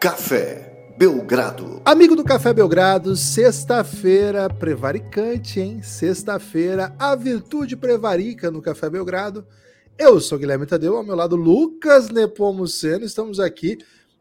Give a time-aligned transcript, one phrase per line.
[0.00, 1.82] Café Belgrado.
[1.84, 5.82] Amigo do Café Belgrado, sexta-feira prevaricante, hein?
[5.82, 9.46] Sexta-feira, a virtude prevarica no Café Belgrado.
[9.98, 13.04] Eu sou Guilherme Tadeu, ao meu lado Lucas Nepomuceno.
[13.04, 13.76] Estamos aqui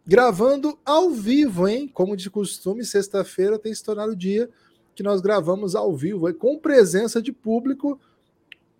[0.05, 1.87] gravando ao vivo, hein?
[1.87, 4.50] Como de costume, sexta-feira tem se tornado o dia
[4.93, 6.36] que nós gravamos ao vivo, hein?
[6.36, 7.97] com presença de público.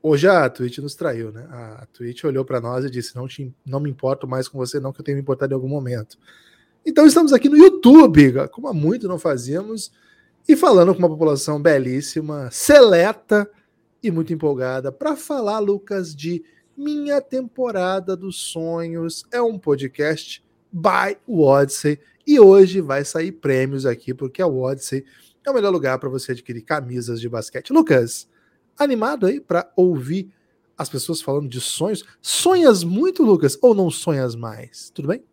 [0.04, 1.48] Hoje a Twitch nos traiu, né?
[1.50, 4.82] A Twitch olhou para nós e disse: não, te, não me importo mais com você,
[4.82, 6.18] não, que eu tenho me importado em algum momento.
[6.86, 9.92] Então estamos aqui no YouTube, como há muito não fazíamos,
[10.48, 13.50] e falando com uma população belíssima, seleta
[14.02, 16.44] e muito empolgada para falar, Lucas, de
[16.76, 19.26] Minha Temporada dos Sonhos.
[19.32, 25.06] É um podcast by Odyssey e hoje vai sair prêmios aqui, porque a Odyssey
[25.46, 27.74] é o melhor lugar para você adquirir camisas de basquete.
[27.74, 28.28] Lucas,
[28.78, 30.34] animado aí para ouvir
[30.78, 32.06] as pessoas falando de sonhos?
[32.22, 34.90] Sonhas muito, Lucas, ou não sonhas mais?
[34.90, 35.29] Tudo bem?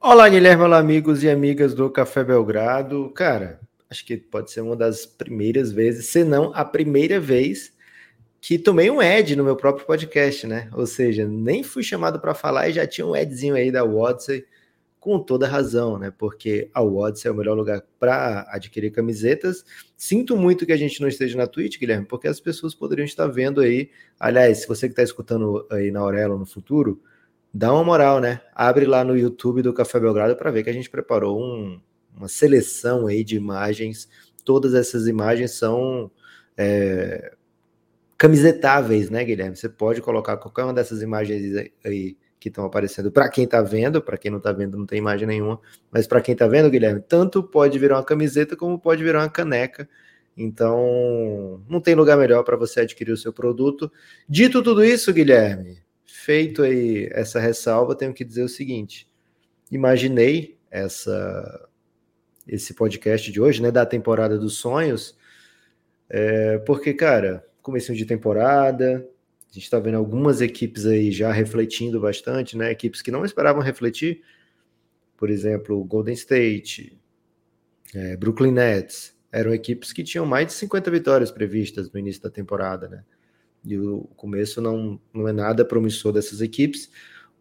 [0.00, 3.10] Olá, Guilherme, olá, amigos e amigas do Café Belgrado.
[3.10, 3.58] Cara,
[3.90, 7.72] acho que pode ser uma das primeiras vezes, se não a primeira vez,
[8.40, 10.70] que tomei um Ed no meu próprio podcast, né?
[10.72, 14.46] Ou seja, nem fui chamado para falar e já tinha um Edzinho aí da Odyssey,
[15.00, 16.12] com toda razão, né?
[16.16, 19.64] Porque a Odyssey é o melhor lugar para adquirir camisetas.
[19.96, 23.26] Sinto muito que a gente não esteja na Twitch, Guilherme, porque as pessoas poderiam estar
[23.26, 23.90] vendo aí.
[24.18, 27.02] Aliás, se você que está escutando aí na Aurelo no futuro,
[27.52, 28.40] dá uma moral, né?
[28.54, 31.80] Abre lá no YouTube do Café Belgrado para ver que a gente preparou um,
[32.16, 34.08] uma seleção aí de imagens.
[34.44, 36.10] Todas essas imagens são
[36.56, 37.32] é,
[38.16, 39.56] camisetáveis, né, Guilherme?
[39.56, 44.00] Você pode colocar qualquer uma dessas imagens aí que estão aparecendo para quem está vendo,
[44.00, 47.00] para quem não está vendo não tem imagem nenhuma, mas para quem está vendo, Guilherme,
[47.00, 49.88] tanto pode virar uma camiseta como pode virar uma caneca.
[50.36, 53.90] Então, não tem lugar melhor para você adquirir o seu produto.
[54.28, 55.82] Dito tudo isso, Guilherme,
[56.28, 59.08] feito aí essa ressalva, tenho que dizer o seguinte:
[59.72, 61.66] imaginei essa
[62.46, 65.16] esse podcast de hoje, né, da temporada dos sonhos,
[66.08, 69.06] é, porque, cara, começo de temporada,
[69.50, 73.62] a gente está vendo algumas equipes aí já refletindo bastante, né, equipes que não esperavam
[73.62, 74.22] refletir,
[75.16, 76.98] por exemplo, Golden State,
[77.94, 82.30] é, Brooklyn Nets, eram equipes que tinham mais de 50 vitórias previstas no início da
[82.30, 83.04] temporada, né?
[83.74, 86.90] E o começo não, não é nada promissor dessas equipes.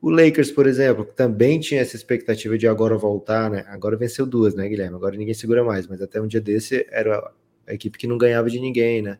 [0.01, 3.65] O Lakers, por exemplo, também tinha essa expectativa de agora voltar, né?
[3.67, 4.95] Agora venceu duas, né, Guilherme?
[4.95, 7.31] Agora ninguém segura mais, mas até um dia desse era
[7.65, 9.17] a equipe que não ganhava de ninguém, né?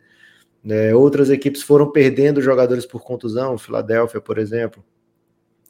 [0.70, 4.84] É, outras equipes foram perdendo jogadores por contusão, Filadélfia, por exemplo.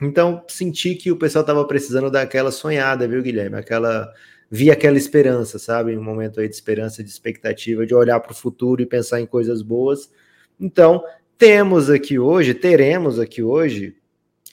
[0.02, 3.58] Então, senti que o pessoal estava precisando daquela sonhada, viu, Guilherme?
[3.58, 4.12] Aquela.
[4.50, 5.98] Vi aquela esperança, sabe?
[5.98, 9.26] Um momento aí de esperança, de expectativa, de olhar para o futuro e pensar em
[9.26, 10.10] coisas boas.
[10.58, 11.04] Então,
[11.38, 13.96] temos aqui hoje, teremos aqui hoje,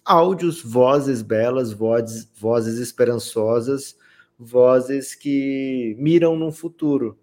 [0.05, 3.97] áudios, vozes belas, vozes, vozes esperançosas,
[4.39, 7.19] vozes que miram num futuro.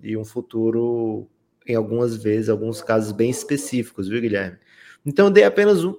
[0.00, 1.28] E um futuro,
[1.66, 4.58] em algumas vezes, alguns casos bem específicos, viu, Guilherme?
[5.04, 5.94] Então, eu dei apenas um.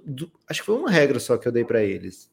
[0.47, 2.31] Acho que foi uma regra só que eu dei para eles.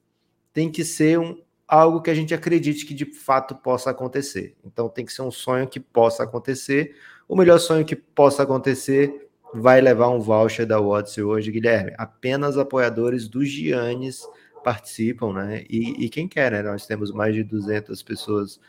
[0.52, 4.54] Tem que ser um, algo que a gente acredite que de fato possa acontecer.
[4.64, 6.94] Então, tem que ser um sonho que possa acontecer.
[7.26, 11.92] O melhor sonho que possa acontecer vai levar um voucher da Odyssey hoje, Guilherme.
[11.98, 14.26] Apenas apoiadores do Giannis
[14.64, 15.64] participam, né?
[15.68, 16.62] E, e, quem quer, né?
[16.62, 18.60] Nós temos mais de 200 pessoas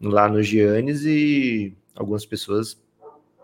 [0.00, 2.80] lá no Giannis e algumas pessoas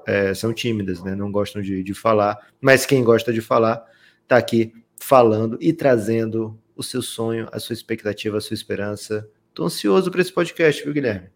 [0.07, 1.15] é, são tímidas, né?
[1.15, 3.85] Não gostam de, de falar, mas quem gosta de falar
[4.23, 9.29] está aqui falando e trazendo o seu sonho, a sua expectativa, a sua esperança.
[9.53, 11.29] Tô ansioso para esse podcast, viu, Guilherme?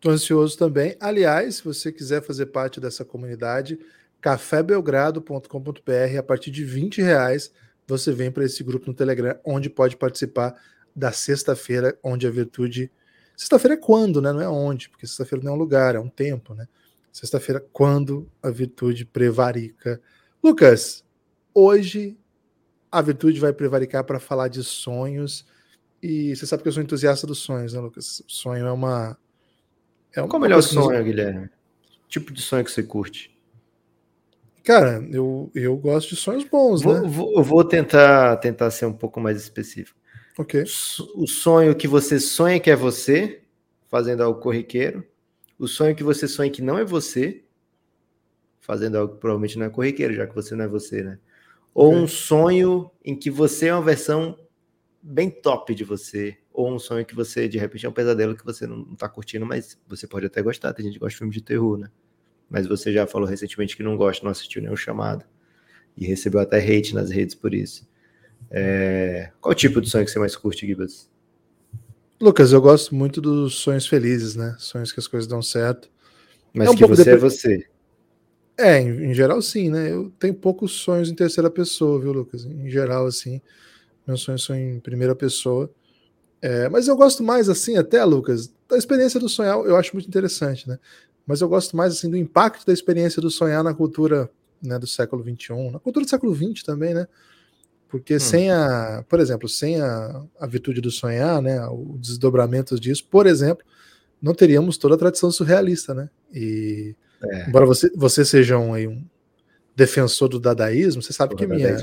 [0.00, 0.96] Tô ansioso também.
[1.00, 3.78] Aliás, se você quiser fazer parte dessa comunidade,
[4.22, 6.18] cafébelgrado.com.br.
[6.18, 7.52] A partir de 20 reais
[7.86, 10.54] você vem para esse grupo no Telegram, onde pode participar
[10.94, 12.90] da sexta-feira, onde a virtude.
[13.36, 14.32] Sexta-feira é quando, né?
[14.32, 16.66] Não é onde, porque sexta-feira não é um lugar, é um tempo, né?
[17.10, 20.00] Sexta-feira, quando a virtude prevarica.
[20.42, 21.04] Lucas,
[21.52, 22.16] hoje
[22.90, 25.44] a virtude vai prevaricar para falar de sonhos.
[26.02, 28.22] E você sabe que eu sou entusiasta dos sonhos, né, Lucas?
[28.26, 29.18] Sonho é uma.
[30.14, 31.50] É uma Qual o melhor sonho, Guilherme?
[32.08, 33.31] Tipo de sonho que você curte?
[34.64, 37.08] Cara, eu, eu gosto de sonhos bons, vou, né?
[37.08, 39.98] Vou, vou tentar, tentar ser um pouco mais específico.
[40.38, 40.62] Ok.
[41.16, 43.42] O sonho que você sonha que é você,
[43.88, 45.04] fazendo algo corriqueiro.
[45.58, 47.44] O sonho que você sonha que não é você,
[48.60, 51.18] fazendo algo que provavelmente não é corriqueiro, já que você não é você, né?
[51.74, 54.38] Ou um sonho em que você é uma versão
[55.02, 56.38] bem top de você.
[56.52, 59.08] Ou um sonho que você, de repente, é um pesadelo que você não, não tá
[59.08, 60.72] curtindo, mas você pode até gostar.
[60.72, 61.88] Tem gente que gosta de filme de terror, né?
[62.48, 65.24] Mas você já falou recentemente que não gosta, não assistiu nenhum chamado
[65.96, 67.86] e recebeu até hate nas redes por isso.
[68.50, 69.30] É...
[69.40, 71.10] Qual tipo de sonho que você mais curte, Gibas?
[72.20, 74.54] Lucas, eu gosto muito dos sonhos felizes, né?
[74.58, 75.90] Sonhos que as coisas dão certo.
[76.54, 77.66] Mas é um que você é você.
[78.56, 79.90] É, em, em, geral sim, né?
[79.90, 82.44] Eu tenho poucos sonhos em terceira pessoa, viu, Lucas?
[82.44, 83.40] Em geral, assim,
[84.06, 85.68] meus sonhos são em primeira pessoa.
[86.40, 90.08] É, mas eu gosto mais, assim, até, Lucas, da experiência do sonhar, eu acho muito
[90.08, 90.78] interessante, né?
[91.26, 94.30] Mas eu gosto mais, assim, do impacto da experiência do sonhar na cultura
[94.62, 97.06] né, do século XXI, na cultura do século XX também, né?
[97.88, 98.20] Porque hum.
[98.20, 103.26] sem a, por exemplo, sem a, a virtude do sonhar, né, o desdobramento disso, por
[103.26, 103.64] exemplo,
[104.20, 106.08] não teríamos toda a tradição surrealista, né?
[106.32, 107.48] E é.
[107.48, 109.04] embora você, você seja um, um
[109.74, 111.82] defensor do dadaísmo, você sabe que minha, é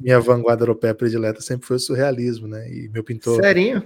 [0.00, 2.70] minha vanguarda europeia predileta sempre foi o surrealismo, né?
[2.70, 3.40] E meu pintor.
[3.40, 3.82] Serinho?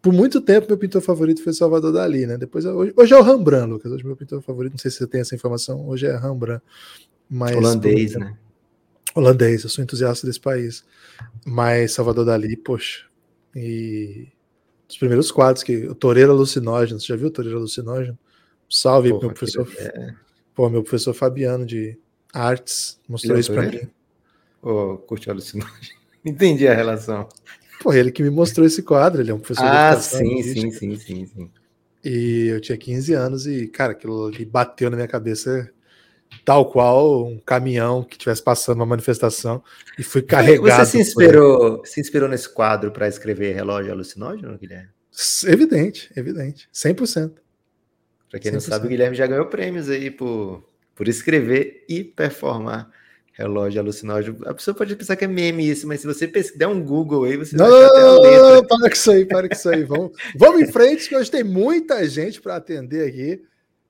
[0.00, 2.38] Por muito tempo, meu pintor favorito foi Salvador Dali, né?
[2.38, 3.90] Depois, hoje, hoje é o Rembrandt, Lucas.
[3.90, 6.62] Hoje meu pintor favorito, não sei se você tem essa informação, hoje é Rembrandt.
[7.28, 8.36] Mas, Holandês, né?
[9.14, 10.84] holandês, eu sou entusiasta desse país.
[11.44, 13.04] Mas Salvador Dali, poxa,
[13.54, 14.28] e
[14.88, 18.18] os primeiros quadros que o Toreiro Alucinógeno, você já viu o Toreiro Alucinógeno?
[18.70, 19.68] Salve, Porra, meu professor.
[19.78, 20.14] É...
[20.54, 21.98] Pô, meu professor Fabiano de
[22.32, 23.88] artes mostrou ele é isso para mim.
[24.62, 25.98] Ô, oh, curte alucinógeno.
[26.24, 27.28] Entendi a relação.
[27.92, 30.96] Ele que me mostrou esse quadro, ele é um professor ah, de sim, sim, sim,
[30.96, 31.50] sim, sim.
[32.04, 35.70] E eu tinha 15 anos e, cara, aquilo ali bateu na minha cabeça
[36.44, 39.62] tal qual um caminhão que estivesse passando uma manifestação
[39.98, 40.84] e fui carregado.
[40.84, 44.88] Você se inspirou, se inspirou nesse quadro para escrever relógio alucinógeno, Guilherme?
[45.46, 47.32] Evidente, evidente, 100%.
[48.30, 48.54] Para quem 100%.
[48.54, 50.62] não sabe, o Guilherme já ganhou prêmios aí por,
[50.94, 52.90] por escrever e performar
[53.38, 54.36] relógio alucinógeno.
[54.46, 57.36] A pessoa pode pensar que é meme isso, mas se você der um Google aí,
[57.36, 58.66] você não, vai até a letra.
[58.66, 59.84] Para com isso aí, para com isso aí.
[59.84, 63.40] Vamos, vamos em frente, que hoje tem muita gente para atender aqui.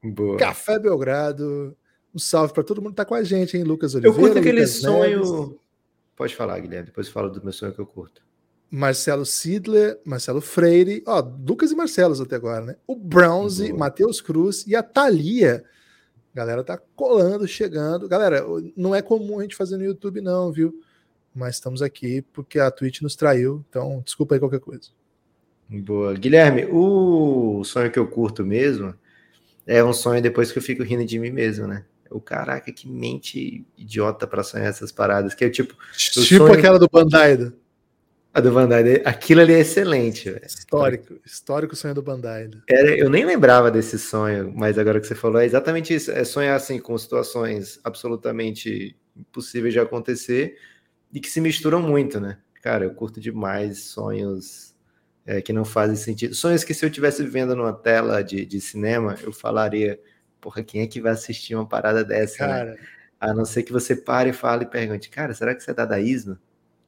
[0.05, 0.37] Boa.
[0.37, 1.75] Café Belgrado,
[2.15, 4.17] um salve para todo mundo que tá com a gente, hein, Lucas Oliveira.
[4.17, 5.23] Eu curto aquele Lucas sonho.
[5.23, 5.57] Neves.
[6.15, 8.23] Pode falar, Guilherme, depois eu falo do meu sonho que eu curto.
[8.71, 12.77] Marcelo Sidler, Marcelo Freire, ó, Lucas e Marcelos até agora, né?
[12.87, 15.65] O Bronze, Matheus Cruz e a Thalia.
[16.39, 18.09] Galera tá colando, chegando.
[18.09, 18.45] Galera,
[18.77, 20.81] não é comum a gente fazer no YouTube, não, viu?
[21.35, 24.91] Mas estamos aqui porque a Twitch nos traiu, então desculpa aí qualquer coisa.
[25.69, 26.15] Boa.
[26.15, 28.95] Guilherme, o sonho que eu curto mesmo
[29.67, 31.85] é um sonho depois que eu fico rindo de mim mesmo, né?
[32.09, 35.35] O caraca, que mente idiota para sonhar essas paradas.
[35.35, 35.75] Que é tipo.
[35.97, 36.53] Tipo sonho...
[36.53, 37.53] aquela do Bandai.
[38.33, 39.03] A do Bandai.
[39.05, 40.31] Aquilo ali é excelente.
[40.31, 40.47] Véio.
[40.47, 41.21] Histórico.
[41.25, 42.51] Histórico sonho do Bandai.
[42.69, 46.11] Era, eu nem lembrava desse sonho, mas agora que você falou, é exatamente isso.
[46.11, 50.57] É sonhar assim com situações absolutamente impossíveis de acontecer
[51.13, 52.39] e que se misturam muito, né?
[52.63, 54.75] Cara, eu curto demais sonhos
[55.27, 56.35] é, que não fazem sentido.
[56.35, 59.99] Sonhos que se eu estivesse vendo numa tela de, de cinema, eu falaria
[60.41, 62.47] porra, quem é que vai assistir uma parada dessa?
[62.47, 62.53] Né?
[62.53, 62.71] Cara.
[62.73, 62.79] Né?
[63.21, 65.75] A não ser que você pare e fale e pergunte, cara, será que isso é
[65.75, 66.39] dadaísmo?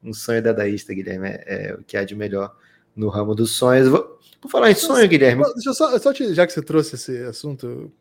[0.02, 2.56] Um sonho dadaísta, Guilherme, é, é o que há de melhor
[2.96, 3.88] no ramo dos sonhos.
[3.88, 5.42] Vou, vou falar em sonho, Guilherme.
[5.54, 7.92] Deixa eu só, só te, já que você trouxe esse assunto,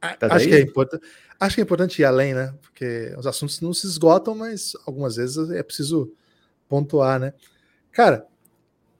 [0.00, 1.02] acho que, é importante,
[1.38, 2.54] acho que é importante ir além, né?
[2.62, 6.12] Porque os assuntos não se esgotam, mas algumas vezes é preciso
[6.68, 7.32] pontuar, né?
[7.92, 8.26] Cara,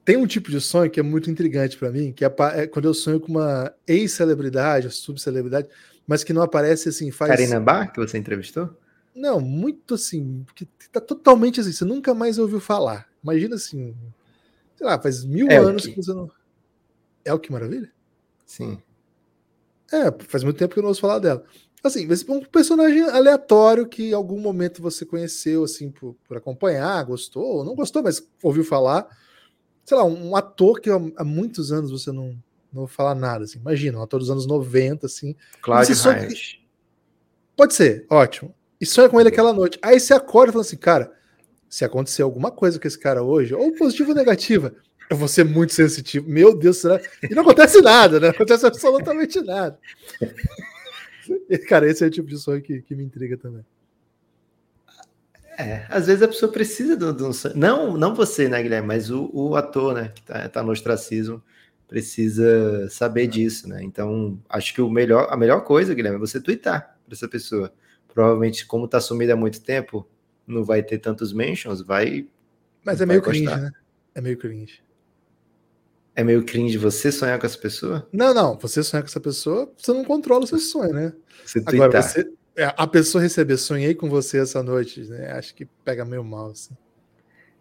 [0.03, 2.85] tem um tipo de sonho que é muito intrigante para mim, que é, é, quando
[2.85, 5.67] eu sonho com uma ex-celebridade, subcelebridade,
[6.07, 7.29] mas que não aparece assim, faz.
[7.29, 8.75] Karina Bar, que você entrevistou?
[9.15, 13.09] Não, muito assim, que tá totalmente assim, você nunca mais ouviu falar.
[13.23, 13.95] Imagina assim,
[14.75, 15.93] sei lá, faz mil é anos que...
[15.93, 16.29] que você não.
[17.25, 17.91] É o que maravilha?
[18.45, 18.81] Sim.
[19.91, 21.43] É, faz muito tempo que eu não ouço falar dela.
[21.83, 27.57] Assim, um personagem aleatório que em algum momento você conheceu, assim, por, por acompanhar, gostou,
[27.57, 29.07] ou não gostou, mas ouviu falar
[29.89, 32.27] sei lá, um ator que há muitos anos você não,
[32.71, 33.57] não vou falar nada, assim.
[33.57, 35.35] Imagina, um ator dos anos 90, assim.
[35.63, 36.27] Claudio sonha...
[37.57, 38.53] Pode ser, ótimo.
[38.79, 39.77] E sonha com ele aquela noite.
[39.81, 41.11] Aí você acorda e fala assim, cara,
[41.69, 44.73] se acontecer alguma coisa com esse cara hoje, ou positiva ou negativa,
[45.09, 46.29] eu vou ser muito sensitivo.
[46.29, 47.01] Meu Deus, será?
[47.23, 48.27] E não acontece nada, né?
[48.27, 49.77] Não acontece absolutamente nada.
[51.67, 53.65] cara, esse é o tipo de sonho que, que me intriga também.
[55.57, 57.31] É, às vezes a pessoa precisa de um.
[57.53, 61.43] Não, não você, né, Guilherme, mas o, o ator, né, que tá, tá, no ostracismo,
[61.85, 63.83] precisa saber disso, né?
[63.83, 67.73] Então, acho que o melhor, a melhor coisa, Guilherme, é você twittar para essa pessoa.
[68.13, 70.07] Provavelmente, como tá sumida há muito tempo,
[70.45, 72.27] não vai ter tantos mentions, vai.
[72.83, 73.71] Mas é meio cringe, né?
[74.15, 74.81] É meio cringe.
[76.15, 78.07] É meio cringe você sonhar com essa pessoa?
[78.11, 78.57] Não, não.
[78.57, 81.13] Você sonhar com essa pessoa, você não controla o seu sonho, né?
[81.45, 85.31] Você Agora, você, é, a pessoa receber, sonhei com você essa noite, né?
[85.31, 86.75] Acho que pega meio mal, assim.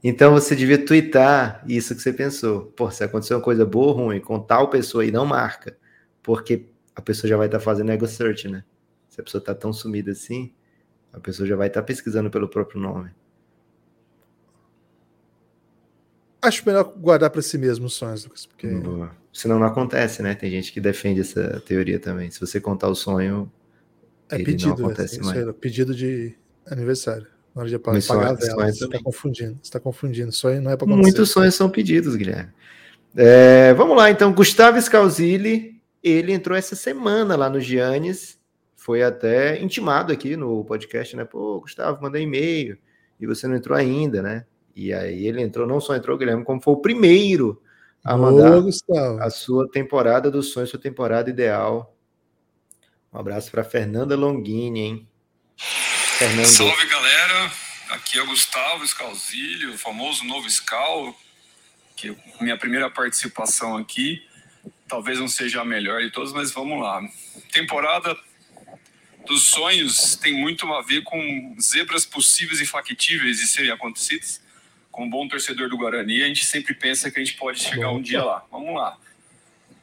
[0.02, 2.66] Então você devia twittar isso que você pensou.
[2.76, 5.76] Pô, se aconteceu uma coisa boa ou ruim com tal pessoa e não marca,
[6.22, 8.64] porque a pessoa já vai estar tá fazendo ego search, né?
[9.18, 10.52] Se a pessoa está tão sumida assim,
[11.12, 13.10] a pessoa já vai estar tá pesquisando pelo próprio nome.
[16.40, 18.46] acho melhor guardar para si mesmo os sonhos, Lucas.
[18.46, 18.68] Porque...
[18.68, 19.10] Boa.
[19.32, 20.36] Senão não acontece, né?
[20.36, 22.30] Tem gente que defende essa teoria também.
[22.30, 23.50] Se você contar o sonho,
[24.30, 25.36] é ele pedido, não acontece mais.
[25.36, 26.34] É, pedido de
[26.64, 27.26] aniversário.
[27.52, 28.72] Na hora de pagar, pagar a vela.
[28.72, 29.52] Você está confundindo.
[29.54, 30.30] Você está confundindo.
[30.30, 31.02] Sonho não é para acontecer.
[31.02, 32.52] Muitos sonhos são pedidos, Guilherme.
[33.16, 34.32] É, vamos lá, então.
[34.32, 38.37] Gustavo Scalzilli, ele entrou essa semana lá no Giannis.
[38.88, 41.22] Foi até intimado aqui no podcast, né?
[41.22, 42.78] Pô, Gustavo, mandei e-mail
[43.20, 44.46] e você não entrou ainda, né?
[44.74, 47.62] E aí ele entrou, não só entrou, Guilherme, como foi o primeiro
[48.02, 51.94] a mandar Boa, a sua temporada dos sonhos, sua temporada ideal.
[53.12, 55.08] Um abraço para Fernanda Longini, hein?
[55.58, 56.46] Fernando.
[56.46, 57.52] Salve, galera.
[57.90, 61.14] Aqui é o Gustavo Scalzilho, o famoso novo Scal,
[61.94, 64.22] que é minha primeira participação aqui.
[64.88, 67.02] Talvez não seja a melhor de todas, mas vamos lá.
[67.52, 68.16] Temporada
[69.28, 74.40] dos sonhos tem muito a ver com zebras possíveis e factíveis de serem acontecidas
[74.98, 78.02] como bom torcedor do Guarani, a gente sempre pensa que a gente pode chegar um
[78.02, 78.44] dia lá.
[78.50, 78.98] Vamos lá.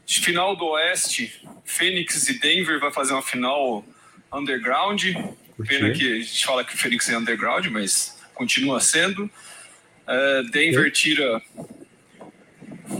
[0.05, 3.85] Final do Oeste, Fênix e Denver vai fazer uma final
[4.33, 5.01] underground.
[5.65, 9.23] Pena que a gente fala que o Fênix é underground, mas continua sendo.
[10.05, 11.41] Uh, Denver tira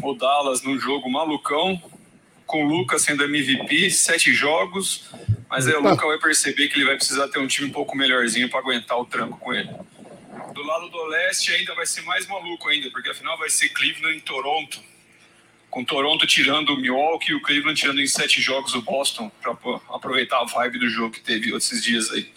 [0.01, 1.83] o Dallas num jogo malucão,
[2.45, 5.11] com o Lucas sendo MVP, sete jogos.
[5.49, 7.95] Mas aí o Lucas vai perceber que ele vai precisar ter um time um pouco
[7.95, 9.69] melhorzinho para aguentar o tranco com ele.
[10.53, 14.17] Do lado do leste ainda vai ser mais maluco ainda, porque afinal vai ser Cleveland
[14.17, 14.81] em Toronto.
[15.69, 19.51] Com Toronto tirando o Milwaukee e o Cleveland tirando em sete jogos o Boston, para
[19.89, 22.31] aproveitar a vibe do jogo que teve esses dias aí.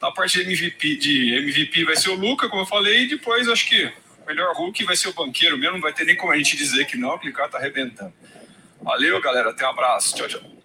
[0.00, 3.46] Na parte de MVP, de MVP vai ser o Luca, como eu falei, e depois
[3.48, 3.84] acho que
[4.22, 6.56] o melhor Hulk vai ser o banqueiro mesmo, não vai ter nem como a gente
[6.56, 8.14] dizer que não, porque o cara tá arrebentando.
[8.80, 10.16] Valeu, galera, até um abraço.
[10.16, 10.59] Tchau, tchau.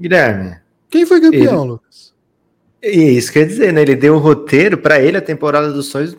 [0.00, 0.56] Guilherme.
[0.90, 1.70] Quem foi campeão, ele...
[1.72, 2.14] Lucas?
[2.82, 3.82] E isso quer dizer, né?
[3.82, 6.16] Ele deu o roteiro para ele a temporada dos sonhos.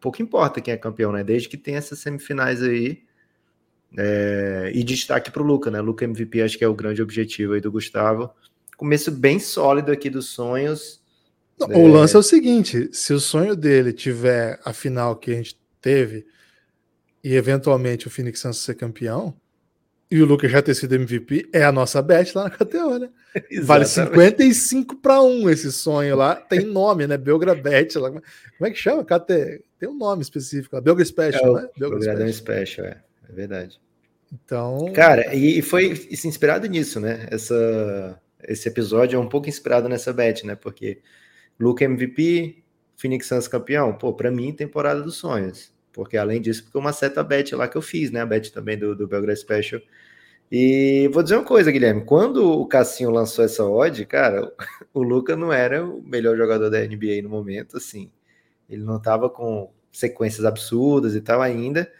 [0.00, 1.22] Pouco importa quem é campeão, né?
[1.22, 3.02] Desde que tem essas semifinais aí.
[3.96, 5.80] É, e destaque para o Luca, né?
[5.80, 8.30] Luca MVP acho que é o grande objetivo aí do Gustavo.
[8.76, 11.00] Começo bem sólido aqui dos sonhos.
[11.60, 11.76] Não, é...
[11.76, 15.58] O lance é o seguinte: se o sonho dele tiver a final que a gente
[15.80, 16.26] teve
[17.22, 19.34] e eventualmente o Phoenix Suns ser campeão,
[20.12, 23.08] e o Lucas já ter sido MVP, é a nossa bet lá na KTO, né?
[23.64, 26.36] vale 55 para 1 esse sonho lá.
[26.36, 27.16] Tem nome, né?
[27.16, 27.98] Belgra Bet.
[27.98, 28.10] Lá.
[28.10, 28.22] Como
[28.60, 29.02] é que chama?
[29.02, 29.64] KT...
[29.78, 30.78] Tem um nome específico.
[30.82, 31.68] Belgra Special, é, né?
[31.78, 32.32] Belgra Special.
[32.32, 33.00] Special, é.
[33.26, 33.80] É verdade.
[34.30, 34.92] Então.
[34.94, 37.26] Cara, e foi inspirado nisso, né?
[37.30, 40.54] Essa, esse episódio é um pouco inspirado nessa bet, né?
[40.54, 41.00] Porque
[41.58, 42.62] Luca MVP,
[42.98, 43.94] Phoenix Suns campeão.
[43.94, 45.72] Pô, para mim, temporada dos sonhos.
[45.90, 48.20] Porque além disso, porque uma seta bet lá que eu fiz, né?
[48.20, 49.80] A bet também do, do Belgrade Special.
[50.54, 52.04] E vou dizer uma coisa, Guilherme.
[52.04, 54.52] Quando o Cassinho lançou essa odd, cara,
[54.92, 58.10] o Luca não era o melhor jogador da NBA no momento, assim.
[58.68, 61.90] Ele não estava com sequências absurdas e tal ainda.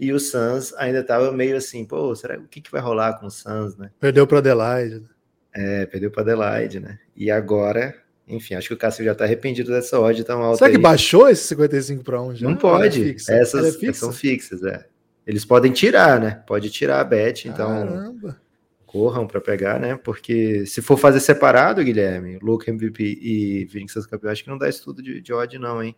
[0.00, 3.26] E o Suns ainda estava meio assim, pô, será o que, que vai rolar com
[3.26, 3.90] o Suns, né?
[4.00, 5.00] Perdeu para Adelaide.
[5.00, 5.08] Né?
[5.54, 6.98] É, perdeu para Adelaide, né?
[7.14, 7.94] E agora
[8.26, 10.58] enfim, acho que o Cássio já está arrependido dessa odd tão alta.
[10.58, 10.82] Será que aí.
[10.82, 12.48] baixou esse 55 para 1 já?
[12.48, 13.10] Não pode.
[13.28, 14.86] É Essas é são fixas, é.
[15.26, 16.42] Eles podem tirar, né?
[16.46, 18.40] Pode tirar a bet, então Caramba.
[18.84, 19.96] corram para pegar, né?
[19.96, 24.68] Porque se for fazer separado, Guilherme, Luke MVP e Vinicius campeão, acho que não dá
[24.68, 25.94] estudo de, de odd não, hein?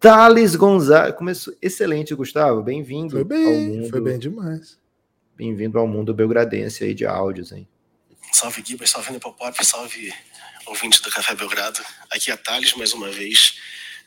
[0.00, 2.60] Thales Gonzalez, começou excelente, Gustavo.
[2.60, 3.12] Bem-vindo.
[3.12, 4.76] Foi bem, foi bem demais.
[5.36, 7.68] Bem-vindo ao mundo belgradense aí de áudios, hein?
[8.32, 10.12] Salve Gibas, salve Nepopop, salve
[10.66, 11.80] ouvintes do Café Belgrado.
[12.10, 13.58] Aqui é a Thales, mais uma vez.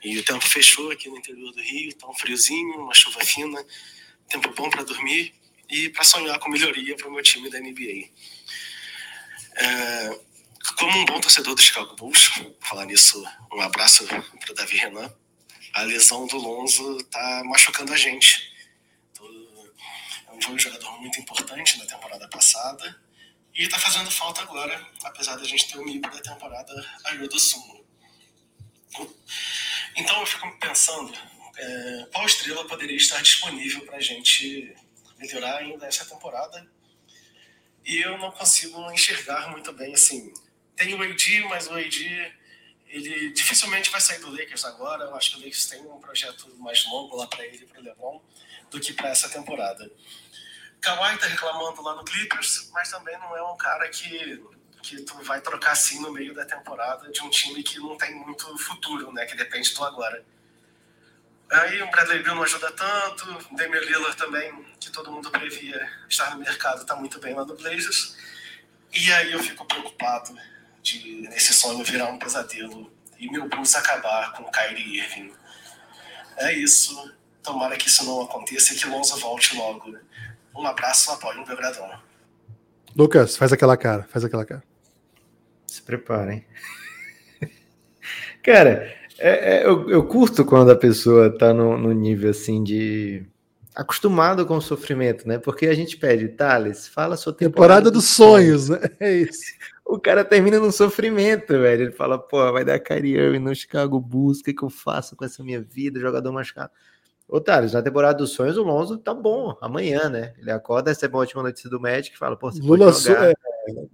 [0.04, 3.58] E o tempo fechou aqui no interior do Rio, tá um friozinho, uma chuva fina,
[4.30, 5.34] tempo bom para dormir
[5.70, 8.10] e para sonhar com melhoria para o meu time da NBA.
[9.58, 10.20] É,
[10.78, 12.30] como um bom torcedor do Chicago Bulls,
[12.60, 15.14] falar nisso, um abraço para o Davi Renan.
[15.74, 18.54] A lesão do Lonzo tá machucando a gente.
[20.28, 23.02] É um jogador muito importante na temporada passada
[23.54, 27.86] e tá fazendo falta agora, apesar da gente ter o um da temporada Ajuda Sumo.
[29.96, 31.14] Então eu fico pensando
[31.58, 34.76] é, qual estrela poderia estar disponível para a gente
[35.18, 36.68] melhorar ainda essa temporada.
[37.86, 40.34] E eu não consigo enxergar muito bem assim.
[40.76, 42.34] Tem o AD, mas o AD
[42.88, 45.06] ele dificilmente vai sair do Lakers agora.
[45.06, 47.84] Eu acho que o Lakers tem um projeto mais longo lá para ele para o
[47.84, 48.22] LeBron
[48.72, 49.90] do que para essa temporada.
[50.82, 54.44] Kawhi tá reclamando lá no Clippers, mas também não é um cara que,
[54.82, 58.14] que tu vai trocar assim no meio da temporada de um time que não tem
[58.16, 59.26] muito futuro, né?
[59.26, 60.24] Que depende do agora.
[61.52, 65.90] Aí o Bradley Bill não ajuda tanto, o Damian Lillard também, que todo mundo previa
[66.10, 68.18] estar no mercado, tá muito bem lá no Blazers.
[68.92, 70.36] E aí eu fico preocupado
[70.82, 75.34] de esse sonho virar um pesadelo e meu Bulls acabar com o Kyrie Irving.
[76.38, 77.14] É isso.
[77.44, 79.96] Tomara que isso não aconteça e que Lonzo volte logo.
[80.56, 82.00] Um abraço, apoio no Belgradão.
[82.96, 84.64] Lucas, faz aquela cara, faz aquela cara.
[85.68, 86.46] Se preparem.
[88.42, 93.26] cara, é, é, eu, eu, curto quando a pessoa tá no, no, nível assim de.
[93.74, 95.38] acostumado com o sofrimento, né?
[95.38, 97.82] Porque a gente pede, Thales, fala sua temporada.
[97.86, 98.90] Temporada dos, sonhos, sonhos, né?
[99.00, 99.42] É isso.
[99.88, 101.84] O cara termina num sofrimento, velho.
[101.84, 105.24] Ele fala, pô, vai dar Kyrie no Chicago Bulls, o que, que eu faço com
[105.24, 106.72] essa minha vida, jogador machucado.
[107.28, 110.34] Ô, Thales, na temporada dos sonhos, o Lonzo tá bom amanhã, né?
[110.40, 113.30] Ele acorda, recebe uma última notícia do médico e fala, pô, você Lula pode jogar.
[113.30, 113.34] É,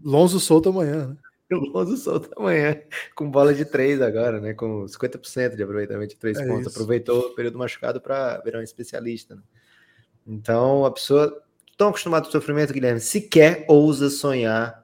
[0.01, 1.17] Lonzo solta amanhã, né?
[1.57, 2.79] O Lonzo solta amanhã,
[3.15, 4.53] com bola de três agora, né?
[4.53, 6.67] Com 50% de aproveitamento de três é pontos.
[6.67, 6.69] Isso.
[6.69, 9.35] Aproveitou o período machucado para virar um especialista.
[9.35, 9.41] Né?
[10.25, 11.41] Então, a pessoa
[11.77, 14.81] tão acostumada com sofrimento, Guilherme, sequer ousa sonhar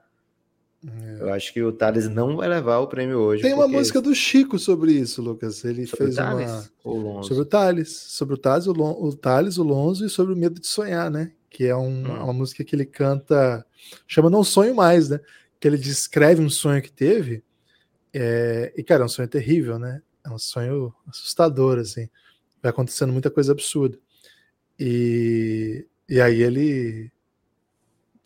[0.86, 1.22] é.
[1.22, 3.42] Eu acho que o Thales não vai levar o prêmio hoje.
[3.42, 5.64] Tem uma música do Chico sobre isso, Lucas.
[5.64, 7.22] Ele fez o uma.
[7.24, 7.88] Sobre o Thales.
[7.88, 8.96] Sobre o Thales, o, Lon...
[9.00, 11.32] o Thales, o Lonzo e sobre o medo de sonhar, né?
[11.50, 12.22] Que é um, hum.
[12.22, 13.66] uma música que ele canta.
[14.06, 15.20] Chama Não Sonho Mais, né?
[15.60, 17.42] Que ele descreve um sonho que teve.
[18.12, 18.72] É...
[18.76, 20.02] E, cara, é um sonho terrível, né?
[20.24, 22.08] É um sonho assustador, assim.
[22.62, 23.98] Vai acontecendo muita coisa absurda.
[24.78, 27.10] E, e aí ele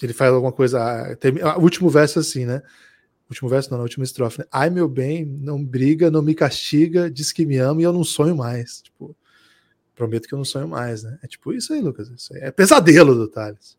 [0.05, 0.81] ele faz alguma coisa.
[0.81, 2.63] Ah, ah, o último verso é assim, né?
[3.29, 4.45] O último verso, não, na última estrofe, né?
[4.51, 8.05] Ai, meu bem, não briga, não me castiga, diz que me ama e eu não
[8.05, 8.83] sonho mais.
[8.83, 9.17] Tipo,
[9.95, 11.19] prometo que eu não sonho mais, né?
[11.23, 12.09] É tipo isso aí, Lucas.
[12.09, 13.77] Isso aí é pesadelo do Thales.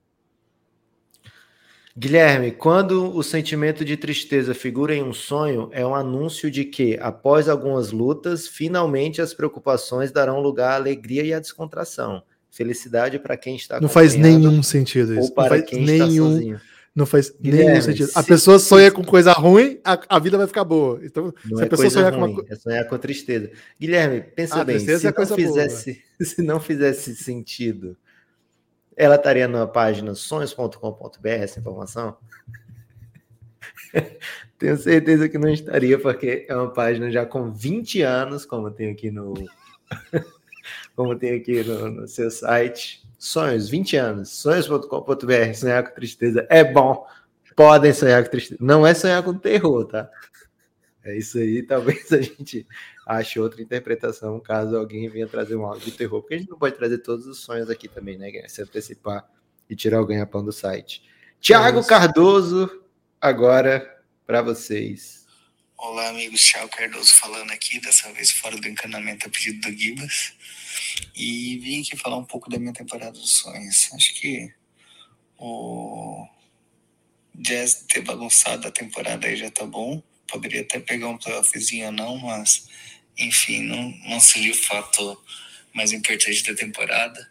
[1.95, 6.97] Guilherme, quando o sentimento de tristeza figura em um sonho, é um anúncio de que,
[7.00, 12.23] após algumas lutas, finalmente as preocupações darão lugar à alegria e à descontração.
[12.50, 15.29] Felicidade para quem está Não faz nenhum sentido isso.
[15.29, 16.62] Ou para quem nenhum, está sozinho.
[16.95, 18.12] Não faz Guilherme, nenhum sentido.
[18.15, 21.00] A pessoa sonha com coisa ruim, a, a, vida vai ficar boa.
[21.03, 22.45] Então, não se a é pessoa sonhar ruim, com uma...
[22.50, 23.51] é sonhar com tristeza.
[23.79, 27.97] Guilherme, pensa ah, bem, se, é não fizesse, se não fizesse sentido,
[28.95, 32.17] ela estaria na página sonhos.com.br essa informação?
[34.58, 38.91] Tenho certeza que não estaria, porque é uma página já com 20 anos, como tem
[38.91, 39.34] aqui no
[40.95, 43.03] como tem aqui no, no seu site.
[43.17, 47.06] Sonhos, 20 anos, sonhos.com.br, sonhar com tristeza é bom.
[47.56, 48.60] Podem sonhar com tristeza.
[48.62, 50.10] Não é sonhar com terror, tá?
[51.03, 52.65] É isso aí, talvez a gente
[53.06, 56.58] ache outra interpretação caso alguém venha trazer um áudio de terror, porque a gente não
[56.58, 58.32] pode trazer todos os sonhos aqui também, né?
[58.48, 59.28] Se antecipar
[59.70, 61.04] e tirar o ganha-pão do site.
[61.39, 62.84] Tiago é Cardoso,
[63.20, 65.24] agora para vocês.
[65.78, 66.42] Olá, amigos.
[66.42, 70.34] Tiago Cardoso falando aqui, dessa vez fora do encanamento a pedido do Gibas.
[71.13, 73.89] E vim aqui falar um pouco da minha temporada dos sonhos.
[73.94, 74.54] Acho que
[75.38, 76.26] o
[77.36, 80.02] Jazz ter bagunçado a temporada aí já tá bom.
[80.30, 82.70] Poderia até pegar um playoffzinho ou não, mas
[83.17, 85.21] enfim, não, não seria o fato
[85.73, 87.30] mais importante da temporada.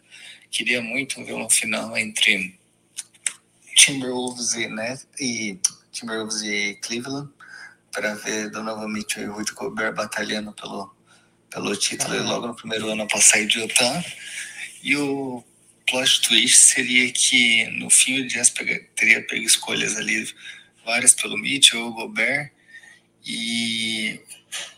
[0.51, 2.57] Queria muito ver uma final entre
[3.75, 5.57] Timberwolves e, né, e
[5.91, 7.29] Timberwolves e Cleveland
[7.91, 10.93] para ver Donovan Mitchell e Rudy Gobert batalhando pelo
[11.53, 14.03] pelo título e logo no primeiro ano para sair de Utah.
[14.81, 15.43] E o
[15.85, 18.51] plot twist seria que no fim o Jazz
[18.95, 20.27] teria pego escolhas ali,
[20.83, 22.51] várias pelo Mitchell, o Gobert,
[23.25, 24.19] e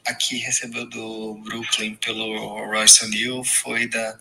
[0.05, 4.17] aqui recebeu do Brooklyn pelo Royce O'Neal foi da,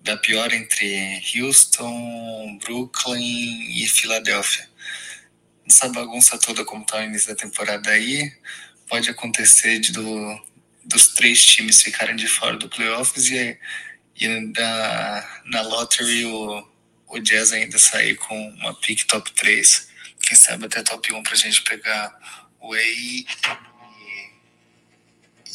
[0.00, 4.68] da pior entre Houston, Brooklyn e Filadélfia.
[5.66, 8.32] Essa bagunça toda como tá no início da temporada aí,
[8.88, 10.52] pode acontecer de do
[10.84, 13.58] dos três times ficarem de fora do playoffs e,
[14.16, 16.66] e da, na lottery o,
[17.08, 19.88] o Jazz ainda sair com uma pick top 3.
[20.20, 22.12] Quem sabe até top 1 pra gente pegar
[22.60, 23.26] o Way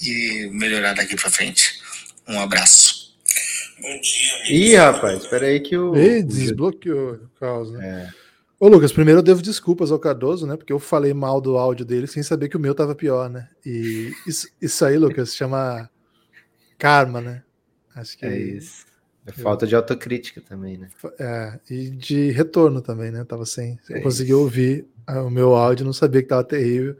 [0.02, 1.82] e, melhorar daqui pra frente.
[2.28, 3.16] Um abraço.
[3.82, 4.56] Bom dia.
[4.56, 5.96] Ih, rapaz, espera aí que o.
[5.96, 8.12] Ei, desbloqueou o caos, né?
[8.14, 8.28] É.
[8.60, 10.58] Ô, Lucas, primeiro eu devo desculpas ao Cardoso, né?
[10.58, 13.48] Porque eu falei mal do áudio dele sem saber que o meu tava pior, né?
[13.64, 15.88] E isso, isso aí, Lucas, chama
[16.78, 17.44] karma, né?
[17.96, 18.86] Acho que é isso.
[19.28, 20.90] É falta de autocrítica também, né?
[21.20, 23.26] É, e de retorno também, né?
[23.26, 23.78] tava sem.
[23.90, 24.40] É eu consegui isso.
[24.40, 26.98] ouvir o meu áudio, não sabia que tava terrível.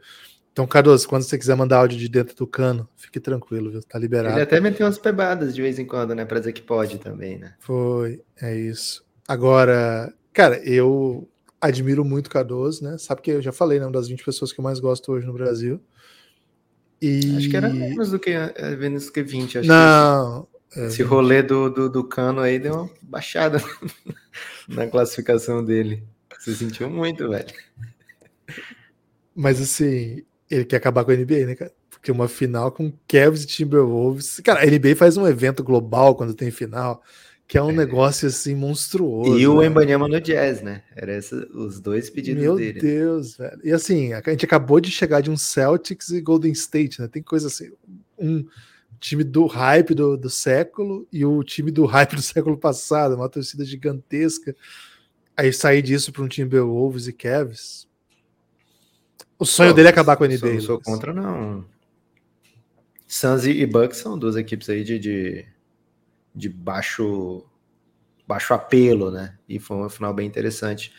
[0.58, 3.80] Então, Cardoso, quando você quiser mandar áudio de dentro do cano, fique tranquilo, viu?
[3.80, 4.34] Tá liberado.
[4.34, 6.24] Ele até meteu umas pebadas de vez em quando, né?
[6.24, 7.54] Pra dizer que pode também, né?
[7.60, 9.06] Foi, é isso.
[9.28, 11.28] Agora, cara, eu
[11.60, 12.98] admiro muito Cardoso, né?
[12.98, 13.86] Sabe que eu já falei, né?
[13.86, 15.80] Uma das 20 pessoas que eu mais gosto hoje no Brasil.
[17.00, 17.36] E...
[17.36, 19.58] Acho que era menos do que, é, menos que 20.
[19.58, 20.48] Acho Não.
[20.70, 23.62] Que esse, é, esse rolê do, do, do, cano aí deu uma baixada
[24.66, 26.02] na classificação dele.
[26.36, 27.54] Você sentiu muito, velho.
[29.36, 31.72] Mas assim, ele quer acabar com a NBA, né, cara?
[31.90, 34.40] Porque uma final com Cavs e Timberwolves.
[34.40, 37.02] Cara, a NBA faz um evento global quando tem final,
[37.46, 37.74] que é um é.
[37.74, 39.38] negócio assim monstruoso.
[39.38, 39.66] E o né?
[39.66, 40.82] Embanyama no Jazz, né?
[40.94, 41.18] Era
[41.54, 42.80] os dois pedidos Meu dele.
[42.80, 43.60] Meu Deus, velho.
[43.64, 47.08] E assim, a gente acabou de chegar de um Celtics e Golden State, né?
[47.08, 47.72] Tem coisa assim,
[48.16, 48.44] um
[49.00, 53.28] time do hype do, do século e o time do hype do século passado, uma
[53.28, 54.54] torcida gigantesca.
[55.36, 57.87] Aí sair disso para um Timberwolves e Cavs.
[59.38, 60.54] O sonho Pô, dele é acabar com a NBA.
[60.54, 61.64] Não sou contra, não.
[63.06, 65.46] Suns e Bucks são duas equipes aí de, de,
[66.34, 67.46] de, baixo,
[68.26, 69.38] baixo apelo, né?
[69.48, 70.92] E foi um final bem interessante.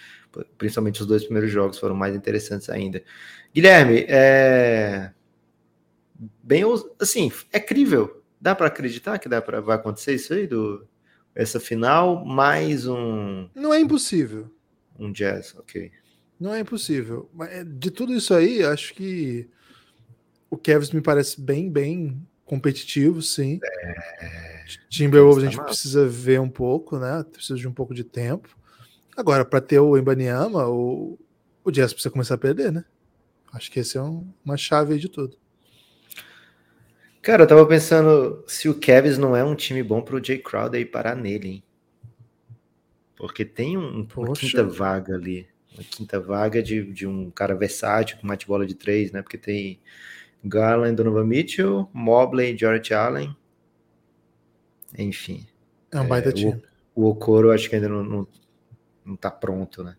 [0.58, 3.04] Principalmente os dois primeiros jogos foram mais interessantes ainda.
[3.54, 5.12] Guilherme, é...
[6.41, 6.63] bem
[6.99, 8.23] assim, é crível.
[8.39, 10.88] Dá para acreditar que dá para vai acontecer isso aí do
[11.36, 14.52] essa final mais um Não é impossível.
[14.97, 15.91] Um jazz, ok.
[16.39, 17.30] Não é impossível.
[17.41, 19.49] É, de tudo isso aí, acho que
[20.49, 23.60] o Cavs me parece bem, bem competitivo, sim.
[23.63, 24.65] É...
[24.89, 27.23] Timberwolves a gente precisa ver um pouco, né?
[27.32, 28.58] Precisa de um pouco de tempo.
[29.17, 31.19] Agora, para ter o Embanyama, o,
[31.63, 32.86] o Jazz precisa começar a perder, né?
[33.52, 35.36] Acho que esse é um, uma chave de tudo.
[37.21, 40.80] Cara, eu tava pensando se o Cavs não é um time bom pro Jay Crowder
[40.80, 41.63] ir parar nele, hein?
[43.17, 45.47] Porque tem um, uma quinta vaga ali
[45.84, 49.22] quinta vaga de, de um cara versátil, com mate bola de três, né?
[49.22, 49.80] Porque tem
[50.44, 53.36] Garland, Donovan Mitchell, Mobley, George Allen.
[54.98, 55.46] Enfim.
[55.92, 56.62] É um baita é, time.
[56.96, 58.28] O, o Okoro acho que ainda não, não,
[59.06, 59.96] não tá pronto, né?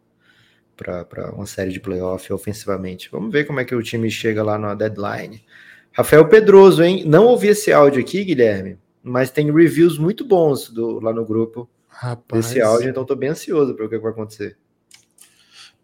[0.76, 3.10] Para uma série de playoff ofensivamente.
[3.10, 5.44] Vamos ver como é que o time chega lá na deadline.
[5.92, 7.04] Rafael Pedroso, hein?
[7.04, 11.68] Não ouvi esse áudio aqui, Guilherme, mas tem reviews muito bons do, lá no grupo
[11.88, 12.46] Rapaz.
[12.46, 14.56] desse áudio, então tô bem ansioso para o que vai acontecer.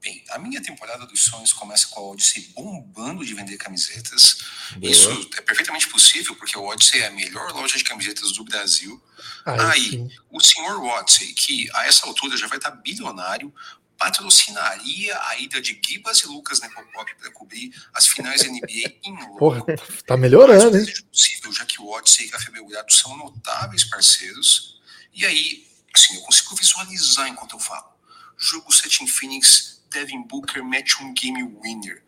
[0.06, 4.36] Bem, a minha temporada dos sonhos começa com a Odyssey bombando de vender camisetas.
[4.76, 4.92] Boa.
[4.92, 9.02] Isso é perfeitamente possível, porque a Odyssey é a melhor loja de camisetas do Brasil.
[9.44, 13.52] Aí, Aí o senhor Odyssey, que a essa altura já vai estar bilionário,
[13.98, 19.38] patrocinaria a ida de Gibas e Lucas Nepopop para cobrir as finais NBA em Londres.
[19.40, 19.64] Porra,
[20.06, 20.86] tá melhorando, hein?
[20.88, 24.80] É possível, já que o Odyssey e Café Belgrado são notáveis parceiros.
[25.12, 27.96] E aí, assim, eu consigo visualizar enquanto eu falo.
[28.38, 32.02] Jogo 7 em Phoenix Devin Booker mete um game winner.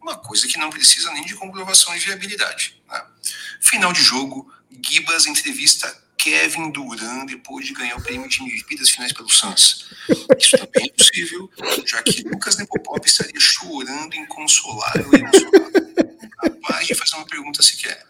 [0.00, 2.82] Uma coisa que não precisa nem de comprovação de viabilidade.
[2.90, 3.06] Né?
[3.60, 4.50] Final de jogo,
[4.82, 9.90] Gibas entrevista Kevin Durant depois de ganhar o prêmio de MVP das finais pelo Suns.
[10.38, 11.50] Isso também é possível,
[11.86, 16.24] já que Lucas Nepopop estaria chorando inconsolável e.
[16.36, 18.06] Capaz de fazer uma pergunta sequer.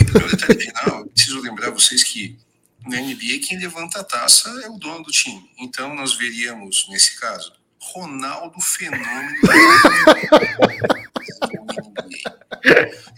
[0.00, 2.36] E para o detalhe final, preciso lembrar vocês que
[2.84, 5.48] na NBA quem levanta a taça é o dono do time.
[5.58, 7.52] Então nós veríamos, nesse caso,
[7.82, 9.36] Ronaldo Fenômeno.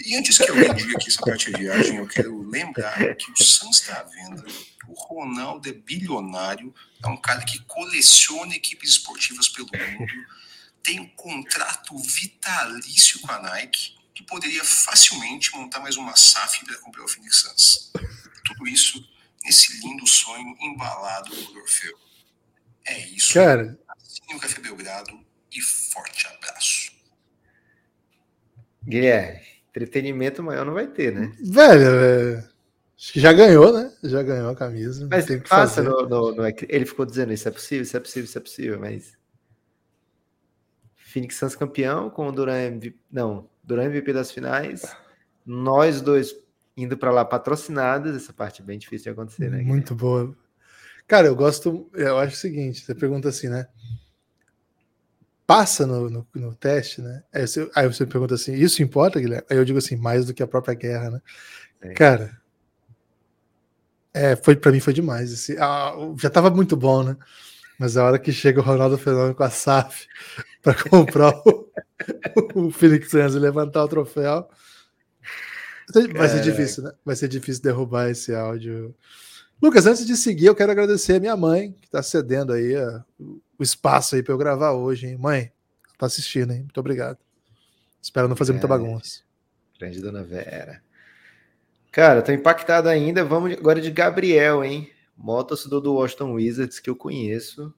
[0.05, 3.37] e antes que eu diga que essa parte de viagem, eu quero lembrar que o
[3.37, 4.44] Suns está à venda.
[4.88, 10.12] O Ronaldo é bilionário, é um cara que coleciona equipes esportivas pelo mundo,
[10.83, 16.79] tem um contrato vitalício com a Nike, que poderia facilmente montar mais uma SAF para
[16.79, 17.92] comprar o Phoenix Suns.
[18.44, 19.07] Tudo isso
[19.44, 21.98] nesse lindo sonho embalado por Orfeu.
[22.87, 23.33] É isso.
[23.33, 23.79] Cara,
[24.14, 25.18] Assine o Café Belgrado
[25.53, 26.92] e forte abraço.
[28.87, 31.33] Guilherme, entretenimento maior não vai ter, né?
[31.42, 32.38] Velho,
[32.96, 33.92] acho que já ganhou, né?
[34.05, 35.09] Já ganhou a camisa.
[35.11, 38.00] Mas tem que passa no, no, no, Ele ficou dizendo isso é possível, isso é
[38.00, 39.18] possível, isso é possível, mas.
[40.94, 42.96] Phoenix Suns campeão com o Duran MVP.
[43.11, 44.83] Não, Duran MVP das finais.
[45.44, 46.37] Nós dois
[46.77, 48.14] indo para lá patrocinados.
[48.14, 49.62] Essa parte é bem difícil de acontecer, né?
[49.62, 50.37] Muito boa.
[51.07, 51.90] Cara, eu gosto.
[51.94, 53.66] Eu acho o seguinte: você pergunta assim, né?
[55.46, 57.22] Passa no, no, no teste, né?
[57.33, 59.46] Aí você, aí você pergunta assim: isso importa, Guilherme?
[59.50, 61.22] Aí eu digo assim: mais do que a própria guerra, né?
[61.83, 61.92] É.
[61.92, 62.40] Cara,
[64.14, 65.33] é, foi para mim foi demais.
[65.33, 67.16] Esse, ah, já tava muito bom, né?
[67.78, 70.07] Mas a hora que chega o Ronaldo Fenômeno com a SAF
[70.62, 71.70] para comprar o,
[72.54, 74.48] o Phoenix Suns e levantar o troféu,
[76.14, 76.92] vai ser difícil, né?
[77.04, 78.94] Vai ser difícil derrubar esse áudio
[79.64, 83.03] Lucas, antes de seguir, eu quero agradecer a minha mãe, que está cedendo aí a,
[83.18, 85.16] o espaço aí para eu gravar hoje, hein?
[85.16, 85.50] Mãe,
[85.96, 86.64] tá assistindo, hein?
[86.64, 87.16] Muito obrigado.
[88.03, 89.22] Espero não fazer muita bagunça.
[89.79, 90.83] Grande dona Vera.
[91.90, 93.24] Cara, tô impactado ainda.
[93.24, 94.92] Vamos agora de Gabriel, hein?
[95.16, 97.72] Mó torcedor do Washington Wizards que eu conheço.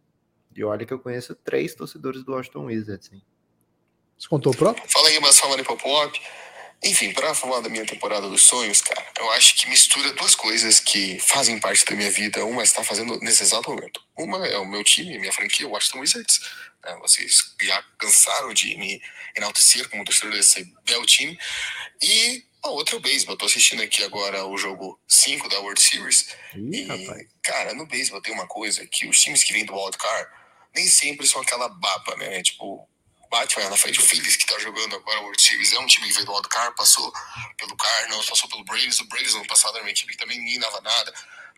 [0.57, 3.23] E olha que eu conheço três torcedores do Washington Wizards, hein?
[4.19, 4.83] Você contou o próprio?
[4.91, 6.21] Fala aí, mas falando em pop-up.
[6.83, 10.79] Enfim, para falar da minha temporada dos sonhos, cara, eu acho que mistura duas coisas
[10.79, 12.45] que fazem parte da minha vida.
[12.45, 14.01] Uma está fazendo nesse exato momento.
[14.17, 16.39] Uma é o meu time, minha franquia, o Washington Wizards.
[16.85, 16.97] Né?
[17.01, 19.01] Vocês já cansaram de me
[19.37, 21.37] enaltecer como torcedor desse belo time.
[22.03, 23.37] E A outra é o beisebol.
[23.37, 26.35] Tô assistindo aqui agora o jogo 5 da World Series.
[26.55, 27.27] Ih, e, rapaz.
[27.43, 30.29] cara, no beisebol tem uma coisa que os times que vêm do wildcard
[30.75, 32.43] nem sempre são aquela baba, né?
[32.43, 32.89] Tipo,
[33.31, 36.07] Batman na frente, o Phillies que tá jogando agora a World Series é um time
[36.09, 37.13] que veio do wildcard, passou
[37.57, 39.01] pelo Cardinals, passou pelo Braves.
[39.01, 41.15] O Braves no passado era uma equipe que também ninguém dava nada.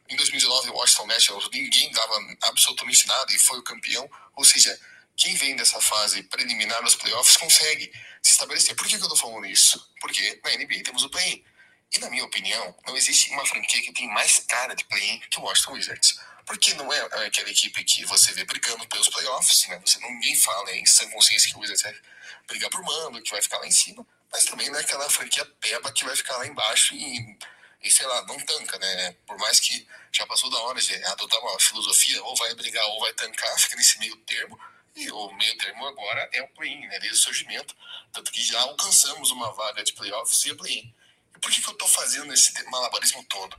[0.09, 4.09] Em 2019, o Washington Nationals, ninguém dava absolutamente nada e foi o campeão.
[4.37, 4.79] Ou seja,
[5.17, 8.75] quem vem dessa fase preliminar nos playoffs consegue se estabelecer.
[8.75, 9.93] Por que, que eu tô falando isso?
[10.01, 11.45] Porque na NBA temos o play-in.
[11.93, 15.39] E na minha opinião, não existe uma franquia que tem mais cara de play-in que
[15.39, 16.19] o Washington Wizards.
[16.49, 19.79] Porque não é aquela equipe que você vê brigando pelos playoffs, né?
[19.85, 21.95] Você ninguém fala em sã consciência que o Wizards vai
[22.47, 24.05] brigar por mando, que vai ficar lá em cima.
[24.33, 27.39] Mas também não é aquela franquia peba que vai ficar lá embaixo e,
[27.83, 29.13] e sei lá, não tanca, né?
[29.27, 33.01] Por mais que já passou da hora de adotar uma filosofia, ou vai brigar ou
[33.01, 34.59] vai tancar, fica nesse meio termo.
[34.97, 36.99] E o meio termo agora é o play-in, né?
[36.99, 37.77] Desde o surgimento.
[38.11, 40.95] Tanto que já alcançamos uma vaga de playoffs e play-in.
[41.37, 43.55] E por que, que eu tô fazendo esse malabarismo todo?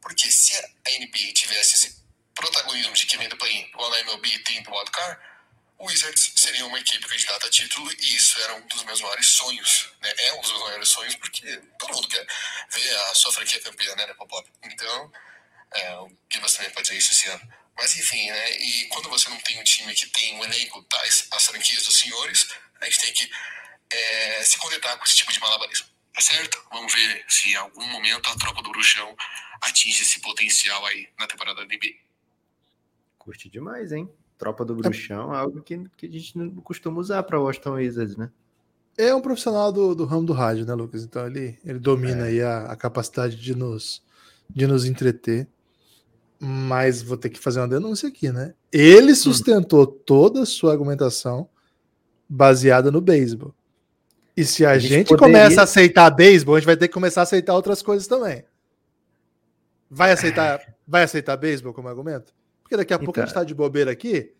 [0.00, 2.07] Porque se a NBA tivesse esse
[2.38, 5.20] protagonismo de quem vem do play-in, igual a MLB tem do wildcard,
[5.78, 9.28] o Wizards seria uma equipe candidata a título e isso era um dos meus maiores
[9.28, 10.12] sonhos, né?
[10.18, 12.26] É um dos meus maiores sonhos porque todo mundo quer
[12.70, 14.48] ver a sua franquia campeã, né, Nepopop?
[14.64, 15.12] Então,
[15.72, 17.54] é, o Gibas também pode dizer isso esse ano.
[17.76, 18.50] Mas enfim, né?
[18.58, 21.98] E quando você não tem um time que tem um elenco tais as franquias dos
[21.98, 22.48] senhores,
[22.80, 23.30] a gente tem que
[23.92, 25.86] é, se contentar com esse tipo de malabarismo.
[26.12, 26.60] Tá certo?
[26.72, 29.16] Vamos ver se em algum momento a tropa do bruxão
[29.60, 32.07] atinge esse potencial aí na temporada da NBA.
[33.28, 34.08] Curte demais, hein?
[34.38, 38.30] Tropa do Bruxão, algo que, que a gente não costuma usar para Washington Wizards, né?
[38.96, 41.04] É um profissional do, do ramo do rádio, né, Lucas?
[41.04, 42.28] Então ele, ele domina É.
[42.30, 44.02] aí a, a capacidade de nos,
[44.48, 45.46] de nos entreter.
[46.40, 48.54] Mas vou ter que fazer uma denúncia aqui, né?
[48.72, 51.50] Ele sustentou toda a sua argumentação
[52.26, 53.54] baseada no beisebol.
[54.34, 56.88] E se a, A gente gente, poderia- começa a aceitar beisebol, a gente vai ter
[56.88, 58.42] que começar a aceitar outras coisas também.
[59.90, 62.32] Vai aceitar, vai aceitar beisebol como argumento?
[62.68, 63.40] Porque daqui a pouco a gente Então.
[63.42, 64.34] tá de bobeira aqui,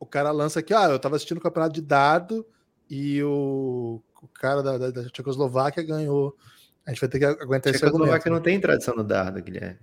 [0.00, 2.44] o cara lança aqui, ah, eu tava assistindo o campeonato de dado
[2.90, 6.36] e o, o cara da, da, da Tchecoslováquia ganhou.
[6.84, 8.08] A gente vai ter que aguentar esse argumento.
[8.08, 9.78] Tchecoslováquia não tem tradição no dardo, Guilherme.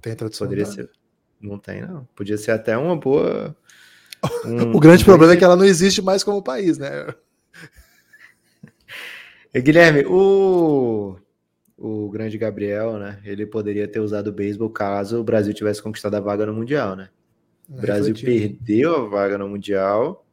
[0.00, 0.48] Tem tradução.
[0.48, 0.72] Poderia não.
[0.72, 0.90] ser.
[1.40, 2.08] Não tem, não.
[2.16, 3.56] Podia ser até uma boa.
[4.44, 7.06] um- O grande um problema é que ela não existe mais como país, né?
[9.54, 11.16] Guilherme, o,
[11.84, 13.18] o grande Gabriel, né?
[13.24, 16.94] Ele poderia ter usado o beisebol caso o Brasil tivesse conquistado a vaga no Mundial,
[16.94, 17.08] né?
[17.68, 20.24] O Brasil perdeu a vaga no Mundial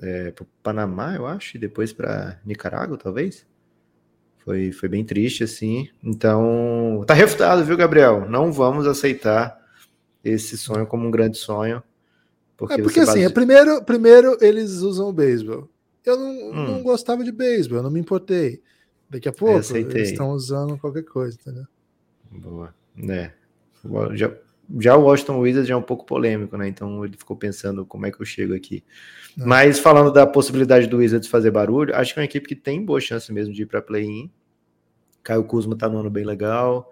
[0.00, 3.46] é, para Panamá, eu acho, e depois para Nicarágua, talvez.
[4.44, 5.88] Foi, foi bem triste, assim.
[6.02, 8.28] Então, tá refutado, viu, Gabriel?
[8.28, 9.56] Não vamos aceitar
[10.24, 11.82] esse sonho como um grande sonho.
[12.56, 15.68] Porque, É porque assim, é, base- primeiro, primeiro eles usam o beisebol.
[16.04, 16.66] Eu não, Hum.
[16.74, 18.60] não gostava de beisebol, eu não me importei.
[19.12, 20.00] Daqui a pouco aceitei.
[20.00, 21.66] eles estão usando qualquer coisa, entendeu?
[22.30, 22.74] Boa.
[22.96, 23.34] né?
[24.14, 24.32] Já,
[24.80, 26.66] já o Washington Wizards é um pouco polêmico, né?
[26.66, 28.82] Então ele ficou pensando como é que eu chego aqui.
[29.36, 29.46] Não.
[29.46, 32.82] Mas falando da possibilidade do Wizards fazer barulho, acho que é uma equipe que tem
[32.82, 34.30] boa chance mesmo de ir para play-in.
[35.22, 36.90] Caio Kuzma tá no ano bem legal.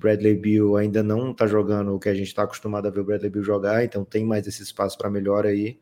[0.00, 3.04] Bradley Bill ainda não tá jogando o que a gente está acostumado a ver o
[3.04, 5.78] Bradley Bill jogar, então tem mais esse espaço para melhor aí.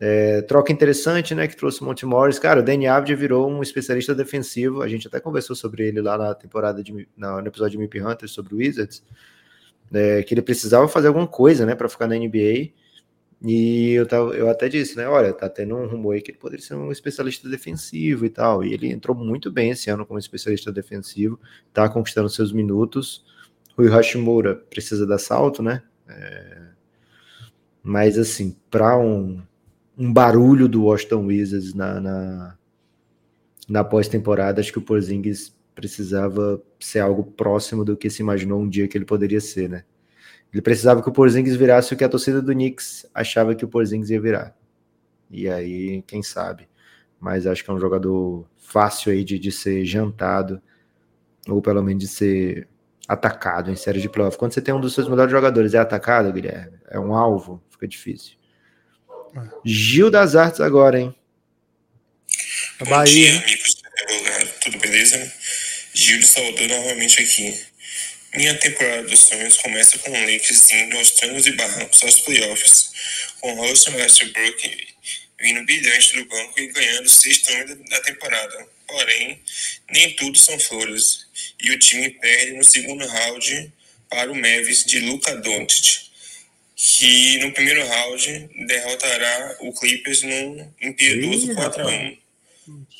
[0.00, 1.46] É, troca interessante, né?
[1.46, 2.38] Que trouxe o Monte Morris.
[2.38, 4.82] Cara, o Danny Avdia virou um especialista defensivo.
[4.82, 8.00] A gente até conversou sobre ele lá na temporada de na- no episódio de Mip
[8.00, 9.02] Hunters sobre o Wizards.
[9.92, 12.72] é, que ele precisava fazer alguma coisa, né, para ficar na NBA.
[13.42, 15.08] E eu, tava, eu até disse, né?
[15.08, 18.64] Olha, tá tendo um rumor aí que ele poderia ser um especialista defensivo e tal.
[18.64, 21.40] E ele entrou muito bem esse ano como especialista defensivo,
[21.72, 23.24] tá conquistando seus minutos.
[23.78, 25.82] Rui Hashimura precisa dar salto, né?
[26.08, 26.62] É,
[27.82, 29.42] mas assim, para um,
[30.00, 32.58] um barulho do Washington Wizards na, na,
[33.68, 38.68] na pós-temporada, acho que o Porzingis precisava ser algo próximo do que se imaginou um
[38.68, 39.84] dia que ele poderia ser, né?
[40.50, 43.68] Ele precisava que o Porzingis virasse o que a torcida do Knicks achava que o
[43.68, 44.56] Porzingis ia virar.
[45.30, 46.66] E aí, quem sabe?
[47.20, 50.62] Mas acho que é um jogador fácil aí de, de ser jantado,
[51.46, 52.68] ou pelo menos de ser
[53.06, 54.38] atacado em série de playoff.
[54.38, 57.86] Quando você tem um dos seus melhores jogadores é atacado, Guilherme, é um alvo, fica
[57.86, 58.39] difícil.
[59.64, 61.14] Gil das Artes agora, hein?
[62.80, 64.50] Bom Bahia, dia, amigos do advogado.
[64.60, 65.32] Tudo beleza?
[65.94, 67.60] Gil de Salvador novamente aqui.
[68.34, 72.90] Minha temporada dos sonhos começa com o Lakers indo aos trancos e barrancos aos playoffs,
[73.40, 74.90] com Russell Westbrook
[75.40, 78.66] vindo brilhante do banco e ganhando o sexto ano da temporada.
[78.86, 79.42] Porém,
[79.90, 81.26] nem tudo são flores,
[81.62, 83.72] e o time perde no segundo round
[84.08, 86.09] para o Mavis de Luka Doncic,
[86.82, 92.16] que no primeiro round derrotará o Clippers num impiedoso Ih, 4 a 1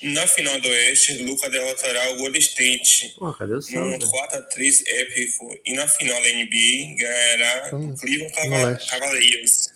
[0.02, 4.04] Na final do Oeste, Luca derrotará o Golden State Pô, num Suns?
[4.04, 5.58] 4x3 épico.
[5.64, 8.90] E na final da NBA, ganhará Hum, o Cleveland no Cava- Leste.
[8.90, 9.68] Cavaliers,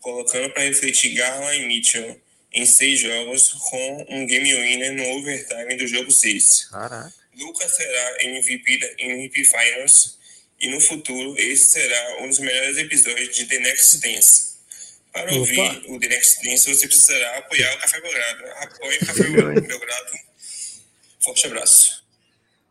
[0.00, 2.20] colocando para refletir Garland e Mitchell
[2.52, 6.64] em seis jogos com um game winner no overtime do jogo 6.
[6.70, 7.14] Caraca.
[7.38, 10.18] Lucas será MVP da MVP Finals
[10.60, 14.50] e no futuro esse será um dos melhores episódios de The Next Dance.
[15.12, 15.34] Para Opa.
[15.40, 18.44] ouvir o The Next Dance, você precisará apoiar o Café Belgrado.
[18.64, 20.12] Apoie o Café Belgrado.
[21.20, 22.04] Forte abraço.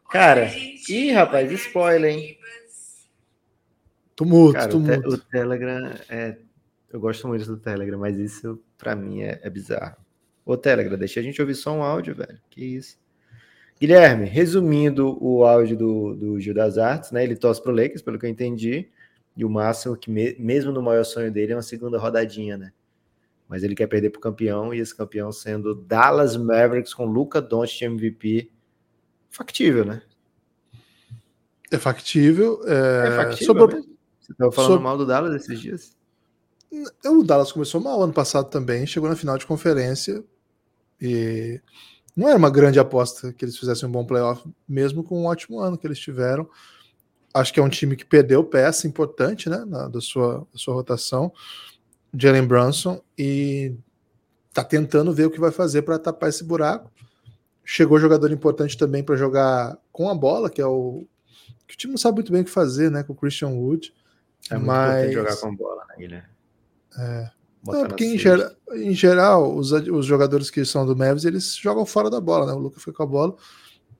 [0.09, 2.39] Cara, ih, rapaz, spoiler, hein?
[4.15, 5.09] Tumulto, Cara, o, te- tumulto.
[5.09, 6.37] o Telegram é.
[6.91, 9.95] Eu gosto muito do Telegram, mas isso pra mim é, é bizarro.
[10.43, 12.41] Ô, Telegram, deixa a gente ouvir só um áudio, velho.
[12.49, 12.97] Que isso.
[13.79, 17.23] Guilherme, resumindo o áudio do, do Gil das Artes, né?
[17.23, 18.89] Ele torce pro Lakers, pelo que eu entendi.
[19.37, 22.73] E o máximo que, me- mesmo no maior sonho dele, é uma segunda rodadinha, né?
[23.47, 27.81] Mas ele quer perder pro campeão, e esse campeão sendo Dallas Mavericks com Luca Doncic
[27.83, 28.51] MVP.
[29.29, 30.01] Factível, né?
[31.71, 32.61] É factível.
[32.65, 33.97] É, É factível sobre- mesmo?
[34.19, 35.97] Você tava falando sobre- mal do Dallas esses dias?
[37.05, 40.23] O Dallas começou mal ano passado também, chegou na final de conferência
[41.01, 41.59] e
[42.19, 45.59] não era uma grande aposta que eles fizessem um bom playoff, mesmo com um ótimo
[45.59, 46.49] ano que eles tiveram.
[47.33, 50.73] Acho que é um time que perdeu peça importante, né, na, da, sua, da sua
[50.73, 51.31] rotação,
[52.13, 53.73] Jalen Brunson, e
[54.53, 56.91] tá tentando ver o que vai fazer para tapar esse buraco.
[57.63, 61.05] Chegou jogador importante também para jogar com a bola, que é o
[61.65, 63.93] que o time não sabe muito bem o que fazer, né, com o Christian Wood.
[64.51, 66.27] É muito mas importante jogar com bola, né, Guilherme?
[66.97, 67.38] É.
[67.65, 71.85] Não, porque em, gera- em geral, os, os jogadores que são do Mavis, eles jogam
[71.85, 72.53] fora da bola, né?
[72.53, 73.35] O Luca foi com a bola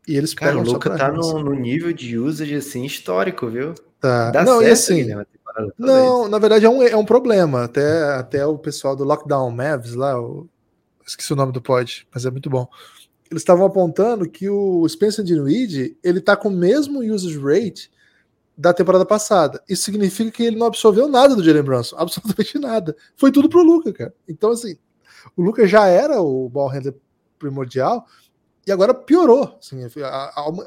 [0.07, 3.47] e eles Cara, o pegam só Luca tá no, no nível de usage assim histórico,
[3.47, 3.73] viu?
[3.99, 4.31] Tá.
[4.31, 5.27] Dá Não, certo, e assim, toda
[5.77, 7.65] não, na verdade é um, é um problema.
[7.65, 10.47] Até, até o pessoal do Lockdown Mavs lá, o-
[11.05, 12.67] esqueci o nome do pod, mas é muito bom.
[13.29, 17.91] Eles estavam apontando que o Spencer Dinwiddie, ele tá com o mesmo usage rate
[18.59, 19.63] da temporada passada.
[19.69, 22.93] Isso significa que ele não absorveu nada do Jalen Brunson, absolutamente nada.
[23.15, 24.13] Foi tudo pro Luca, cara.
[24.27, 24.77] Então, assim,
[25.37, 26.93] o Luca já era o ball handler
[27.39, 28.05] primordial
[28.67, 29.57] e agora piorou.
[29.57, 29.79] Assim,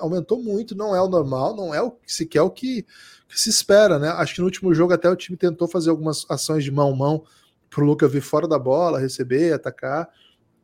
[0.01, 2.87] aumentou muito, não é o normal, não é o sequer o que,
[3.29, 4.09] que se espera, né?
[4.09, 7.23] Acho que no último jogo até o time tentou fazer algumas ações de mão-mão
[7.69, 10.09] pro Luca vir fora da bola, receber, atacar.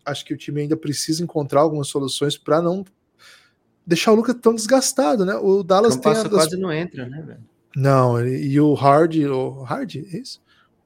[0.03, 2.87] Acho que o time ainda precisa encontrar algumas soluções para não
[3.89, 5.35] deixar o Luca tão desgastado, né?
[5.37, 7.41] O Dallas Não tem a das- quase não entra, né, velho?
[7.75, 10.41] não, e o Hard, o Hard, é isso?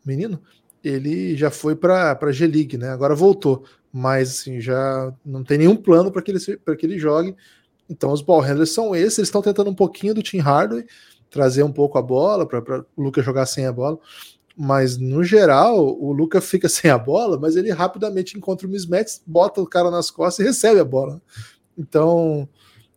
[0.05, 0.41] O menino,
[0.85, 2.89] ele já foi para para G League, né?
[2.91, 6.99] Agora voltou, mas assim, já não tem nenhum plano para que ele para que ele
[6.99, 7.35] jogue.
[7.89, 10.85] Então os ball handlers são esses, eles estão tentando um pouquinho do Tim Hardaway,
[11.31, 13.99] trazer um pouco a bola para o Luca jogar sem a bola.
[14.57, 19.21] Mas no geral, o Luca fica sem a bola, mas ele rapidamente encontra o mismatch,
[19.27, 21.21] bota o cara nas costas e recebe a bola.
[21.77, 22.49] Então,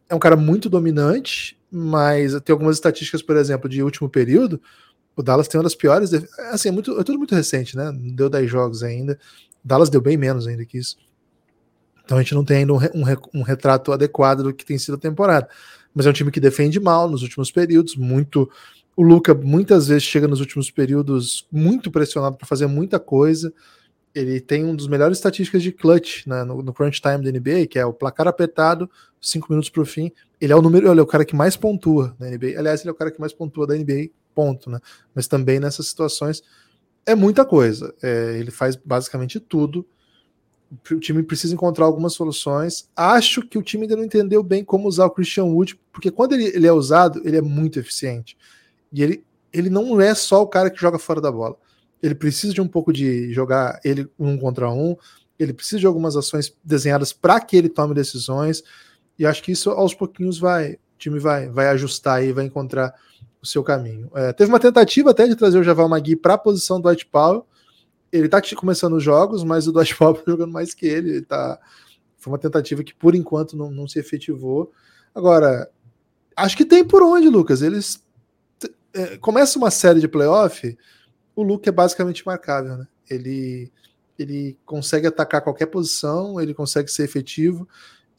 [0.10, 4.62] é um cara muito dominante, mas tem algumas estatísticas, por exemplo, de último período.
[5.16, 6.12] O Dallas tem uma das piores.
[6.52, 7.92] Assim, é, muito, é tudo muito recente, né?
[7.92, 9.18] Não deu 10 jogos ainda.
[9.64, 10.98] O Dallas deu bem menos ainda que isso.
[12.04, 14.96] Então a gente não tem ainda um, um um retrato adequado do que tem sido
[14.96, 15.50] a temporada.
[15.94, 18.50] Mas é um time que defende mal nos últimos períodos, muito.
[18.96, 23.54] O Luca muitas vezes chega nos últimos períodos muito pressionado para fazer muita coisa.
[24.16, 27.68] Ele tem um dos melhores estatísticas de clutch né, no, no crunch time da NBA,
[27.68, 28.90] que é o placar apertado,
[29.22, 30.10] cinco minutos para o fim.
[30.40, 32.58] Ele é o número, ele é o cara que mais pontua na NBA.
[32.58, 34.80] Aliás, ele é o cara que mais pontua da NBA, ponto, né?
[35.14, 36.42] Mas também nessas situações
[37.06, 37.94] é muita coisa.
[38.02, 39.86] É, ele faz basicamente tudo.
[40.92, 42.90] O time precisa encontrar algumas soluções.
[42.96, 46.34] Acho que o time ainda não entendeu bem como usar o Christian Wood, porque quando
[46.34, 48.38] ele, ele é usado, ele é muito eficiente.
[48.92, 49.24] E ele,
[49.54, 51.56] ele não é só o cara que joga fora da bola.
[52.02, 54.96] Ele precisa de um pouco de jogar ele um contra um.
[55.38, 58.64] Ele precisa de algumas ações desenhadas para que ele tome decisões.
[59.18, 62.94] E acho que isso aos pouquinhos vai, o time vai, vai ajustar e vai encontrar
[63.42, 64.10] o seu caminho.
[64.16, 67.06] É, teve uma tentativa até de trazer o Javal Magui para a posição do Dwight
[67.06, 67.46] Powell.
[68.12, 71.10] Ele tá começando os jogos, mas o Dwight Powell tá jogando mais que ele.
[71.12, 71.60] ele tá...
[72.18, 74.72] Foi uma tentativa que por enquanto não, não se efetivou.
[75.14, 75.70] Agora,
[76.36, 77.62] acho que tem por onde, Lucas.
[77.62, 78.04] Eles
[78.94, 80.78] é, começa uma série de playoff,
[81.36, 82.88] o Luke é basicamente marcável, né?
[83.10, 83.72] Ele
[84.18, 87.68] ele consegue atacar qualquer posição, ele consegue ser efetivo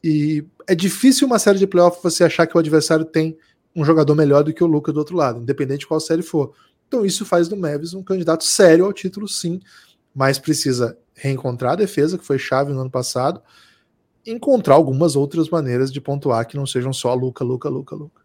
[0.05, 3.39] e é difícil uma série de playoff você achar que o adversário tem
[3.75, 6.53] um jogador melhor do que o Luca do outro lado, independente de qual série for.
[6.87, 9.59] Então isso faz do Mavis um candidato sério ao título, sim,
[10.15, 13.43] mas precisa reencontrar a defesa, que foi chave no ano passado,
[14.25, 18.23] encontrar algumas outras maneiras de pontuar que não sejam só Luca, Luca, Luca, Luca.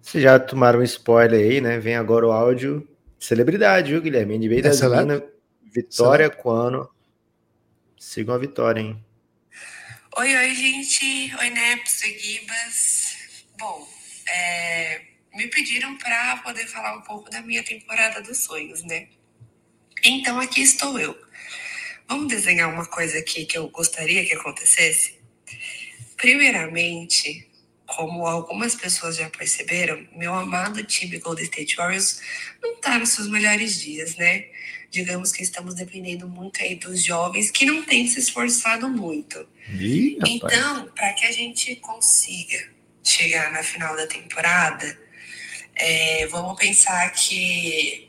[0.00, 1.78] Vocês já tomaram um spoiler aí, né?
[1.78, 2.86] Vem agora o áudio.
[3.18, 4.38] Celebridade, viu, Guilherme?
[4.38, 5.02] NBA das celeb?
[5.02, 5.22] Minas,
[5.62, 6.88] Vitória Quano.
[7.98, 9.04] Sigam a vitória, hein?
[10.16, 11.34] Oi, oi, gente.
[11.38, 13.44] Oi, Neps, oi, Gibas.
[13.58, 13.88] Bom,
[14.28, 15.02] é,
[15.34, 19.08] me pediram para poder falar um pouco da minha temporada dos sonhos, né?
[20.04, 21.16] Então aqui estou eu.
[22.08, 25.18] Vamos desenhar uma coisa aqui que eu gostaria que acontecesse?
[26.16, 27.47] Primeiramente,
[27.88, 32.20] como algumas pessoas já perceberam, meu amado time Golden State Warriors
[32.62, 34.44] não está nos seus melhores dias, né?
[34.90, 39.48] Digamos que estamos dependendo muito aí dos jovens que não têm se esforçado muito.
[39.70, 40.18] Ih.
[40.26, 42.68] Então, para que a gente consiga
[43.02, 44.98] chegar na final da temporada,
[45.74, 48.06] é, vamos pensar que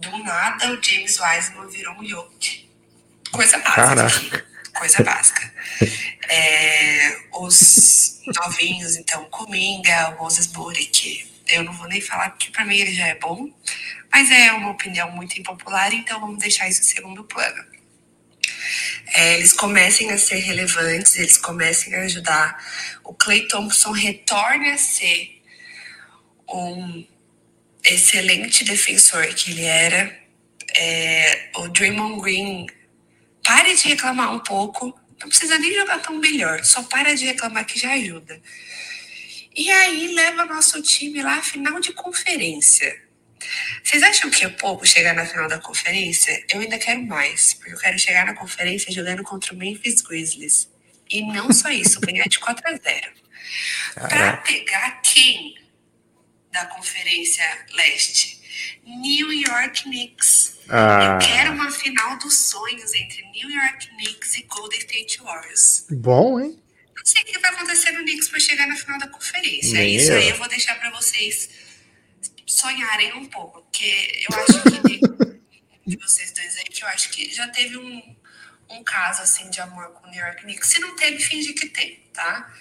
[0.00, 2.66] do nada o James Wiseman virou um Jokic.
[3.30, 3.84] Coisa básica.
[3.84, 4.47] Caraca.
[4.78, 5.52] Coisa básica.
[6.28, 10.46] É, os novinhos, então, Cominga, Moses
[10.92, 13.50] que eu não vou nem falar porque para mim ele já é bom,
[14.12, 17.64] mas é uma opinião muito impopular, então vamos deixar isso em segundo plano.
[19.14, 22.62] É, eles comecem a ser relevantes, eles comecem a ajudar.
[23.02, 25.42] O Clay Thompson retorne a ser
[26.48, 27.06] um
[27.84, 30.18] excelente defensor que ele era.
[30.76, 32.66] É, o Draymond Green
[33.48, 34.94] pare de reclamar um pouco.
[35.18, 38.40] Não precisa nem jogar tão melhor, só para de reclamar que já ajuda.
[39.56, 43.02] E aí leva nosso time lá à final de conferência.
[43.82, 46.44] Vocês acham que é pouco chegar na final da conferência?
[46.52, 50.68] Eu ainda quero mais, porque eu quero chegar na conferência jogando contra o Memphis Grizzlies.
[51.08, 53.12] E não só isso, ganhar de 4 a 0.
[53.94, 55.56] Para pegar quem
[56.52, 58.38] da Conferência Leste?
[58.84, 60.57] New York Knicks.
[60.70, 61.18] Ah.
[61.20, 65.86] Eu quero uma final dos sonhos entre New York Knicks e Golden State Warriors.
[65.90, 66.62] Bom, hein?
[66.96, 69.78] Não sei o que vai acontecer no Knicks para chegar na final da conferência.
[69.78, 70.18] Nem Isso eu.
[70.18, 71.48] aí eu vou deixar para vocês
[72.46, 75.00] sonharem um pouco, porque eu acho que
[75.86, 78.16] de vocês dois aí que eu acho que já teve um,
[78.68, 80.68] um caso assim de amor com o New York Knicks.
[80.68, 82.52] Se não teve, finge que tem, tá?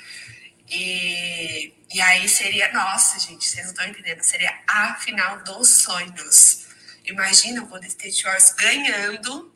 [0.70, 6.67] E, e aí seria, nossa, gente, vocês não estão entendendo, seria a final dos sonhos.
[7.08, 9.54] Imagina o Golden State Warriors ganhando,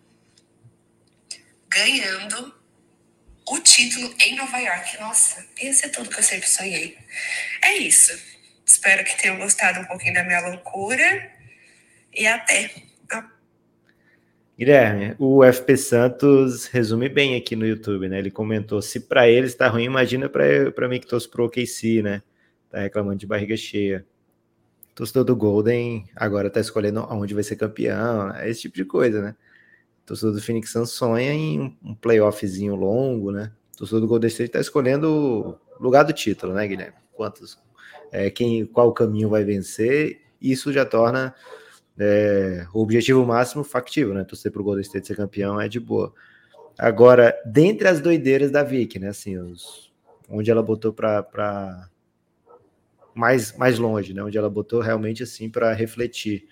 [1.67, 2.55] ganhando
[3.47, 4.99] o título em Nova York.
[4.99, 6.97] Nossa, ia ser tudo que eu sempre sonhei.
[7.61, 8.17] É isso.
[8.65, 11.29] Espero que tenham gostado um pouquinho da minha loucura.
[12.13, 12.71] E até.
[14.57, 18.19] Guilherme, o FP Santos resume bem aqui no YouTube, né?
[18.19, 22.21] Ele comentou: se para eles tá ruim, imagina para mim que torço pro OKC, né?
[22.69, 24.05] Tá reclamando de barriga cheia.
[24.93, 28.49] Torcedor do Golden agora tá escolhendo aonde vai ser campeão, né?
[28.49, 29.35] esse tipo de coisa, né?
[30.05, 33.51] Torcedor do Phoenix Suns sonha em um- playoffzinho longo, né?
[33.77, 36.97] Torcedor do Golden State tá escolhendo o lugar do título, né, Guilherme?
[37.13, 37.57] Quantos,
[38.11, 40.21] é, quem, qual caminho vai vencer?
[40.41, 41.33] Isso já torna
[41.97, 44.23] é, o objetivo máximo factível, né?
[44.23, 46.13] Torcer pro Golden State ser campeão é de boa.
[46.77, 49.09] Agora, dentre as doideiras da Vicky, né?
[49.09, 49.91] Assim, os,
[50.29, 51.89] onde ela botou para
[53.13, 54.23] mais, mais longe, né?
[54.23, 56.47] Onde ela botou realmente assim para refletir.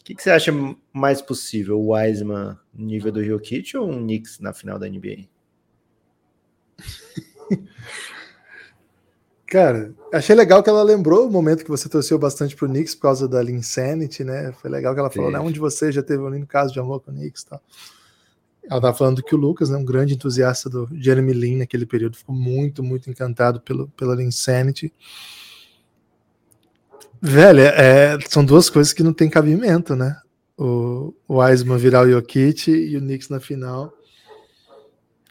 [0.00, 0.52] O que, que você acha
[0.92, 1.80] mais possível?
[1.80, 5.28] O Wiseman no nível do Jokic ou um Knicks na final da NBA?
[9.46, 13.02] Cara, achei legal que ela lembrou o momento que você torceu bastante pro Knicks por
[13.02, 14.52] causa da Linsanity, né?
[14.60, 15.38] Foi legal que ela falou, né?
[15.38, 17.62] Um de vocês já teve um lindo caso de amor com o Knicks e tal.
[18.68, 22.16] Ela tava falando que o Lucas, né, um grande entusiasta do Jeremy Lin naquele período,
[22.16, 24.92] ficou muito, muito encantado pelo, pela Linsanity.
[27.20, 30.16] Velho, é, são duas coisas que não tem cabimento, né?
[30.56, 33.92] O, o Wiseman virar o Jokic e o Knicks na final.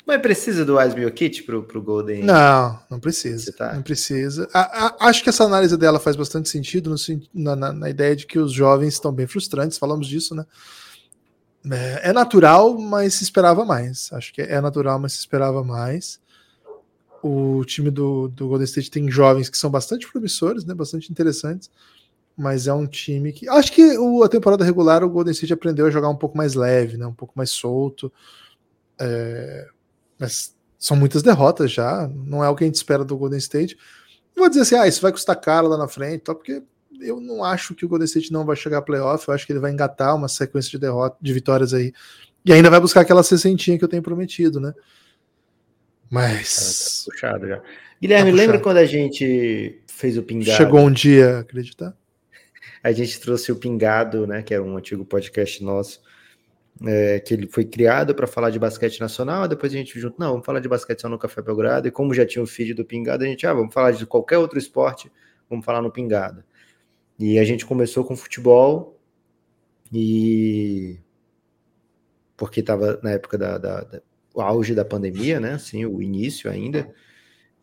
[0.05, 2.23] Mas precisa do Wiseman e Jokic pro, pro Golden?
[2.23, 3.51] Não, não precisa.
[3.51, 4.47] Tá- Não precisa.
[4.53, 6.95] A- a- acho que essa análise dela faz bastante sentido no
[7.33, 10.45] na, na- na ideia de que os jovens estão bem frustrantes, falamos disso, né?
[11.71, 14.09] É, é natural, mas se esperava mais.
[14.13, 16.19] Acho que é natural, mas se esperava mais.
[17.28, 20.76] O time do, do Golden State tem jovens que são bastante promissores, né?
[20.76, 21.71] Bastante interessantes.
[22.38, 23.49] Mas é um time que.
[23.49, 26.53] Acho que o- a temporada regular o Golden State aprendeu a jogar um pouco mais
[26.53, 27.07] leve, né?
[27.07, 28.11] Um pouco mais solto.
[28.99, 29.67] É,
[30.19, 33.76] mas são muitas derrotas já, não é o que a gente espera do Golden State.
[34.36, 36.61] Não vou dizer assim, ah, isso vai custar caro lá na frente, tal, porque
[36.99, 39.51] eu não acho que o Golden State não vai chegar a playoff, eu acho que
[39.53, 41.91] ele vai engatar uma sequência de derrotas, de vitórias aí,
[42.45, 44.73] e ainda vai buscar aquela sessentinha que eu tenho prometido, né?
[46.10, 47.62] Mas Puxado já.
[48.01, 50.58] Guilherme, Tá lembra quando a gente fez o pingado?
[50.58, 51.95] chegou um dia, acredita?
[52.84, 56.03] A gente trouxe o Pingado, né, que era um antigo podcast nosso,
[56.86, 60.32] é, que ele foi criado para falar de basquete nacional, depois a gente junto, não,
[60.34, 62.86] vamos falar de basquete só no Café Belgrado, e como já tinha o feed do
[62.86, 65.12] Pingado, a gente, ah, vamos falar de qualquer outro esporte,
[65.49, 66.43] vamos falar no Pingado.
[67.18, 68.99] E a gente começou com futebol,
[69.91, 70.99] e
[72.38, 74.01] porque estava na época da, da- da-
[74.36, 75.53] o auge da pandemia, né?
[75.53, 76.93] Assim, o início ainda.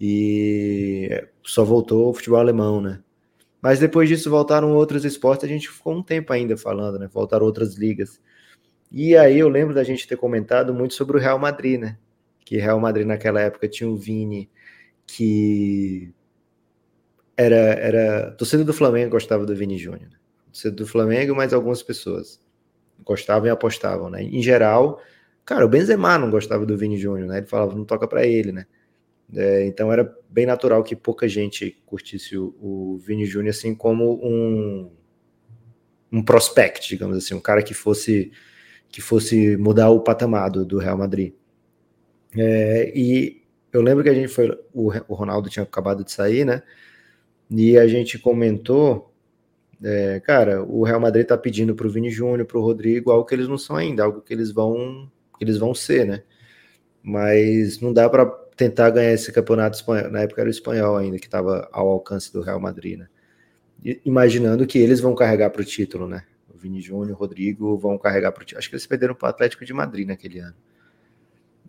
[0.00, 3.00] E só voltou o futebol alemão, né?
[3.60, 7.08] Mas depois disso voltaram outros esportes, a gente ficou um tempo ainda falando, né?
[7.12, 8.20] Voltaram outras ligas.
[8.90, 11.98] E aí eu lembro da gente ter comentado muito sobre o Real Madrid, né?
[12.44, 14.50] Que Real Madrid naquela época tinha o Vini,
[15.06, 16.12] que
[17.36, 20.10] era, era torcida do Flamengo gostava do Vini Júnior.
[20.10, 20.16] Né?
[20.46, 22.40] Torcida do Flamengo, mas algumas pessoas
[23.04, 24.22] gostavam e apostavam, né?
[24.22, 25.00] Em geral,
[25.45, 27.38] cara, o Benzema não gostava do Vini Júnior, né?
[27.38, 28.66] Ele falava, não toca para ele, né?
[29.34, 34.20] É, então era bem natural que pouca gente curtisse o, o Vini Júnior assim como
[34.22, 34.90] um
[36.12, 38.30] um prospect, digamos assim, um cara que fosse
[38.90, 41.32] que fosse mudar o patamar do, do Real Madrid.
[42.36, 46.45] É, e eu lembro que a gente foi o, o Ronaldo tinha acabado de sair,
[46.45, 46.62] né?
[47.51, 49.12] E a gente comentou,
[49.82, 53.24] é, cara, o Real Madrid tá pedindo para o Vini Júnior, para o Rodrigo, algo
[53.26, 56.22] que eles não são ainda, algo que eles vão, que eles vão ser, né?
[57.03, 58.26] Mas não dá para
[58.57, 60.11] tentar ganhar esse campeonato espanhol.
[60.11, 63.09] Na época era o espanhol ainda que estava ao alcance do Real Madrid, né?
[63.85, 66.24] E, imaginando que eles vão carregar para o título, né?
[66.55, 68.59] O Vini Júnior, o Rodrigo vão carregar para o título.
[68.59, 70.55] Acho que eles perderam para o Atlético de Madrid naquele ano.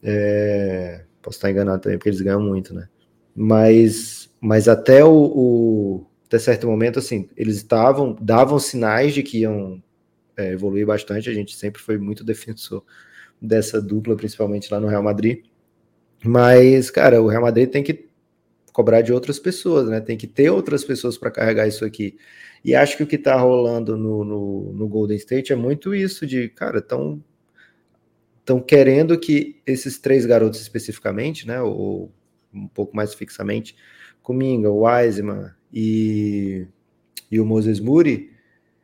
[0.03, 2.87] É, posso estar enganado também, porque eles ganham muito, né?
[3.35, 9.39] Mas mas até o, o até certo momento, assim, eles estavam, davam sinais de que
[9.39, 9.81] iam
[10.35, 11.29] é, evoluir bastante.
[11.29, 12.83] A gente sempre foi muito defensor
[13.43, 15.43] dessa dupla, principalmente lá no Real Madrid.
[16.23, 18.07] Mas, cara, o Real Madrid tem que
[18.71, 19.99] cobrar de outras pessoas, né?
[19.99, 22.17] Tem que ter outras pessoas para carregar isso aqui.
[22.63, 26.25] E acho que o que está rolando no, no, no, Golden State é muito isso
[26.25, 27.21] de, cara, estão
[28.39, 32.11] estão querendo que esses três garotos especificamente, né, ou
[32.53, 33.73] um pouco mais fixamente,
[34.21, 36.67] Kuminga, o Wiseman e,
[37.31, 38.31] e o Moses Moody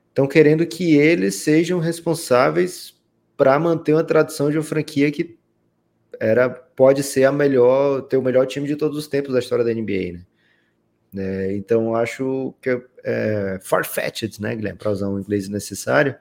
[0.08, 2.99] estão querendo que eles sejam responsáveis
[3.40, 5.40] para manter uma tradição de uma franquia que
[6.20, 9.64] era pode ser a melhor ter o melhor time de todos os tempos da história
[9.64, 10.26] da NBA, né?
[11.16, 16.16] É, então acho que é, é far-fetched, né, Guilherme, para usar um inglês necessário,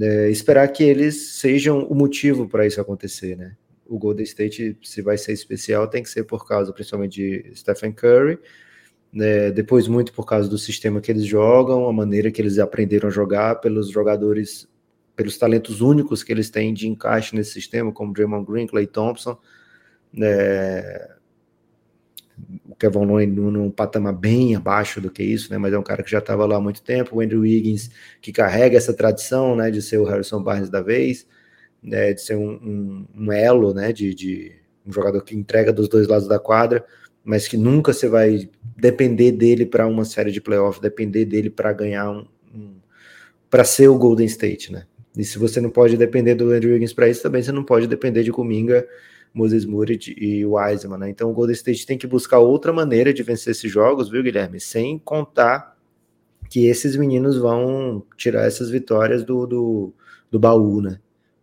[0.00, 3.56] é, esperar que eles sejam o motivo para isso acontecer, né?
[3.84, 7.90] o Golden State, se vai ser especial, tem que ser por causa principalmente de Stephen
[7.90, 8.38] Curry,
[9.12, 13.08] né, depois muito por causa do sistema que eles jogam, a maneira que eles aprenderam
[13.08, 14.68] a jogar, pelos jogadores,
[15.20, 19.38] pelos talentos únicos que eles têm de encaixe nesse sistema, como Draymond Green, Clay Thompson,
[20.12, 21.08] né,
[22.66, 25.58] o Kevin Looney num patamar bem abaixo do que isso, né?
[25.58, 27.16] Mas é um cara que já estava lá há muito tempo.
[27.16, 27.90] O Andrew Wiggins
[28.22, 29.70] que carrega essa tradição, né?
[29.70, 31.26] De ser o Harrison Barnes da vez
[31.82, 34.52] né, de ser um, um, um elo, né, de, de,
[34.86, 36.84] um jogador que entrega dos dois lados da quadra,
[37.24, 41.72] mas que nunca você vai depender dele para uma série de playoffs, depender dele para
[41.72, 42.76] ganhar um, um
[43.48, 44.86] para ser o Golden State, né?
[45.16, 47.86] E se você não pode depender do Andrew Wiggins para isso, também você não pode
[47.86, 48.86] depender de Kuminga,
[49.34, 51.10] Moses Murid e Wiseman, né?
[51.10, 54.60] Então o Golden State tem que buscar outra maneira de vencer esses jogos, viu, Guilherme?
[54.60, 55.76] Sem contar
[56.48, 59.94] que esses meninos vão tirar essas vitórias do, do,
[60.30, 60.98] do baú, né?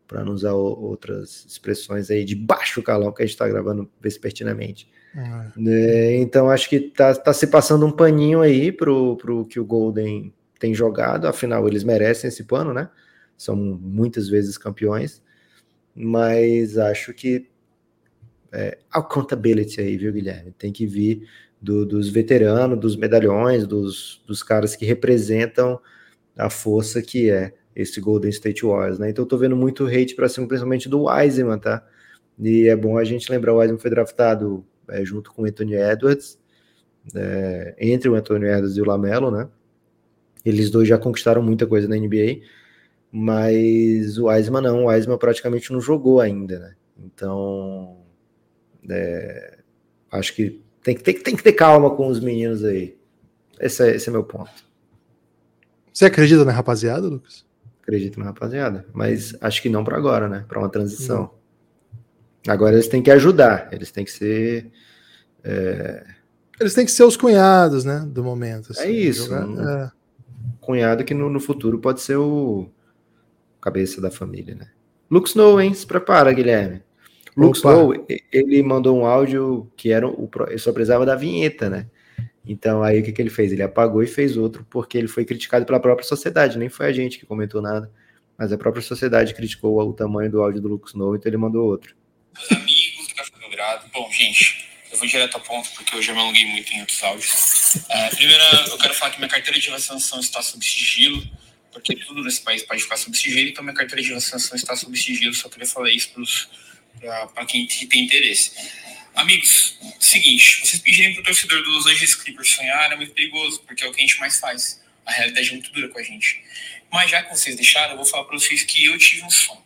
[0.07, 4.89] para não usar outras expressões aí de baixo calão que a gente está gravando vespertinamente.
[5.13, 5.67] Uhum.
[5.67, 9.65] É, então acho que tá, tá se passando um paninho aí pro, pro que o
[9.65, 12.89] Golden tem jogado, afinal eles merecem esse pano, né?
[13.37, 15.21] São muitas vezes campeões,
[15.95, 17.47] mas acho que
[18.51, 20.51] é, accountability aí, viu, Guilherme?
[20.57, 21.27] Tem que vir
[21.61, 25.79] do, dos veteranos, dos medalhões, dos, dos caras que representam
[26.37, 29.09] a força que é esse Golden State Warriors, né?
[29.09, 31.85] Então eu tô vendo muito hate para cima, principalmente do Wiseman, tá?
[32.39, 35.75] E é bom a gente lembrar, o Wiseman foi draftado é, junto com o Anthony
[35.75, 36.39] Edwards,
[37.15, 39.47] é, entre o Anthony Edwards e o Lamelo, né?
[40.45, 42.41] Eles dois já conquistaram muita coisa na NBA,
[43.17, 46.75] mas o Wiseman não, o Wiseman praticamente não jogou ainda, né?
[46.99, 47.97] Então,
[48.89, 49.59] é,
[50.11, 52.97] acho que tem, tem, tem que ter calma com os meninos aí.
[53.59, 54.51] Esse é, esse é meu ponto.
[55.91, 57.47] Você acredita na rapaziada, Lucas?
[57.87, 58.85] acredito na rapaziada.
[58.93, 60.43] Mas acho que não para agora, né?
[60.47, 61.31] Para uma transição.
[62.45, 62.53] Não.
[62.53, 64.69] Agora eles têm que ajudar, eles têm que ser.
[65.43, 66.05] É...
[66.59, 68.05] Eles têm que ser os cunhados, né?
[68.05, 68.71] Do momento.
[68.71, 69.33] Assim, é isso.
[69.33, 69.91] Um é.
[70.59, 72.69] Cunhado que no, no, futuro pode ser o
[73.61, 74.67] cabeça da família, né?
[75.09, 75.73] Lux Snow, hein?
[75.73, 76.81] Se prepara, Guilherme.
[77.35, 77.93] Lux Snow,
[78.31, 80.29] ele mandou um áudio que era o.
[80.47, 81.87] Ele só precisava da vinheta, né?
[82.45, 83.51] Então, aí o que, que ele fez?
[83.51, 86.93] Ele apagou e fez outro, porque ele foi criticado pela própria sociedade, nem foi a
[86.93, 87.91] gente que comentou nada,
[88.37, 91.65] mas a própria sociedade criticou o tamanho do áudio do Lucas Novo, então ele mandou
[91.67, 91.93] outro.
[92.33, 96.13] Meus amigos do Café Belgrado, bom, gente, eu vou direto ao ponto, porque eu já
[96.13, 97.75] me alonguei muito em outros áudios.
[97.75, 101.21] Uh, primeiro, eu quero falar que minha carteira de vacinação está sob sigilo,
[101.79, 104.97] porque tudo nesse país pode ficar sob sigilo, então minha carteira de vacinação está sob
[104.97, 106.11] sigilo, só queria falar isso
[106.99, 108.51] para para quem tem interesse.
[109.15, 113.83] Amigos, seguinte, vocês pedirem pro torcedor dos Los Angeles Clippers sonhar é muito perigoso, porque
[113.83, 114.79] é o que a gente mais faz.
[115.05, 116.43] A realidade é muito dura com a gente.
[116.91, 119.63] Mas já que vocês deixaram, eu vou falar para vocês que eu tive um sonho.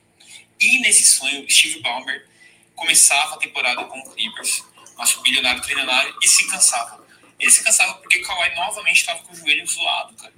[0.59, 2.25] E nesse sonho, Steve Ballmer
[2.75, 4.63] começava a temporada com o Clippers,
[4.97, 7.00] nosso bilionário trilionário, e se cansava.
[7.41, 10.33] Ele se cansava porque o Kawhi novamente estava com o joelho zoado, cara.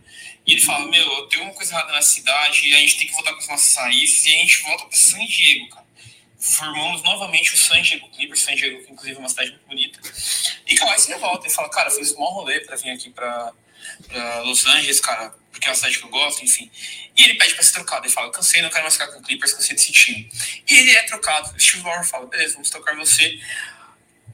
[0.45, 3.33] E ele fala, meu, tem uma coisa errada na cidade, a gente tem que voltar
[3.33, 5.85] com as nossas raízes, e a gente volta para San Diego, cara.
[6.39, 9.99] Formamos novamente o San Diego Clippers, San Diego, que inclusive é uma cidade muito bonita.
[10.67, 13.53] E Kawhi se revolta e fala, cara, fiz um mau rolê para vir aqui para
[14.43, 16.69] Los Angeles, cara, porque é uma cidade que eu gosto, enfim.
[17.15, 18.05] E ele pede para ser trocado.
[18.05, 20.29] Ele fala: cansei, não quero mais ficar com o Clippers, cansei desse time.
[20.67, 21.53] E ele é trocado.
[21.61, 23.39] Steve Ballmer fala: beleza, vamos trocar você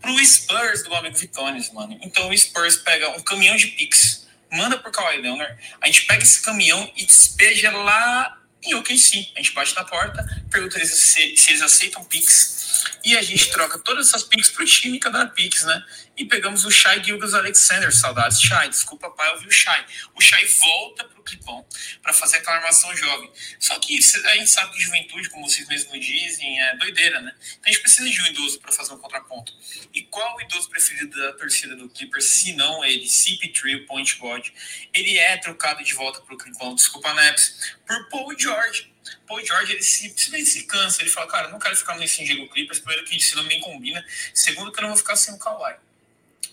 [0.02, 1.98] pro Spurs do amigo Vitones, mano.
[2.02, 6.24] Então o Spurs pega um caminhão de Pix, manda pro Kawhi Leonard, a gente pega
[6.24, 9.32] esse caminhão e despeja lá em OKC.
[9.36, 12.58] A gente bate na porta, pergunta se, se eles aceitam Pix.
[13.04, 15.84] E a gente troca todas essas Pix pro time, cada Pix, né?
[16.20, 19.86] E pegamos o Shai Gilgas Alexander, saudades Shai, desculpa pai, eu vi o Shai.
[20.14, 21.66] O Shai volta pro Clipão
[22.04, 23.32] para fazer aquela armação jovem.
[23.58, 27.34] Só que a gente sabe que juventude, como vocês mesmos dizem, é doideira, né?
[27.40, 29.54] Então a gente precisa de um idoso para fazer um contraponto.
[29.94, 34.20] E qual o idoso preferido da torcida do Clippers, se não ele, CP3, o point
[34.20, 34.46] guard?
[34.94, 38.94] Ele é trocado de volta pro Clipão, desculpa, Neps, por Paul George.
[39.26, 42.50] Paul George, ele se, ele se cansa, ele fala, cara, não quero ficar nesse Diego
[42.50, 45.40] Clippers, primeiro que isso não me combina, segundo que eu não vou ficar sem o
[45.40, 45.76] Kawhi.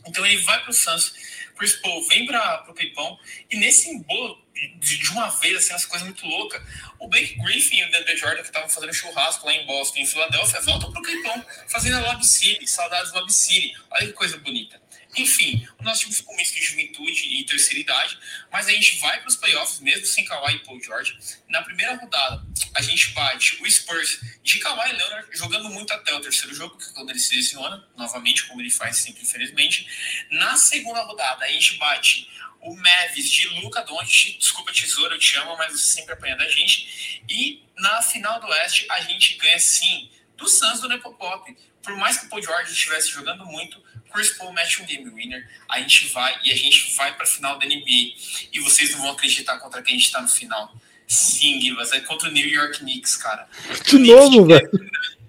[0.07, 1.14] Então ele vai para o Suns,
[1.57, 3.18] Chris Paul vem para o Clipão,
[3.50, 4.44] e nesse embolo
[4.78, 6.62] de, de, uma vez, assim, essa coisa muito louca,
[6.98, 10.07] o Blake Griffin e o DeAndre Jordan, que estavam fazendo churrasco lá em Boston, em
[10.07, 13.74] Filadélfia, voltam para o fazendo a Lab City, saudades Lab City.
[13.90, 14.80] Olha que coisa bonita.
[15.16, 18.18] Enfim, o nosso time ficou um mês de juventude e terceira idade,
[18.52, 21.18] mas a gente vai para os playoffs mesmo sem Kawhi e Paul George.
[21.48, 22.44] Na primeira rodada,
[22.74, 26.84] a gente bate o Spurs de Kawhi Leonard, jogando muito até o terceiro jogo, que
[26.84, 29.86] é quando ele se lesiona, novamente, como ele faz sempre, infelizmente.
[30.30, 32.28] Na segunda rodada, a gente bate
[32.60, 36.48] o Mavis de Luca Doncic, desculpa tesoura, eu te amo, mas você sempre apanha da
[36.48, 37.22] gente.
[37.28, 41.57] E na final do Oeste, a gente ganha sim do Suns do Nepopop.
[41.82, 43.80] Por mais que o Paul George estivesse jogando muito,
[44.12, 47.26] Chris Paul mete um game winner, a gente vai e a gente vai para a
[47.26, 48.14] final da NBA.
[48.53, 50.74] E vocês não vão acreditar contra quem a gente está no final.
[51.07, 53.49] Sim, Givas, é contra o New York Knicks, cara.
[53.84, 54.70] De novo, velho.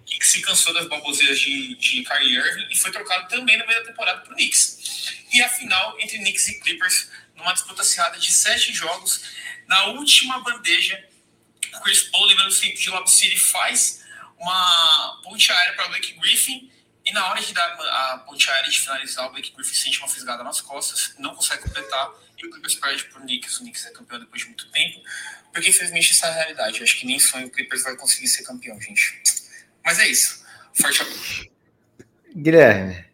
[0.05, 3.79] Que se cansou das baboseiras de, de Kyrie Irving e foi trocado também no meio
[3.79, 5.13] da temporada pro Knicks.
[5.31, 9.21] E a final entre Knicks e Clippers, numa disputa acirrada de sete jogos,
[9.67, 11.03] na última bandeja,
[11.83, 14.06] Chris Paul, lembrando sempre de Lob City, faz
[14.39, 16.71] uma ponte aérea para Blake Griffin
[17.07, 20.09] e na hora de dar a ponte aérea de finalizar, o Blake Griffin sente uma
[20.09, 23.57] fisgada nas costas, não consegue completar, e o Clippers perde por Knicks.
[23.57, 25.01] O Knicks é campeão depois de muito tempo,
[25.53, 26.77] porque infelizmente essa é a realidade.
[26.77, 29.21] Eu acho que nem sonho o Clippers vai conseguir ser campeão, gente.
[29.85, 30.45] Mas é isso.
[30.73, 31.45] Forte abraço.
[32.35, 33.05] Guilherme.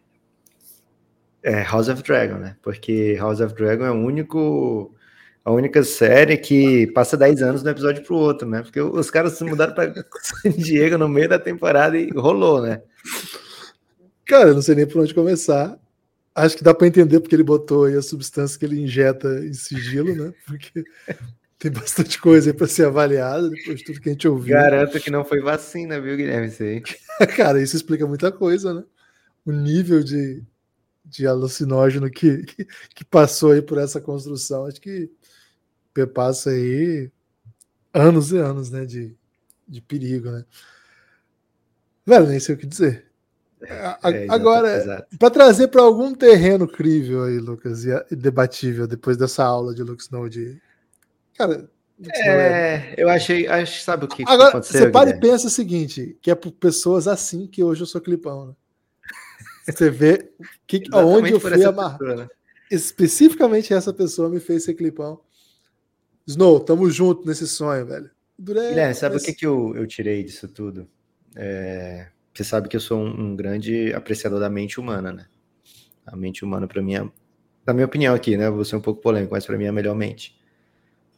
[1.42, 2.56] É House of Dragon, né?
[2.62, 4.93] Porque House of Dragon é o único
[5.44, 8.62] a única série que passa 10 anos de um episódio pro outro, né?
[8.62, 9.92] Porque os caras se mudaram para
[10.22, 12.80] San Diego no meio da temporada e rolou, né?
[14.24, 15.78] Cara, eu não sei nem por onde começar.
[16.34, 19.52] Acho que dá para entender porque ele botou aí a substância que ele injeta em
[19.52, 20.32] sigilo, né?
[20.46, 20.82] Porque
[21.58, 24.54] tem bastante coisa aí para ser avaliada depois de tudo que a gente ouviu.
[24.54, 26.48] Garanto que não foi vacina, viu, Guilherme?
[26.48, 26.80] Isso aí.
[27.36, 28.82] Cara, isso explica muita coisa, né?
[29.44, 30.42] O nível de,
[31.04, 34.64] de alucinógeno que, que, que passou aí por essa construção.
[34.64, 35.10] Acho que
[36.12, 37.10] passa aí
[37.92, 38.84] anos e anos, né?
[38.84, 39.16] De,
[39.66, 40.44] de perigo, né?
[42.06, 43.06] Velho, nem sei o que dizer.
[43.66, 49.74] É, Agora, para trazer para algum terreno crível aí, Lucas, e debatível depois dessa aula
[49.74, 50.60] de Lux Node.
[51.34, 51.66] Cara,
[52.12, 56.18] é, eu achei, acho, sabe o que Agora, aconteceu, você para e pensa o seguinte,
[56.20, 58.54] que é por pessoas assim que hoje eu sou clipão, né?
[59.66, 60.30] Você vê
[60.66, 61.98] que, aonde eu fui amarrar.
[62.00, 62.28] Né?
[62.70, 65.20] Especificamente essa pessoa me fez ser clipão.
[66.26, 68.10] Snow, tamo junto nesse sonho, velho.
[68.38, 69.22] Durei, Guilherme, sabe mas...
[69.22, 70.88] o que, que eu, eu tirei disso tudo?
[71.36, 75.26] É, você sabe que eu sou um, um grande apreciador da mente humana, né?
[76.06, 77.08] A mente humana, para mim, é,
[77.66, 78.50] na minha opinião aqui, né?
[78.50, 80.36] Vou ser um pouco polêmico, mas para mim é a melhor mente.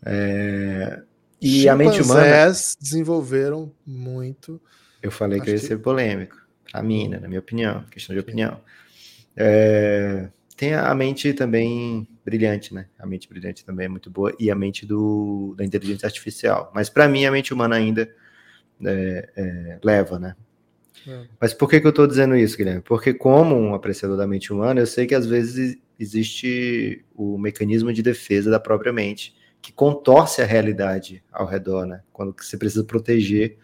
[0.04, 1.02] É...
[1.40, 2.52] E a mente humana.
[2.80, 4.60] desenvolveram muito.
[5.02, 6.36] Eu falei que eu ia ser polêmico.
[6.70, 7.18] Pra mim, né?
[7.18, 8.60] Na minha opinião, questão de opinião.
[9.36, 10.28] É...
[10.56, 12.86] Tem a mente também brilhante, né?
[12.98, 14.34] A mente brilhante também é muito boa.
[14.36, 16.72] E a mente do, da inteligência artificial.
[16.74, 18.12] Mas para mim, a mente humana ainda
[18.84, 20.34] é, é, leva, né?
[21.06, 21.24] É.
[21.40, 22.82] Mas por que, que eu estou dizendo isso, Guilherme?
[22.82, 27.92] Porque, como um apreciador da mente humana, eu sei que às vezes existe o mecanismo
[27.92, 32.02] de defesa da própria mente, que contorce a realidade ao redor, né?
[32.12, 33.56] Quando você precisa proteger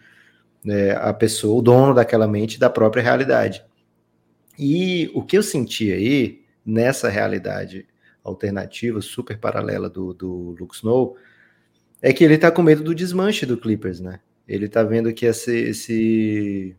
[0.63, 3.61] né, a pessoa, o dono daquela mente da própria realidade.
[4.57, 7.85] E o que eu senti aí, nessa realidade
[8.23, 11.17] alternativa, super paralela do, do Luke Snow,
[12.01, 14.19] é que ele tá com medo do desmanche do Clippers, né?
[14.47, 16.75] Ele tá vendo que esse, esse,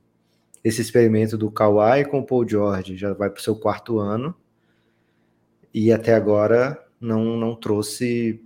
[0.62, 4.34] esse experimento do Kawhi com o Paul George já vai para o seu quarto ano
[5.72, 8.42] e até agora não, não trouxe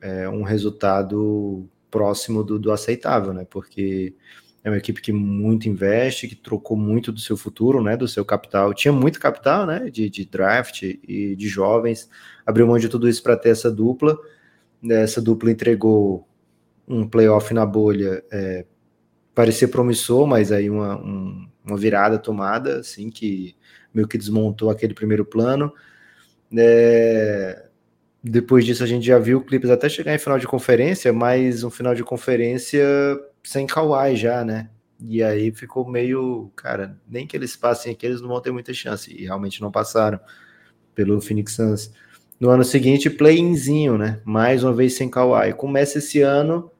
[0.00, 3.44] é, um resultado próximo do, do aceitável, né?
[3.48, 4.14] Porque
[4.62, 8.24] é uma equipe que muito investe, que trocou muito do seu futuro, né, do seu
[8.24, 8.74] capital.
[8.74, 12.10] Tinha muito capital, né, de, de draft e de jovens.
[12.44, 14.18] Abriu mão de tudo isso para ter essa dupla.
[14.88, 16.28] Essa dupla entregou
[16.86, 18.66] um playoff na bolha, é,
[19.34, 23.54] parecia promissor, mas aí uma, um, uma virada tomada, assim, que
[23.94, 25.72] meio que desmontou aquele primeiro plano.
[26.56, 27.66] É,
[28.22, 31.62] depois disso a gente já viu o Clippers até chegar em final de conferência, mas
[31.64, 32.84] um final de conferência
[33.42, 34.70] sem Kawhi já, né?
[35.02, 38.72] E aí ficou meio, cara, nem que eles passem aqui, eles não vão ter muita
[38.74, 39.10] chance.
[39.12, 40.20] E realmente não passaram
[40.94, 41.92] pelo Phoenix Suns.
[42.38, 44.20] No ano seguinte, play-inzinho, né?
[44.24, 45.52] Mais uma vez sem Kawhi.
[45.54, 46.70] Começa esse ano,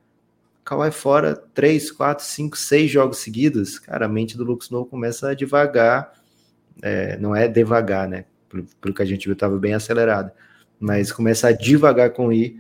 [0.65, 3.79] Kawhi fora 3, 4, 5, 6 jogos seguidos.
[3.79, 6.13] Cara, a mente do Lux Snow começa a devagar.
[6.83, 8.25] É, não é devagar, né?
[8.49, 10.31] Pelo, pelo que a gente viu, estava bem acelerado.
[10.79, 12.59] Mas começa a devagar com ir,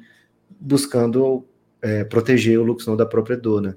[0.58, 1.46] buscando
[1.80, 3.74] é, proteger o Lux Snow da própria dor, né?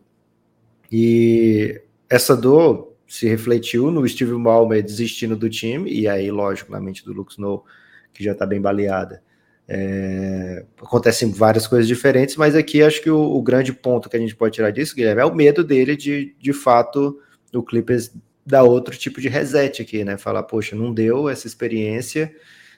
[0.95, 6.79] E essa dor se refletiu no Steve Ballmer desistindo do time, e aí, lógico, na
[6.79, 7.65] mente do Luke Snow,
[8.13, 9.23] que já está bem baleada.
[9.67, 14.19] É, acontecem várias coisas diferentes, mas aqui acho que o, o, grande ponto que a
[14.19, 17.19] gente pode tirar disso, Guilherme, é o medo dele de, de fato,
[17.51, 18.15] o Clippers
[18.45, 20.15] dar outro tipo de reset aqui, né?
[20.15, 22.31] Falar, poxa, não deu essa experiência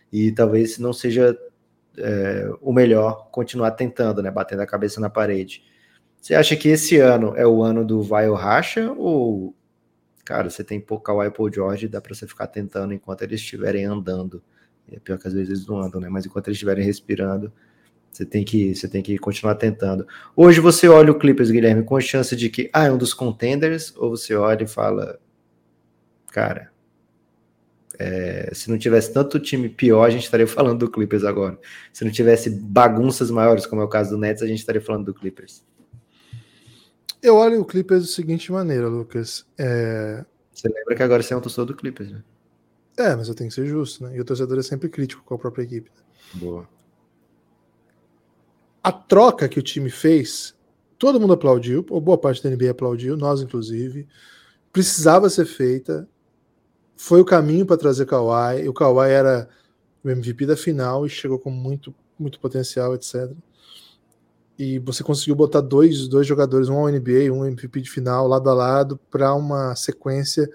[0.10, 1.38] e talvez não seja
[1.98, 4.32] é, o melhor continuar tentando, né?
[4.32, 5.64] Batendo a cabeça na parede.
[6.26, 8.92] Você acha que esse ano é o ano do vai ou racha?
[8.94, 9.56] Ou,
[10.26, 13.40] cara, você tem pouco Kawhi e Paul George, dá para você ficar tentando enquanto eles
[13.40, 14.42] estiverem andando.
[14.92, 16.10] é pior que às vezes eles não andam, né?
[16.10, 17.54] Mas enquanto eles estiverem respirando,
[18.12, 20.08] você tem que você tem que continuar tentando.
[20.36, 23.94] Hoje você olha o Clippers, Guilherme, com chance de que ah, é um dos contenders,
[23.96, 25.20] ou você olha e fala,
[26.32, 26.72] cara,
[28.00, 31.60] é, se não tivesse tanto time pior, a gente estaria falando do Clippers agora.
[31.94, 35.06] Se não tivesse bagunças maiores, como é o caso do Nets, a gente estaria falando
[35.06, 35.64] do Clippers.
[37.26, 39.48] Eu olho o Clippers da seguinte maneira, Lucas.
[39.58, 40.24] É...
[40.54, 42.24] Você lembra que agora você é um torcedor do Clippers, né?
[42.96, 44.16] É, mas eu tenho que ser justo, né?
[44.16, 45.90] E o torcedor é sempre crítico com a própria equipe.
[45.90, 46.04] Né?
[46.36, 46.70] Boa.
[48.84, 50.54] A troca que o time fez,
[51.00, 54.08] todo mundo aplaudiu, ou boa parte da NBA aplaudiu, nós inclusive.
[54.72, 56.08] Precisava ser feita.
[56.96, 58.70] Foi o caminho para trazer Kawhi.
[58.70, 59.50] O Kawhi era
[60.04, 63.36] o MVP da final e chegou com muito, muito potencial, etc
[64.58, 68.50] e você conseguiu botar dois, dois jogadores, um ao NBA, um MVP de final, lado
[68.50, 70.50] a lado, para uma sequência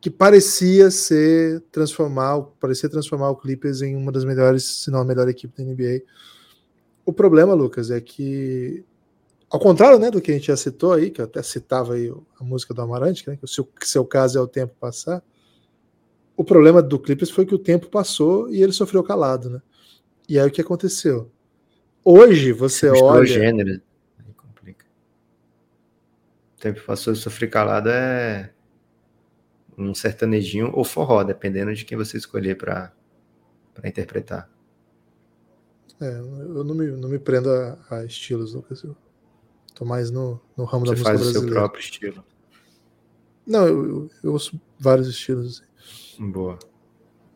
[0.00, 5.04] que parecia ser transformar, parecia transformar o Clippers em uma das melhores, se não a
[5.04, 6.02] melhor equipe da NBA.
[7.06, 8.84] O problema, Lucas, é que
[9.54, 12.12] ao contrário, né, do que a gente já citou aí, que eu até citava aí
[12.40, 15.22] a música do Amarante, né, que o seu, caso é o tempo passar.
[16.36, 19.62] O problema do Clippers foi que o tempo passou e ele sofreu calado, né?
[20.28, 21.30] E aí o que aconteceu?
[22.04, 23.24] Hoje você olha.
[23.24, 23.80] Gênero.
[24.18, 24.84] Aí complica.
[26.56, 28.52] O tempo passou de sofrer calado é
[29.76, 32.92] um sertanejinho ou forró, dependendo de quem você escolher para
[33.84, 34.48] interpretar.
[36.00, 38.82] É, eu não me, não me prendo a, a estilos, Lucas.
[38.82, 38.96] Eu
[39.74, 41.46] tô mais no, no ramo você da música faz brasileira.
[41.46, 42.24] o seu próprio estilo.
[43.46, 45.62] Não, eu, eu, eu ouço vários estilos.
[45.78, 46.30] Assim.
[46.30, 46.58] Boa.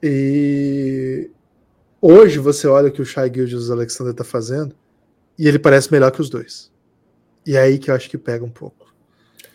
[0.03, 1.31] E
[2.01, 4.74] Hoje você olha o que o Shai Gildas Alexander tá fazendo
[5.36, 6.70] e ele parece melhor que os dois.
[7.44, 8.94] E é aí que eu acho que pega um pouco.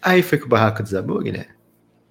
[0.01, 1.47] Aí foi que o barraco desabou, né?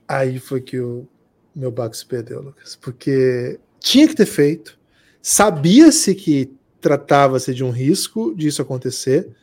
[0.08, 1.06] Aí foi que o
[1.54, 2.76] meu barco se perdeu, Lucas.
[2.76, 4.78] Porque tinha que ter feito.
[5.20, 9.34] Sabia-se que tratava-se de um risco disso acontecer.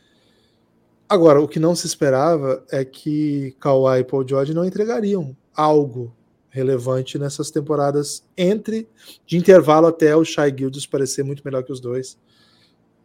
[1.08, 6.16] Agora, o que não se esperava é que Kawhi e Paul George não entregariam algo
[6.50, 8.88] relevante nessas temporadas entre
[9.26, 12.18] de intervalo até o Shai Gildas parecer muito melhor que os dois.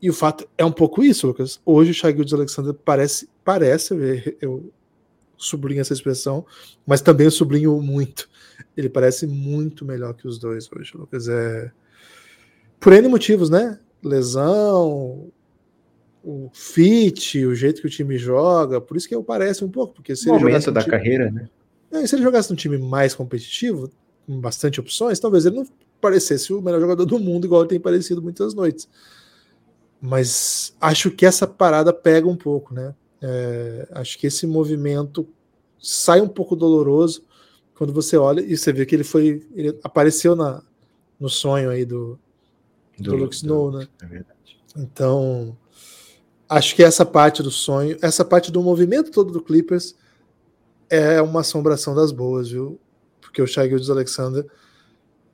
[0.00, 1.60] E o fato é um pouco isso, Lucas.
[1.64, 4.72] Hoje o Shai Gildas Alexander parece, parece, eu
[5.36, 6.44] sublinho essa expressão,
[6.86, 8.28] mas também eu sublinho muito.
[8.76, 11.28] Ele parece muito melhor que os dois hoje, Lucas.
[11.28, 11.70] É
[12.84, 13.78] por N motivos, né?
[14.02, 15.32] Lesão,
[16.22, 19.94] o fit, o jeito que o time joga, por isso que eu parece um pouco,
[19.94, 20.90] porque se o ele momento da time...
[20.90, 21.48] carreira, né?
[21.94, 23.88] É, se ele jogasse num time mais competitivo,
[24.26, 25.66] com bastante opções, talvez ele não
[26.00, 28.88] parecesse o melhor jogador do mundo, igual ele tem parecido muitas noites.
[30.00, 32.94] Mas acho que essa parada pega um pouco, né?
[33.22, 35.26] É, acho que esse movimento
[35.80, 37.24] sai um pouco doloroso
[37.74, 39.46] quando você olha e você vê que ele foi.
[39.54, 40.62] Ele apareceu na,
[41.18, 42.18] no sonho aí do,
[42.98, 43.88] do, do Luke Snow, né?
[44.02, 44.58] É verdade.
[44.76, 45.56] Então,
[46.48, 49.94] acho que essa parte do sonho, essa parte do movimento todo do Clippers
[50.94, 52.80] é uma assombração das boas, viu?
[53.20, 54.46] Porque o Shai Gildes Alexander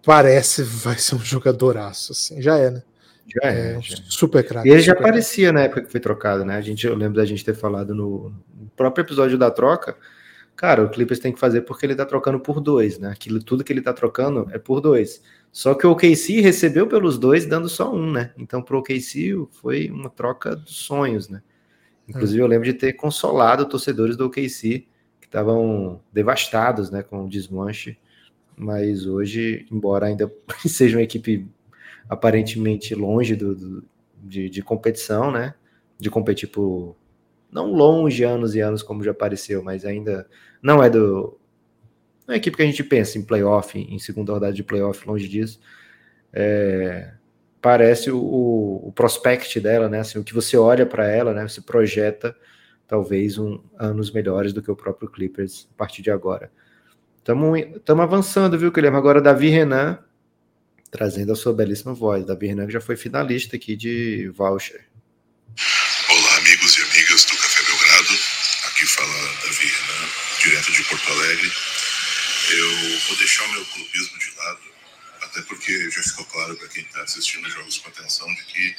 [0.04, 2.82] parece vai ser um jogadoraço, assim, já é, né?
[3.26, 3.96] Já é, é já.
[4.08, 4.68] super craque.
[4.68, 6.56] E ele já aparecia na época que foi trocado, né?
[6.56, 8.32] A gente, eu lembro da gente ter falado no,
[8.80, 9.96] próprio episódio da troca.
[10.56, 13.10] Cara, o Clippers tem que fazer porque ele tá trocando por dois, né?
[13.10, 15.22] Aquilo tudo que ele tá trocando é por dois.
[15.52, 18.32] Só que o OKC recebeu pelos dois, dando só um, né?
[18.36, 21.42] Então, pro OKC foi uma troca dos sonhos, né?
[22.08, 24.86] Inclusive, eu lembro de ter consolado torcedores do OKC
[25.30, 27.96] estavam devastados, né, com o desmanche.
[28.56, 30.30] Mas hoje, embora ainda
[30.66, 31.48] seja uma equipe
[32.08, 33.84] aparentemente longe do, do
[34.22, 35.54] de, de, competição, né?
[35.98, 36.96] De competir por
[37.50, 40.28] não longe anos e anos como já apareceu, mas ainda
[40.62, 41.38] não é do
[42.26, 45.26] não é equipe que a gente pensa em playoff, em segunda rodada de playoff, longe
[45.26, 45.58] disso.
[46.32, 47.12] É,
[47.60, 50.00] parece o, o, prospect dela, né?
[50.00, 51.48] Assim, o que você olha para ela, né?
[51.48, 52.36] Você projeta
[52.90, 56.50] talvez um anos melhores do que o próprio Clippers a partir de agora.
[57.20, 58.98] Estamos avançando, viu, Guilherme?
[58.98, 60.00] Agora Davi Renan
[60.90, 62.26] trazendo a sua belíssima voz.
[62.26, 64.88] Davi Renan que já foi finalista aqui de voucher.
[66.08, 68.14] Olá, amigos e amigas do Café Belgrado.
[68.66, 69.12] Aqui fala
[69.46, 70.08] Davi Renan,
[70.42, 71.52] direto de Porto Alegre.
[72.50, 72.70] Eu
[73.06, 74.60] vou deixar o meu clubismo de lado,
[75.22, 78.74] até porque já ficou claro para quem está assistindo os jogos com atenção de que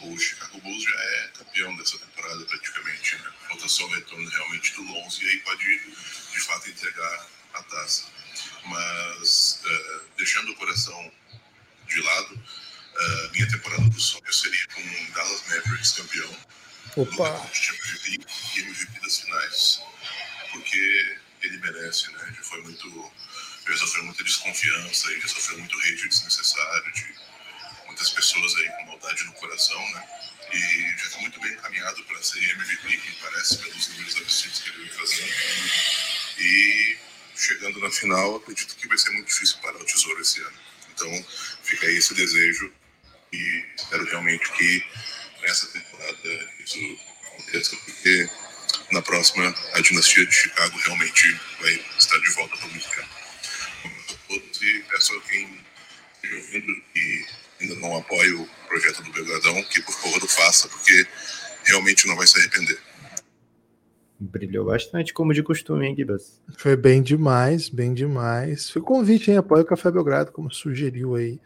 [0.00, 3.16] o Chicago Bulls já é campeão dessa temporada praticamente.
[3.16, 3.32] Né?
[3.48, 8.04] Falta só o retorno realmente do Lonzo e aí pode de fato entregar a taça.
[8.64, 11.12] Mas uh, deixando o coração
[11.86, 16.38] de lado, uh, minha temporada do sonho seria com o Dallas Mavericks campeão.
[16.96, 17.50] Opa!
[17.52, 18.26] De MVP
[18.56, 19.82] e MVP das finais.
[20.52, 22.34] Porque ele merece, né?
[22.36, 23.12] Já foi muito.
[23.66, 27.14] Já sofreu muita desconfiança e já sofreu muito hate desnecessário de
[27.98, 30.04] muitas pessoas aí com maldade no coração, né?
[30.52, 34.68] E já está muito bem encaminhado para ser MVP, que parece, pelos números absurdos que
[34.70, 35.34] ele vem fazendo.
[36.38, 36.98] E
[37.34, 40.58] chegando na final, acredito que vai ser muito difícil parar o tesouro esse ano.
[40.94, 41.26] Então,
[41.62, 42.72] fica aí esse desejo
[43.32, 44.86] e espero realmente que
[45.42, 46.78] nessa temporada isso
[47.26, 48.30] aconteça, porque
[48.92, 53.18] na próxima a dinastia de Chicago realmente vai estar de volta por muito tempo.
[54.60, 55.64] E peço a quem
[56.22, 57.26] esteja ouvindo e
[57.60, 61.06] ainda não apoia o projeto do Belgradão, que por favor o faça, porque
[61.64, 62.78] realmente não vai se arrepender.
[64.20, 66.40] Brilhou bastante, como de costume, hein, Gibas?
[66.56, 68.68] Foi bem demais, bem demais.
[68.68, 69.36] Foi convite, hein?
[69.36, 71.40] Apoia o Café Belgrado, como sugeriu aí.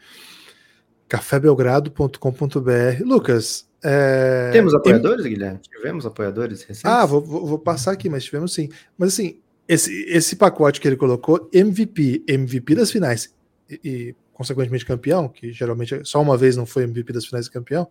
[1.07, 3.05] cafébelgrado.com.br.
[3.05, 4.51] Lucas, é...
[4.53, 5.59] Temos apoiadores, Guilherme?
[5.59, 6.85] Tivemos apoiadores recentes?
[6.85, 8.69] Ah, vou, vou, vou, passar aqui, mas tivemos sim.
[8.97, 13.35] Mas assim, esse, esse pacote que ele colocou, MVP, MVP das finais
[13.69, 17.51] e, e consequentemente campeão, que geralmente só uma vez não foi MVP das finais e
[17.51, 17.89] campeão.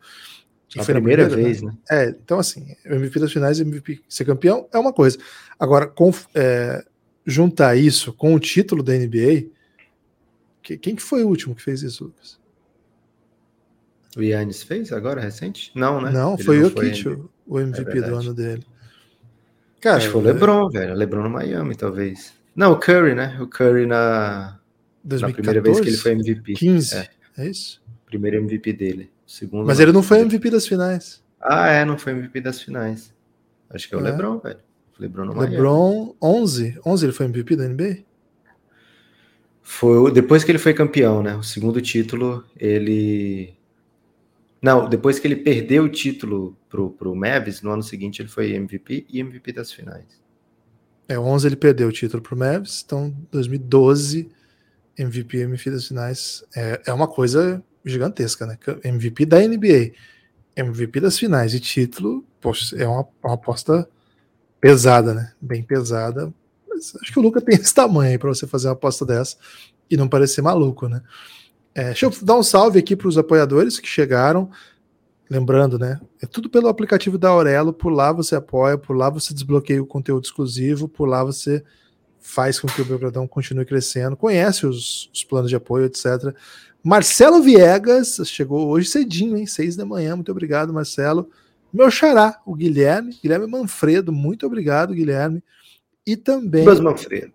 [0.67, 1.71] Só foi a primeira, primeira vez, né?
[1.71, 2.05] né?
[2.05, 5.17] É, então assim, MVP das finais e MVP ser campeão é uma coisa.
[5.59, 6.83] Agora, com, é,
[7.25, 9.47] juntar isso com o título da NBA,
[10.61, 12.39] que, quem que foi o último que fez isso, Lucas?
[14.15, 15.71] O Yannis fez agora, recente?
[15.73, 16.11] Não, né?
[16.11, 17.07] Não, Ele foi o Kit,
[17.47, 18.65] o MVP é do ano dele.
[19.79, 20.93] Cara, Acho que foi o LeBron, velho.
[20.93, 22.33] LeBron no Miami, talvez.
[22.55, 23.37] Não, o Curry, né?
[23.41, 24.59] O Curry na,
[25.03, 25.21] 2014?
[25.21, 26.53] na primeira vez que ele foi MVP.
[26.53, 27.81] 15, é, é isso?
[28.05, 29.11] Primeiro MVP dele.
[29.25, 31.23] Segundo Mas ele não foi MVP das finais.
[31.39, 33.13] Ah, é, não foi MVP das finais.
[33.69, 34.11] Acho que é o é.
[34.11, 34.59] LeBron, velho.
[34.99, 36.15] LeBron no LeBron, Miami.
[36.21, 36.79] 11.
[36.85, 37.97] 11 ele foi MVP da NBA?
[39.61, 41.35] Foi depois que ele foi campeão, né?
[41.35, 43.55] O segundo título, ele
[44.61, 48.53] não, depois que ele perdeu o título pro, pro Mavis, no ano seguinte ele foi
[48.53, 50.21] MVP e MVP das finais.
[51.07, 54.29] É, 11 ele perdeu o título pro Mavis, então 2012
[54.97, 58.57] MVP e MVP das finais é, é uma coisa gigantesca, né?
[58.83, 59.91] MVP da NBA,
[60.55, 63.87] MVP das finais e título, poxa, é uma, uma aposta
[64.59, 65.33] pesada, né?
[65.41, 66.33] Bem pesada.
[66.69, 69.37] Mas acho que o Luca tem esse tamanho para você fazer uma aposta dessa
[69.89, 71.01] e não parecer maluco, né?
[71.73, 74.49] É, deixa eu dar um salve aqui para os apoiadores que chegaram.
[75.29, 75.99] Lembrando, né?
[76.21, 77.71] É tudo pelo aplicativo da Aurelo.
[77.71, 81.63] Por lá você apoia, por lá você desbloqueia o conteúdo exclusivo, por lá você
[82.21, 86.33] faz com que o Belgradão continue crescendo, conhece os, os, planos de apoio, etc.
[86.83, 89.45] Marcelo Viegas chegou hoje cedinho, hein?
[89.45, 90.15] Seis da manhã.
[90.15, 91.29] Muito obrigado, Marcelo.
[91.73, 94.11] Meu xará, o Guilherme, Guilherme Manfredo.
[94.11, 95.43] Muito obrigado, Guilherme.
[96.05, 96.63] E também.
[96.65, 97.33] Manfredo.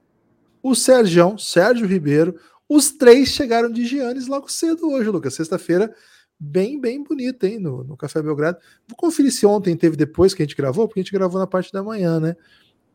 [0.63, 5.35] O Sérgio, Sérgio Ribeiro, os três chegaram de Giannis logo cedo hoje, Lucas.
[5.35, 5.95] Sexta-feira,
[6.39, 8.59] bem, bem bonita, hein, no, no Café Belgrado.
[8.87, 11.47] Vou conferir se ontem teve depois que a gente gravou, porque a gente gravou na
[11.47, 12.37] parte da manhã, né?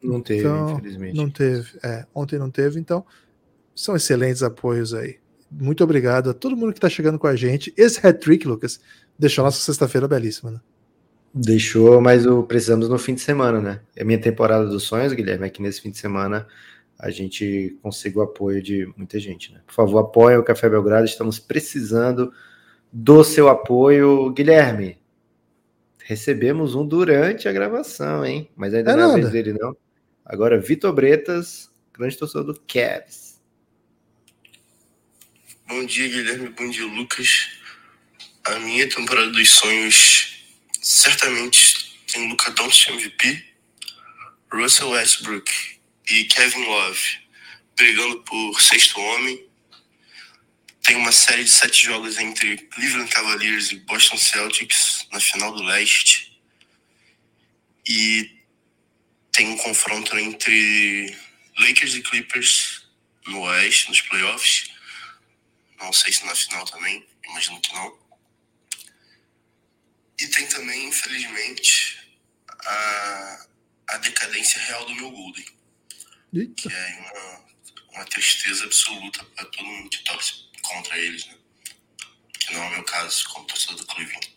[0.01, 1.15] Não teve, então, infelizmente.
[1.15, 1.79] Não teve.
[1.83, 3.05] É, ontem não teve, então
[3.75, 5.17] são excelentes apoios aí.
[5.49, 7.73] Muito obrigado a todo mundo que está chegando com a gente.
[7.75, 8.79] Esse hat-trick, Lucas,
[9.17, 10.61] deixou nossa sexta-feira belíssima, né?
[11.33, 13.81] Deixou, mas o precisamos no fim de semana, né?
[13.95, 16.47] É minha temporada dos sonhos, Guilherme, é que nesse fim de semana
[16.99, 19.61] a gente consiga o apoio de muita gente, né?
[19.65, 22.31] Por favor, apoie o Café Belgrado, estamos precisando
[22.91, 24.31] do seu apoio.
[24.31, 24.99] Guilherme,
[26.03, 28.49] recebemos um durante a gravação, hein?
[28.55, 29.75] Mas ainda É não é a vez dele, não.
[30.31, 33.37] Agora, Vitor Bretas, grande torcedor do Cavs.
[35.67, 36.47] Bom dia, Guilherme.
[36.47, 37.49] Bom dia, Lucas.
[38.45, 40.41] A minha temporada dos sonhos
[40.81, 43.45] certamente tem Luca Doncic MVP,
[44.53, 45.51] Russell Westbrook
[46.09, 47.01] e Kevin Love
[47.75, 49.45] brigando por sexto homem.
[50.81, 55.61] Tem uma série de sete jogos entre Cleveland Cavaliers e Boston Celtics na final do
[55.61, 56.41] leste.
[57.85, 58.40] E
[59.61, 61.17] confronto entre
[61.57, 62.87] Lakers e Clippers
[63.27, 64.71] no oeste, nos playoffs.
[65.79, 67.99] Não sei se na final também, imagino que não.
[70.19, 71.99] E tem também, infelizmente,
[72.47, 73.47] a,
[73.89, 75.45] a decadência real do meu Golden.
[76.55, 77.45] Que é uma,
[77.93, 81.37] uma tristeza absoluta para todo mundo que torce contra eles, né?
[82.39, 84.35] Que não é o meu caso, como torcedor do Cleveland.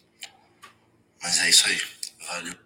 [1.22, 1.80] Mas é isso aí.
[2.26, 2.63] Valeu.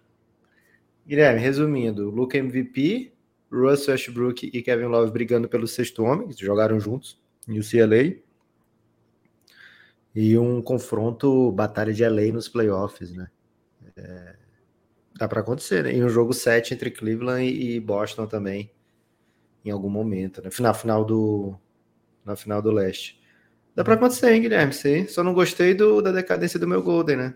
[1.09, 3.11] Guilherme, resumindo, Luca MVP,
[3.51, 8.15] Russell Westbrook e Kevin Love brigando pelo sexto homem, que jogaram juntos em UCLA.
[10.13, 13.27] E um confronto batalha de LA nos playoffs, né?
[13.97, 14.35] É,
[15.17, 15.95] dá para acontecer, né?
[15.95, 18.71] E um jogo 7 entre Cleveland e Boston também,
[19.65, 20.51] em algum momento, né?
[20.59, 21.55] Na final do,
[22.23, 23.19] na final do leste.
[23.73, 24.73] Dá para acontecer, hein, Guilherme?
[24.73, 25.07] Sim.
[25.07, 27.35] Só não gostei do, da decadência do meu Golden, né?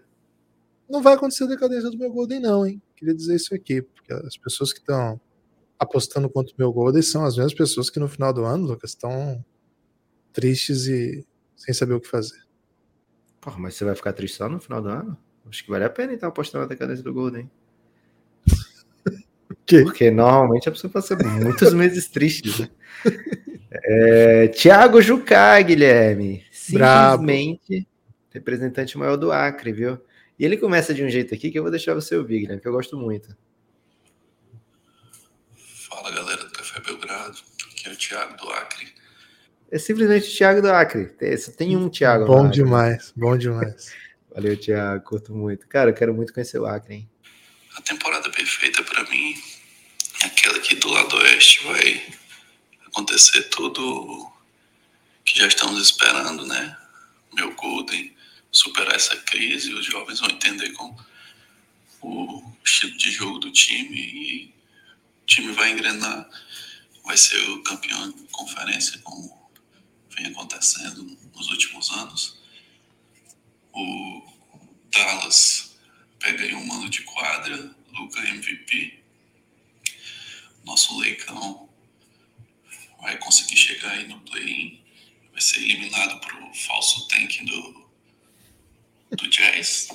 [0.87, 2.79] Não vai acontecer a decadência do meu Golden, não, hein?
[3.03, 5.19] Queria dizer isso aqui, porque as pessoas que estão
[5.77, 8.91] apostando contra o meu Golden são as mesmas pessoas que no final do ano, Lucas,
[8.91, 9.43] estão
[10.31, 11.27] tristes e
[11.57, 12.41] sem saber o que fazer.
[13.41, 15.17] Porra, mas você vai ficar triste só no final do ano?
[15.49, 17.51] Acho que vale a pena então apostar na decadência do Golden.
[19.65, 19.83] Que?
[19.83, 22.69] Porque normalmente a pessoa passa muitos meses tristes, né?
[23.71, 26.43] É, Tiago Jucá, Guilherme.
[26.51, 27.87] Simplesmente
[28.31, 29.99] representante maior do Acre, viu?
[30.39, 32.67] E ele começa de um jeito aqui que eu vou deixar você ouvir, Guilherme, que
[32.67, 33.35] eu gosto muito.
[35.89, 37.37] Fala galera do Café Belgrado,
[37.71, 38.93] aqui é o Thiago do Acre.
[39.71, 41.05] É simplesmente o Thiago do Acre.
[41.07, 42.25] Tem- Só tem um Thiago.
[42.25, 42.51] Bom Acre.
[42.63, 43.93] demais, bom demais.
[44.33, 45.03] Valeu, Thiago.
[45.03, 45.67] Curto muito.
[45.67, 47.09] Cara, eu quero muito conhecer o Acre, hein?
[47.75, 49.35] A temporada perfeita pra mim
[50.23, 52.03] é aquela que do lado oeste vai
[52.87, 54.31] acontecer tudo
[55.25, 56.77] que já estamos esperando, né?
[57.33, 58.12] Meu Golden
[58.53, 60.95] superar essa crise, os jovens vão entender com
[62.01, 64.53] o estilo de jogo do time e
[65.23, 66.29] o time vai engrenar,
[67.03, 69.51] vai ser o campeão de conferência como
[70.11, 72.37] vem acontecendo nos últimos anos.
[73.73, 74.21] O
[74.91, 75.75] Dallas
[76.19, 78.99] pega aí um mano de quadra, Luca MVP.
[80.63, 81.67] Nosso Leicão
[83.01, 84.79] vai conseguir chegar aí no play-in,
[85.31, 87.82] vai ser eliminado pro falso tank do,
[89.15, 89.89] do Jazz.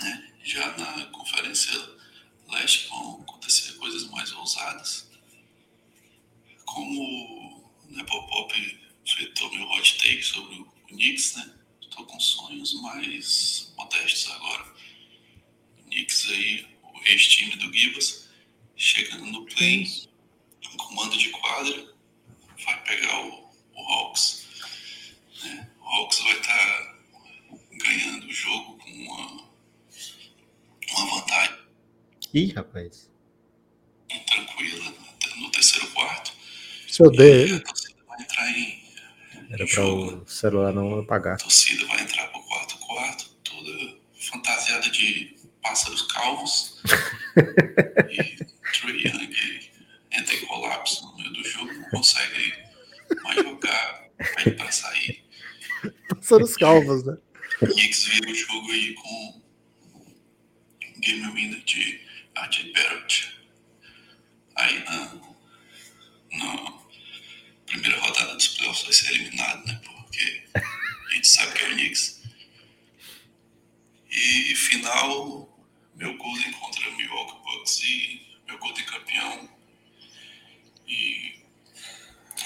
[0.00, 0.32] Né?
[0.44, 1.72] Já na conferência
[2.48, 5.08] leste vão acontecer coisas mais ousadas.
[6.64, 11.54] Como o Nepopop fritou meu hot take sobre o Knicks, né?
[11.80, 14.74] Estou com sonhos mais modestos agora.
[15.78, 18.28] O Knicks aí, o ex-time do Gibas,
[18.76, 19.84] chegando no play,
[20.62, 21.94] em comando de quadra,
[22.64, 24.44] vai pegar o, o Hawks.
[25.42, 25.70] né?
[25.80, 26.96] O Hawks vai estar
[27.72, 29.48] ganhando o jogo com uma,
[30.90, 31.66] uma vantagem
[32.34, 33.10] Ih, rapaz.
[34.26, 34.94] tranquila
[35.36, 36.32] no terceiro quarto.
[36.86, 37.62] Você odeia ele?
[38.06, 38.82] Vai entrar em
[39.50, 41.34] Era para o celular não apagar.
[41.34, 46.82] A torcida vai entrar pro quarto quarto, toda fantasiada de pássaros calvos.
[48.10, 49.70] e Trey Young
[50.12, 52.54] entra em colapso no meio do jogo, não consegue
[53.22, 55.24] mais jogar, pede pra sair.
[56.08, 57.16] Passando os calvos, né?
[57.62, 59.42] O Knicks vira o jogo aí com
[60.84, 62.05] um game winner de
[62.72, 63.36] Barrett.
[64.56, 65.14] Aí na,
[66.32, 66.72] na
[67.66, 69.80] primeira rodada dos playoffs vai ser eliminado, né?
[69.84, 72.22] Porque a gente sabe que é o Knicks.
[74.10, 75.58] E final,
[75.94, 79.48] meu Golden contra o Milwaukee Bucks e meu Golden campeão.
[80.86, 81.34] E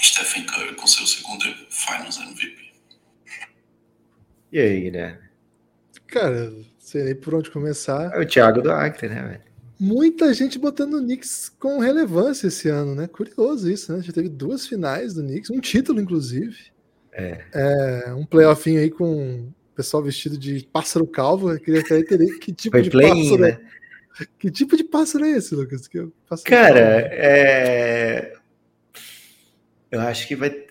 [0.01, 2.71] Stephen Curry com seu segundo Finals MVP.
[4.51, 5.29] E aí, Guilherme?
[6.07, 8.11] Cara, sei nem por onde começar.
[8.13, 9.50] É o Thiago do Acre, né, velho?
[9.83, 13.07] Muita gente botando o Knicks com relevância esse ano, né?
[13.07, 13.99] Curioso isso, né?
[14.03, 16.55] Já teve duas finais do Knicks, um título, inclusive.
[17.11, 17.43] É.
[17.51, 21.51] é um playoffinho aí com o pessoal vestido de pássaro calvo.
[21.51, 22.03] Eu queria saber
[22.37, 23.41] que tipo Foi de play-in, pássaro.
[23.41, 23.59] né?
[24.37, 25.87] Que tipo de pássaro é esse, Lucas?
[25.87, 26.07] Que
[26.45, 27.07] Cara, calvo.
[27.15, 28.33] é...
[29.89, 30.67] eu acho que vai.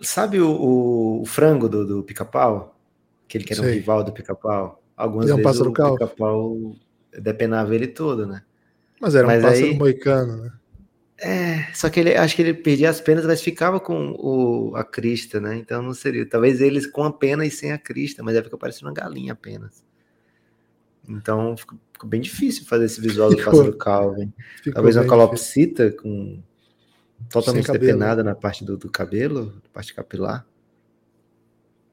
[0.00, 2.78] Sabe o, o- frango do, do pica-pau?
[3.26, 3.74] Aquele que era um Sei.
[3.74, 4.82] rival do pica-pau?
[4.96, 5.98] Algumas é um vezes pássaro o calvo?
[5.98, 6.76] pica-pau
[7.20, 8.42] depenava ele todo, né?
[9.00, 10.52] Mas era um mas pássaro aí- moicano, né?
[11.18, 14.84] É, só que ele acho que ele perdia as penas, mas ficava com o, a
[14.84, 15.56] crista, né?
[15.56, 16.28] Então não seria.
[16.28, 19.32] Talvez eles com a pena e sem a crista, mas aí fica parecendo uma galinha
[19.32, 19.82] apenas.
[21.08, 23.52] Então ficou, ficou bem difícil fazer esse visual do Ficou.
[23.72, 24.32] pássaro?
[24.58, 26.38] Ficou Talvez uma calopsita com
[27.30, 30.44] totalmente depenada na parte do, do cabelo, na parte capilar.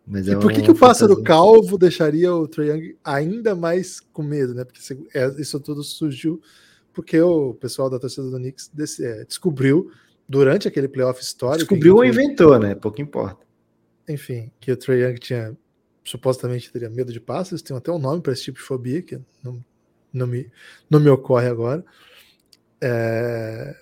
[0.06, 1.28] Mas E é por que, que o pássaro fantasia.
[1.28, 4.64] calvo deixaria o Trae Young ainda mais com medo, né?
[4.64, 4.80] Porque
[5.14, 6.42] é, isso tudo surgiu
[6.94, 9.92] porque o pessoal da torcida do Knicks é, descobriu
[10.30, 11.60] durante aquele playoff histórico.
[11.60, 12.76] Descobriu ou inventou, né?
[12.76, 13.44] Pouco importa.
[14.08, 15.58] Enfim, que o Trae Young tinha
[16.04, 19.20] supostamente teria medo de pássaros, tem até um nome para esse tipo de fobia que
[19.42, 19.64] não,
[20.12, 20.52] não, me,
[20.90, 21.84] não me ocorre agora.
[22.82, 23.76] É,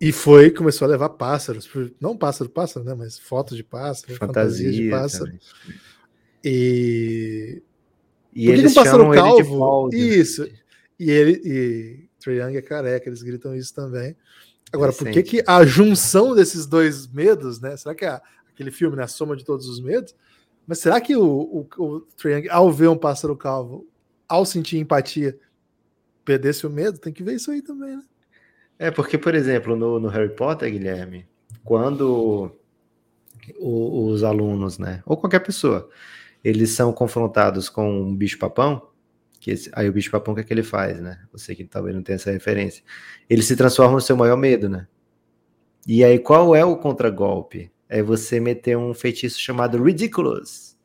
[0.00, 1.68] e foi, começou a levar pássaros,
[2.00, 2.94] não pássaro, pássaro, né?
[2.94, 5.24] Mas fotos de pássaro, fantasias de Fantasia pássaro.
[5.26, 5.40] também.
[6.44, 7.62] E
[8.34, 9.90] E Por que, que eles um pássaro calvo?
[9.92, 10.48] Isso.
[10.98, 14.16] E ele e Trae Young é careca, eles gritam isso também.
[14.72, 17.76] Agora, por que, que a junção desses dois medos, né?
[17.76, 18.20] Será que é
[18.52, 19.04] aquele filme, né?
[19.04, 20.14] A soma de todos os medos?
[20.66, 23.88] Mas será que o, o, o Young, ao ver um pássaro calvo,
[24.28, 25.38] ao sentir empatia,
[26.24, 26.98] perdesse o medo?
[26.98, 28.02] Tem que ver isso aí também, né?
[28.78, 31.26] É, porque, por exemplo, no, no Harry Potter, Guilherme,
[31.64, 32.52] quando
[33.58, 35.88] o- os alunos, né, ou qualquer pessoa,
[36.44, 38.88] eles são confrontados com um bicho-papão,
[39.40, 41.20] que esse- aí o bicho-papão, o que é que ele faz, né?
[41.32, 42.82] Você que talvez não tenha essa referência.
[43.30, 44.86] Ele se transforma no seu maior medo, né?
[45.86, 47.70] E aí, qual é o contragolpe?
[47.88, 50.76] É você meter um feitiço chamado Ridiculous.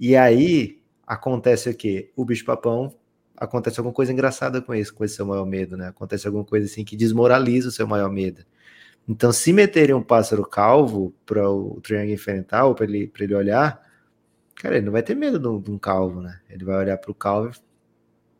[0.00, 2.12] E aí, acontece o quê?
[2.16, 2.94] O bicho-papão
[3.38, 5.88] acontece alguma coisa engraçada com isso, com esse seu maior medo, né?
[5.88, 8.44] Acontece alguma coisa assim que desmoraliza o seu maior medo.
[9.08, 13.80] Então, se meterem um pássaro calvo para o Triângulo enfrentar, ou para ele, ele olhar,
[14.56, 16.40] cara, ele não vai ter medo de um, calvo, né?
[16.50, 17.52] Ele vai olhar para o calvo e,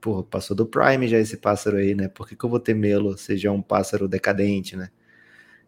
[0.01, 2.09] porra, passou do Prime já esse pássaro aí, né?
[2.09, 4.91] Por que, que eu vou ter medo se já é um pássaro decadente, né?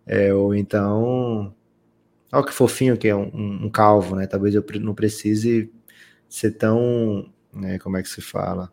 [0.06, 1.54] É, ou então,
[2.32, 4.26] olha que fofinho que é um, um- um calvo, né?
[4.26, 5.72] Talvez eu não precise
[6.28, 8.72] ser tão, né, como é que se fala?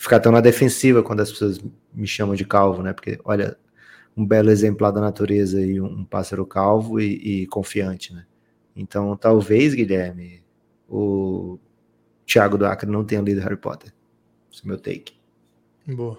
[0.00, 1.60] Ficar tão na defensiva quando as pessoas
[1.92, 2.94] me chamam de calvo, né?
[2.94, 3.54] Porque, olha,
[4.16, 8.24] um belo exemplar da natureza e um, pássaro calvo e, e confiante, né?
[8.74, 10.42] Então, talvez, Guilherme,
[10.88, 11.58] o
[12.26, 13.92] Thiago do Acre não tenha lido Harry Potter.
[14.50, 15.12] Esse é o meu take.
[15.86, 16.18] Boa.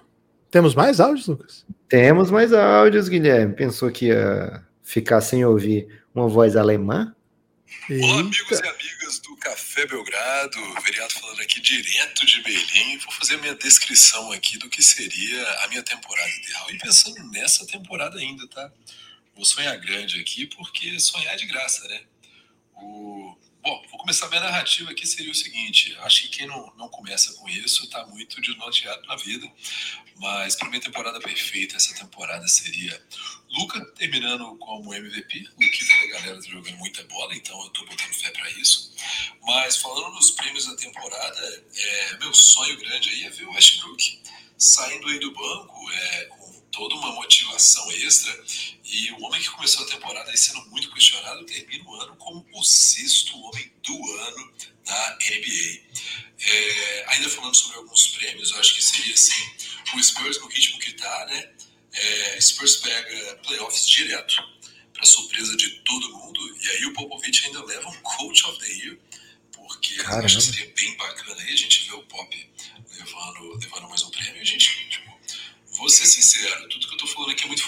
[0.51, 1.65] Temos mais áudios, Lucas?
[1.89, 3.55] Temos mais áudios, Guilherme.
[3.55, 7.15] Pensou que ia ficar sem ouvir uma voz alemã?
[7.89, 10.59] Olá, amigos e amigas Café Belgrado.
[10.83, 12.97] Veriato falando aqui direto de Berlim.
[12.99, 16.71] Vou fazer a minha descrição aqui do que seria a minha temporada ideal.
[16.71, 18.71] E pensando nessa temporada ainda, tá?
[19.35, 22.01] Vou sonhar grande aqui, porque sonhar é de graça, né?
[22.75, 23.35] O...
[23.63, 25.95] Bom, vou começar minha narrativa aqui, seria o seguinte.
[25.99, 29.47] Acho que quem não, não começa com isso tá muito desnorteado na vida.
[30.15, 32.99] Mas para minha temporada perfeita, essa temporada seria
[33.51, 35.47] Luca terminando como MVP.
[35.59, 38.95] Luquita da galera tá jogando muita bola, então eu tô botando fé para isso.
[39.43, 44.21] Mas falando nos prêmios da temporada, é, meu sonho grande aí é ver o Westbrook
[44.57, 46.29] saindo aí do banco é,
[46.71, 48.43] toda uma motivação extra.
[48.83, 52.63] E o homem que começou a temporada sendo muito questionado termina o ano como o
[52.63, 54.53] sexto homem do ano
[54.85, 55.81] da NBA.
[56.43, 59.43] É, ainda falando sobre alguns prêmios, eu acho que seria assim:
[59.95, 61.51] o Spurs no ritmo que tá, né?
[61.93, 64.41] É, Spurs pega playoffs direto,
[64.93, 68.67] para surpresa de todo mundo, e aí o Popovich ainda leva um Coach of the
[68.67, 68.97] Year,
[69.51, 72.49] porque eu acho que seria bem bacana aí a gente ver o Pop
[72.97, 74.37] levando, levando mais um prêmio.
[74.37, 74.87] E a gente,
[75.81, 77.63] vou ser sincero, tudo que eu tô falando aqui é muito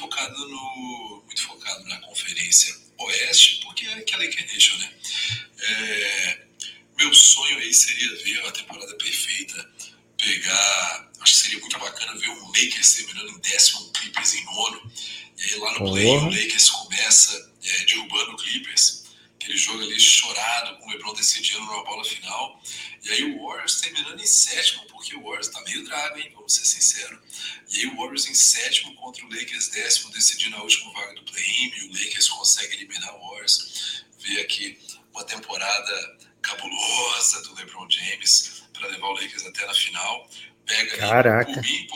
[41.24, 41.62] Caraca.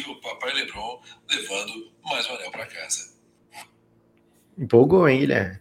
[0.00, 1.00] o Papai Lebron
[1.30, 3.14] levando mais um anel para casa.
[4.58, 5.58] Empolgou, hein, Guilherme?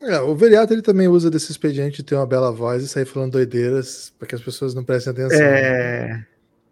[0.00, 3.04] É, o Veriato ele também usa desse expediente de ter uma bela voz e sair
[3.04, 5.40] falando doideiras para que as pessoas não prestem atenção.
[5.40, 6.24] É,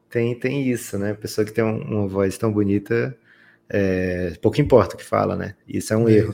[0.09, 1.13] tem, tem isso, né?
[1.15, 3.17] Pessoa que tem um, uma voz tão bonita,
[3.69, 5.57] é, pouco importa o que fala, né?
[5.67, 6.33] Isso é um erro.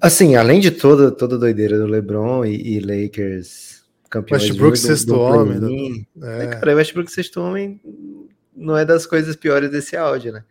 [0.00, 3.76] Assim, além de toda, toda a doideira do LeBron e, e Lakers
[4.08, 5.60] campeões Westbrook sexto do homem.
[5.60, 6.46] Do, é.
[6.46, 7.80] Cara, Westbrook sexto homem
[8.56, 10.44] não é das coisas piores desse áudio, né?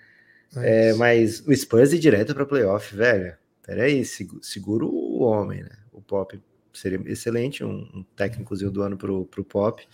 [0.58, 3.36] É, mas o Spurs ir direto para playoff, velho.
[3.66, 5.72] Peraí, segura o homem, né?
[5.92, 6.40] O Pop
[6.72, 9.86] seria excelente, um, um técnicozinho do ano pro, pro Pop.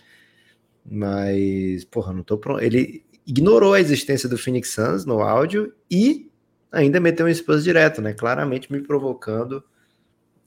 [0.84, 2.62] Mas, porra, não tô pronto.
[2.62, 6.30] Ele ignorou a existência do Phoenix Suns no áudio e
[6.70, 8.12] ainda meteu um Spurs direto, né?
[8.12, 9.64] Claramente me provocando.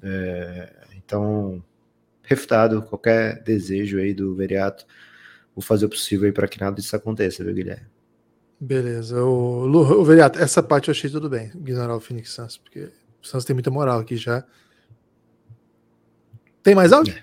[0.03, 1.63] É, então,
[2.23, 4.85] refutado qualquer desejo aí do Veriato.
[5.55, 7.87] Vou fazer o possível aí para que nada disso aconteça, viu, Guilherme?
[8.59, 9.23] Beleza.
[9.23, 12.89] O, Lu, o Veriato, essa parte eu achei tudo bem, ignorar o Phoenix Suns, porque
[13.21, 14.43] o Suns tem muita moral aqui já.
[16.61, 17.15] Tem mais áudio?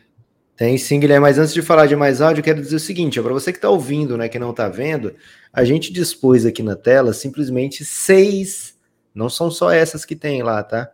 [0.57, 3.21] Tem sim, Guilherme, mas antes de falar de mais áudio, eu quero dizer o seguinte:
[3.21, 5.15] para você que está ouvindo, né, que não está vendo,
[5.53, 8.79] a gente dispôs aqui na tela simplesmente seis,
[9.15, 10.91] não são só essas que tem lá, tá?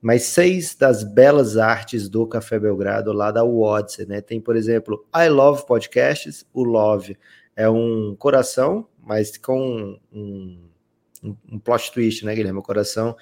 [0.00, 4.20] Mas seis das belas artes do Café Belgrado lá da Odyssey, né?
[4.20, 7.18] Tem, por exemplo, I Love Podcasts, o Love
[7.56, 10.60] é um coração, mas com um,
[11.22, 12.60] um, um plot twist, né, Guilherme?
[12.60, 13.16] O coração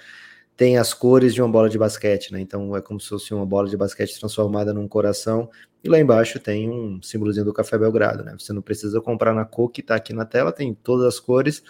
[0.56, 2.40] tem as cores de uma bola de basquete, né?
[2.40, 5.50] Então é como se fosse uma bola de basquete transformada num coração.
[5.84, 8.34] E lá embaixo tem um símbolozinho do Café Belgrado, né?
[8.38, 11.62] Você não precisa comprar na cor que tá aqui na tela, tem todas as cores.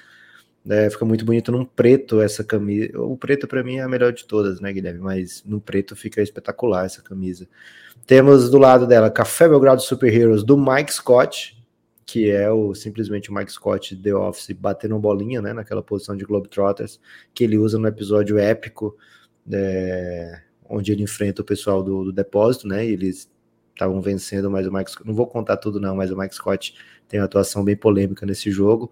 [0.66, 0.90] Né?
[0.90, 2.90] Fica muito bonito num preto essa camisa.
[3.00, 4.98] O preto para mim é a melhor de todas, né, Guilherme?
[4.98, 7.48] Mas no preto fica espetacular essa camisa.
[8.04, 11.56] Temos do lado dela Café Belgrado Super Heroes do Mike Scott,
[12.04, 16.24] que é o simplesmente o Mike Scott The Office batendo bolinha, né, naquela posição de
[16.24, 17.00] Globetrotters
[17.32, 18.96] que ele usa no episódio épico,
[19.52, 23.30] é, onde ele enfrenta o pessoal do, do depósito, né, e eles
[23.72, 26.74] estavam vencendo, mas o Mike não vou contar tudo não, mas o Mike Scott
[27.06, 28.90] tem uma atuação bem polêmica nesse jogo.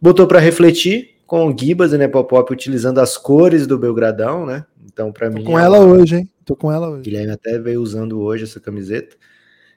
[0.00, 4.64] Botou para refletir com o Gibas e Nepopop utilizando as cores do Belgradão, né?
[4.84, 5.44] Então, para mim.
[5.44, 6.30] com ela hoje, hein?
[6.44, 7.02] Tô com ela hoje.
[7.02, 9.16] Guilherme até veio usando hoje essa camiseta.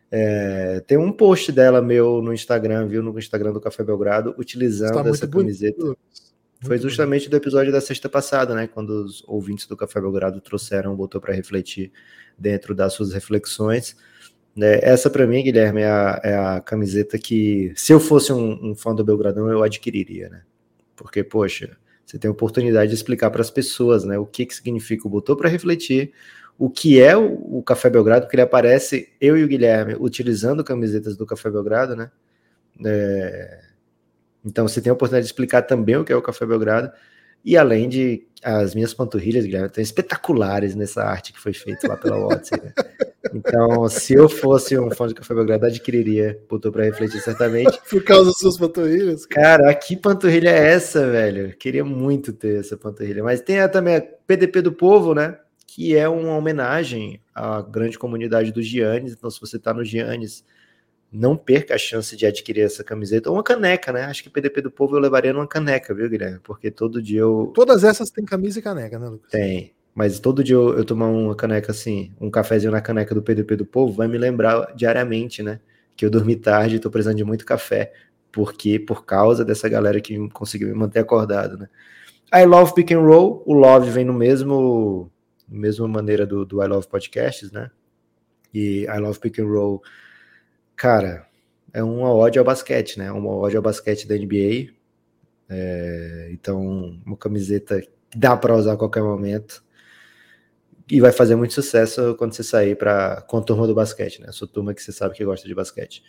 [0.10, 3.04] É, tem um post dela meu no Instagram, viu?
[3.04, 5.78] No Instagram do Café Belgrado, utilizando essa camiseta.
[5.78, 5.98] Bonito.
[6.64, 8.68] Foi justamente do episódio da sexta passada, né?
[8.68, 11.92] Quando os ouvintes do Café Belgrado trouxeram, botou para refletir
[12.38, 13.96] dentro das suas reflexões.
[14.60, 18.72] É, essa para mim, Guilherme, é a, é a, camiseta que, se eu fosse um,
[18.72, 20.42] um, fã do Belgradão, eu adquiriria, né?
[20.96, 24.18] Porque, poxa, você tem a oportunidade de explicar para as pessoas, né?
[24.18, 26.12] O que, que significa o botou para refletir,
[26.58, 30.64] o que é o, o, Café Belgrado, porque ele aparece, eu e o Guilherme, utilizando
[30.64, 32.12] camisetas do Café Belgrado, né?
[32.86, 33.62] É...
[34.44, 36.92] Então você tem a oportunidade de explicar também o que é o Café Belgrado,
[37.44, 41.96] e além de as minhas panturrilhas, Guilherme, estão espetaculares nessa arte que foi feita lá
[41.96, 42.60] pela Odyssey.
[42.60, 42.74] Né?
[43.34, 47.80] Então, se eu fosse um fã de Café Belgrado, adquiriria, botou para refletir certamente.
[47.88, 49.28] Por causa das suas panturrilhas?
[49.28, 51.56] Cara, que panturrilha é essa, velho?
[51.56, 53.24] Queria muito ter essa panturrilha.
[53.24, 55.38] Mas tem também a PDP do Povo, né?
[55.74, 59.14] que é uma homenagem à grande comunidade dos Giannis.
[59.14, 60.44] Então, se você está no Giannis,
[61.12, 64.06] não perca a chance de adquirir essa camiseta ou uma caneca, né?
[64.06, 66.40] Acho que PDP do Povo eu levaria numa caneca, viu, Guilherme?
[66.40, 67.52] Porque todo dia eu.
[67.54, 69.32] Todas essas têm camisa e caneca, né, Lucas?
[69.32, 69.74] Tem.
[69.94, 73.58] Mas todo dia eu, eu tomar uma caneca assim, um cafezinho na caneca do PDP
[73.58, 75.60] do Povo, vai me lembrar diariamente, né?
[75.98, 77.92] Que eu dormi tarde e tô precisando de muito café.
[78.32, 81.68] Porque, por causa dessa galera que conseguiu me manter acordado, né?
[82.34, 83.44] I love pick and roll.
[83.46, 85.12] O love vem no mesmo
[85.52, 87.70] mesma maneira do, do I Love Podcasts, né?
[88.54, 89.82] E I Love Pick and Roll,
[90.82, 91.28] cara,
[91.72, 93.12] é uma ode ao basquete, né?
[93.12, 94.74] Uma ode ao basquete da NBA.
[95.48, 97.80] É, então, uma camiseta
[98.10, 99.64] que dá para usar a qualquer momento.
[100.90, 104.32] E vai fazer muito sucesso quando você sair para com a turma do basquete, né?
[104.32, 106.04] Sua turma que você sabe que gosta de basquete.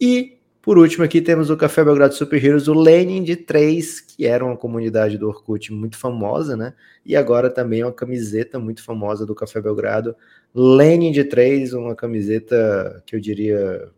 [0.00, 4.26] E Por último, aqui temos o Café Belgrado Super Heroes, o Lenin de 3, que
[4.26, 6.74] era uma comunidade do Orkut muito famosa, né?
[7.04, 10.16] E agora também é uma camiseta muito famosa do Café Belgrado.
[10.52, 13.88] Lenin de 3, uma camiseta que eu diria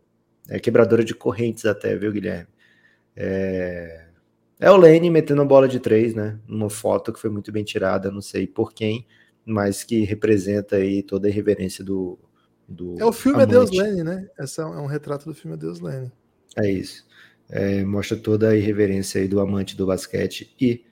[0.49, 2.47] é quebradora de correntes até, viu, Guilherme?
[3.15, 4.05] É,
[4.59, 6.39] é o Lenin metendo a bola de 3, né?
[6.47, 9.05] Uma foto que foi muito bem tirada, não sei por quem,
[9.45, 12.19] mas que representa aí toda a irreverência do.
[12.67, 13.51] do é o filme amante.
[13.51, 14.27] Deus Lenin, né?
[14.39, 16.11] Esse é um retrato do filme Deus Lenin.
[16.57, 17.07] É isso.
[17.49, 20.83] É, mostra toda a irreverência aí do amante do basquete e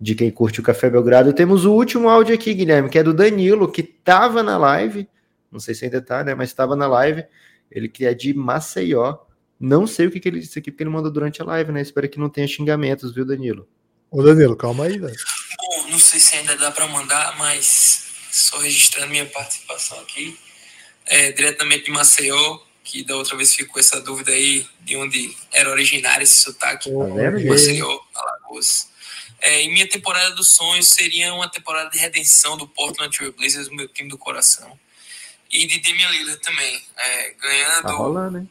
[0.00, 1.32] de quem curte o Café Belgrado.
[1.32, 5.08] Temos o último áudio aqui, Guilherme, que é do Danilo, que estava na live,
[5.50, 7.24] não sei se ainda está, né, mas estava na live,
[7.70, 9.18] ele que é de Maceió.
[9.58, 11.80] Não sei o que, que ele disse aqui, porque ele mandou durante a live, né?
[11.80, 13.68] Espero que não tenha xingamentos, viu, Danilo?
[14.10, 15.16] Ô, Danilo, calma aí, velho.
[15.58, 20.38] Bom, não sei se ainda dá para mandar, mas só registrando minha participação aqui.
[21.06, 25.70] É, diretamente de Maceió, que da outra vez ficou essa dúvida aí de onde era
[25.70, 26.90] originário esse sotaque.
[26.90, 28.88] Tá vendo, Maceió, Alagoas.
[29.40, 33.68] É, em minha temporada dos sonhos seria uma temporada de redenção do Portland Trail Blazers,
[33.68, 34.78] o meu time do coração.
[35.50, 38.50] E de Damian Lillard também, é, ganhando tá rolando, hein?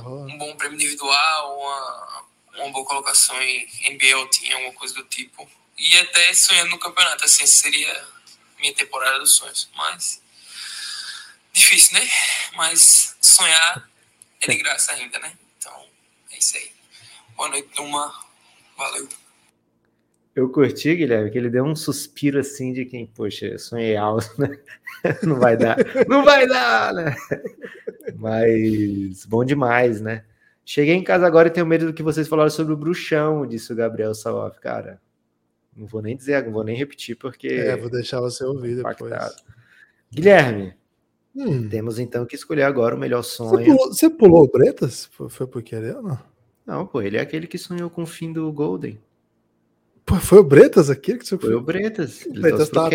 [0.00, 2.24] um bom prêmio individual, uma,
[2.56, 5.48] uma boa colocação em NBA tinha alguma coisa do tipo.
[5.78, 8.08] E até sonhando no campeonato, assim, seria
[8.58, 9.68] minha temporada dos sonhos.
[9.76, 10.22] Mas
[11.52, 12.08] difícil, né?
[12.54, 13.88] Mas sonhar
[14.40, 15.36] é de graça ainda, né?
[15.58, 15.86] Então,
[16.30, 16.72] é isso aí.
[17.36, 18.12] Boa noite, turma.
[18.76, 19.08] Valeu.
[20.34, 24.58] Eu curti, Guilherme, que ele deu um suspiro assim de quem, poxa, sonhei alto, né?
[25.22, 25.76] Não vai dar,
[26.08, 27.14] não vai dar, né?
[28.16, 30.24] Mas bom demais, né?
[30.64, 33.72] Cheguei em casa agora e tenho medo do que vocês falaram sobre o bruxão, disse
[33.72, 34.60] o Gabriel Saloff.
[34.60, 35.00] Cara,
[35.76, 37.48] não vou nem dizer, não vou nem repetir, porque.
[37.48, 39.12] É, vou deixar você ouvir depois.
[40.12, 40.74] Guilherme,
[41.34, 41.68] hum.
[41.68, 43.50] temos então que escolher agora o melhor sonho.
[43.50, 45.10] Você pulou, você pulou o Bretas?
[45.28, 46.18] Foi por querer ou não?
[46.64, 49.00] Não, pô, ele é aquele que sonhou com o fim do Golden.
[50.04, 52.24] Pô, foi o Bretas aquele que você Foi o Bretas.
[52.26, 52.88] O Bretas tá,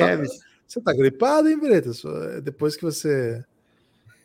[0.67, 2.03] você tá gripado, hein, Bretas?
[2.43, 3.43] Depois que você.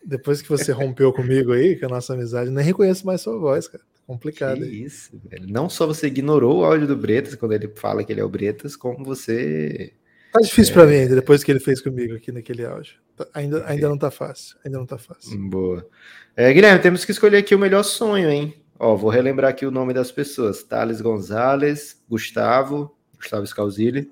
[0.04, 3.68] Depois que você rompeu comigo aí, com a nossa amizade, nem reconheço mais sua voz,
[3.68, 3.84] cara.
[3.84, 4.58] Tá complicado.
[4.58, 4.82] Que aí.
[4.82, 5.46] isso, velho.
[5.48, 8.28] Não só você ignorou o áudio do Bretas quando ele fala que ele é o
[8.28, 9.92] Bretas, como você.
[10.32, 10.74] Tá difícil é...
[10.74, 12.94] para mim ainda, depois que ele fez comigo aqui naquele áudio.
[13.16, 14.56] Tá, ainda, ainda não tá fácil.
[14.64, 15.38] Ainda não tá fácil.
[15.48, 15.86] Boa.
[16.34, 18.54] É, Guilherme, temos que escolher aqui o melhor sonho, hein?
[18.78, 24.10] Ó, vou relembrar aqui o nome das pessoas: Thales Gonzalez, Gustavo, Gustavo Scalzilli,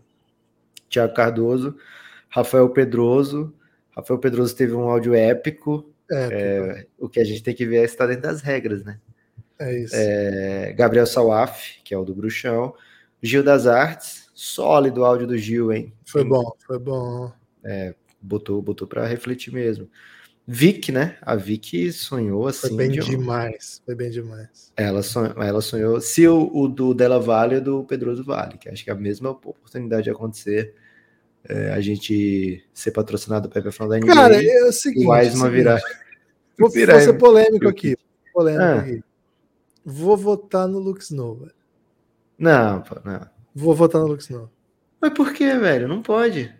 [0.88, 1.76] Tiago Cardoso,
[2.30, 3.52] Rafael Pedroso.
[3.90, 5.92] Rafael Pedroso teve um áudio épico.
[6.10, 8.98] É, o que a gente tem que ver é se está dentro das regras, né?
[9.58, 9.94] É isso.
[9.94, 12.74] É, Gabriel Salaf, que é o do Bruxão.
[13.22, 15.92] Gil das Artes, sólido o áudio do Gil, hein?
[16.06, 17.30] Foi bom, foi bom.
[17.62, 19.88] É, botou, botou para refletir mesmo.
[20.46, 21.18] Vic, né?
[21.20, 22.68] A Vic sonhou assim.
[22.68, 24.72] Foi bem de demais, foi bem demais.
[24.76, 28.68] Ela sonhou, ela sonhou se o, o do Della Vale é do Pedroso Vale, que
[28.68, 30.74] acho que é a mesma oportunidade de acontecer.
[31.48, 34.14] É, a gente ser patrocinado pelo final da NBA.
[34.14, 35.06] Cara, é o seguinte.
[35.06, 35.80] O Wiseman virar.
[36.58, 37.96] Vou, virar vou ser polêmico aqui.
[38.34, 38.80] Polêmico ah.
[38.80, 39.02] aqui.
[39.82, 41.50] Vou votar no Lux Nova.
[42.38, 43.26] Não, não.
[43.54, 44.50] Vou votar no Lux Nova.
[45.00, 45.88] Mas por que, velho?
[45.88, 46.52] Não pode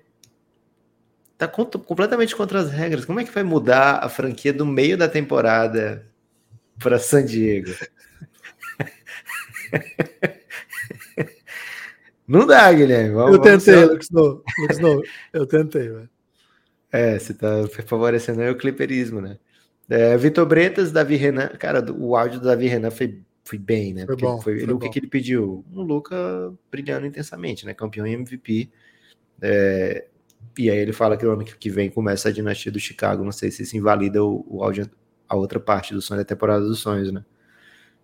[1.40, 3.06] tá completamente contra as regras.
[3.06, 6.06] Como é que vai mudar a franquia do meio da temporada
[6.78, 7.72] para San Diego?
[12.30, 13.12] Não dá, Guilherme.
[13.12, 14.44] Vamos, eu tentei, Lux Snow.
[14.60, 15.02] Lux Snow.
[15.32, 16.08] Eu tentei, velho.
[16.92, 17.48] É, você tá
[17.84, 19.36] favorecendo aí o cliperismo, né?
[19.88, 21.48] É, Vitor Bretas, Davi Renan.
[21.58, 24.06] Cara, o áudio do Davi Renan foi, foi bem, né?
[24.06, 24.78] Foi Porque bom, foi, foi ele, bom.
[24.78, 25.64] O que, que ele pediu?
[25.72, 27.74] Um Luca brilhando intensamente, né?
[27.74, 28.70] Campeão MVP.
[29.42, 30.06] É,
[30.56, 33.24] e aí ele fala que o ano que vem começa a dinastia do Chicago.
[33.24, 34.88] Não sei se isso invalida o, o áudio,
[35.28, 37.24] a outra parte do sonho da temporada dos sonhos, né?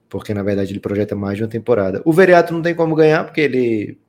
[0.09, 2.03] Porque na verdade ele projeta mais de uma temporada.
[2.05, 4.01] O Veriato não tem como ganhar, porque ele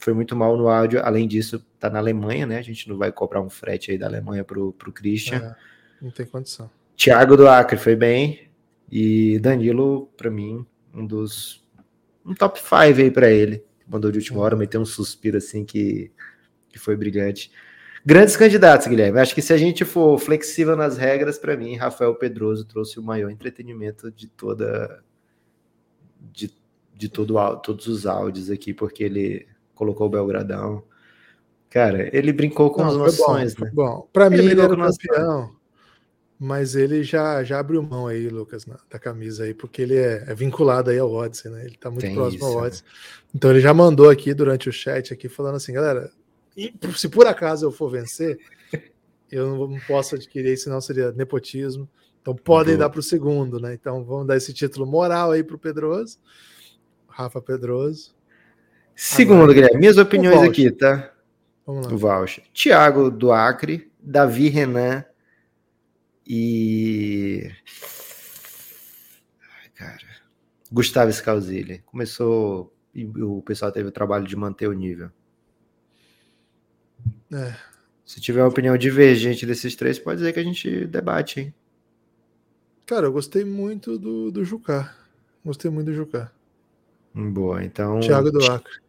[0.00, 1.00] foi muito mal no áudio.
[1.04, 2.58] Além disso, tá na Alemanha, né?
[2.58, 5.38] A gente não vai cobrar um frete aí da Alemanha pro, pro Christian.
[5.38, 5.56] É,
[6.00, 6.70] não tem condição.
[6.96, 8.48] Thiago do Acre foi bem.
[8.90, 10.64] E Danilo, para mim,
[10.94, 11.64] um dos.
[12.24, 13.64] Um top 5 aí para ele.
[13.86, 16.12] Mandou de última hora, meteu um suspiro assim que,
[16.68, 17.50] que foi brilhante.
[18.04, 19.18] Grandes candidatos, Guilherme.
[19.18, 23.02] Acho que se a gente for flexível nas regras, para mim, Rafael Pedroso trouxe o
[23.02, 25.02] maior entretenimento de toda.
[26.32, 26.52] de,
[26.94, 29.46] de todo, todos os áudios aqui, porque ele
[29.78, 30.82] colocou o Belgradão.
[31.70, 33.70] Cara, ele brincou com Não, as noções, bom, né?
[33.72, 35.54] Bom, para mim ele era o campeão,
[36.38, 40.24] mas ele já, já abriu mão aí, Lucas, na, da camisa aí, porque ele é,
[40.26, 41.64] é, vinculado aí ao Odyssey, né?
[41.64, 42.84] Ele tá muito Tem próximo isso, ao Odyssey.
[42.84, 42.92] Né?
[43.34, 46.10] Então ele já mandou aqui durante o chat aqui falando assim, galera,
[46.96, 48.38] se por acaso eu for vencer,
[49.30, 51.88] Eu não posso adquirir, senão seria nepotismo.
[52.20, 53.74] Então podem dar para o segundo, né?
[53.74, 56.18] Então vamos dar esse título moral aí para o Pedroso,
[57.06, 58.14] Rafa Pedroso.
[59.00, 61.12] Segundo, Agora, Guilherme, minhas opiniões aqui, tá?
[61.64, 61.92] Vamos lá.
[61.92, 62.42] O Voucher.
[62.52, 65.04] Tiago do Acre, Davi Renan
[66.26, 67.48] e.
[69.40, 70.08] Ai, cara.
[70.72, 71.78] Gustavo Scalzilli.
[71.86, 75.12] Começou e o pessoal teve o trabalho de manter o nível.
[77.32, 77.54] É.
[78.04, 81.54] Se tiver uma opinião divergente desses três, pode dizer que a gente debate, hein?
[82.84, 84.92] Cara, eu gostei muito do, do Jucá.
[85.44, 86.32] Gostei muito do Jucá.
[87.14, 88.00] Boa, então.
[88.00, 88.87] Thiago do Acre.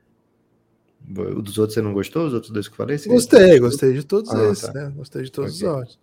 [1.09, 2.27] O dos outros você não gostou?
[2.27, 2.97] Os outros dois que eu falei?
[2.97, 4.73] Gostei, gostei de todos ah, esses, tá.
[4.73, 4.93] né?
[4.95, 5.67] Gostei de todos okay.
[5.67, 5.99] os áudios.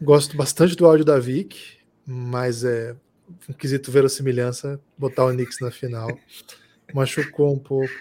[0.00, 1.58] Gosto bastante do áudio da Vic,
[2.06, 2.94] mas é
[3.48, 6.08] um quesito verossimilhança botar o Knicks na final.
[6.94, 7.92] Machucou um pouco.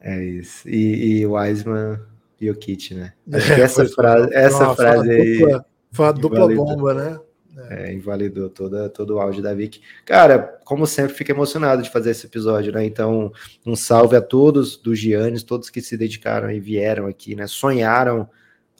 [0.00, 0.68] É isso.
[0.68, 2.00] E, e o Wiseman
[2.40, 3.12] e o Kit, né?
[3.32, 5.60] Acho é, que essa frase, essa frase aí.
[5.92, 7.20] Foi uma dupla bomba, né?
[7.68, 9.80] É, invalidou toda, todo o áudio da Vic.
[10.04, 12.84] Cara, como sempre, fico emocionado de fazer esse episódio, né?
[12.84, 13.32] Então,
[13.66, 17.48] um salve a todos dos Giannis, todos que se dedicaram e vieram aqui, né?
[17.48, 18.28] Sonharam,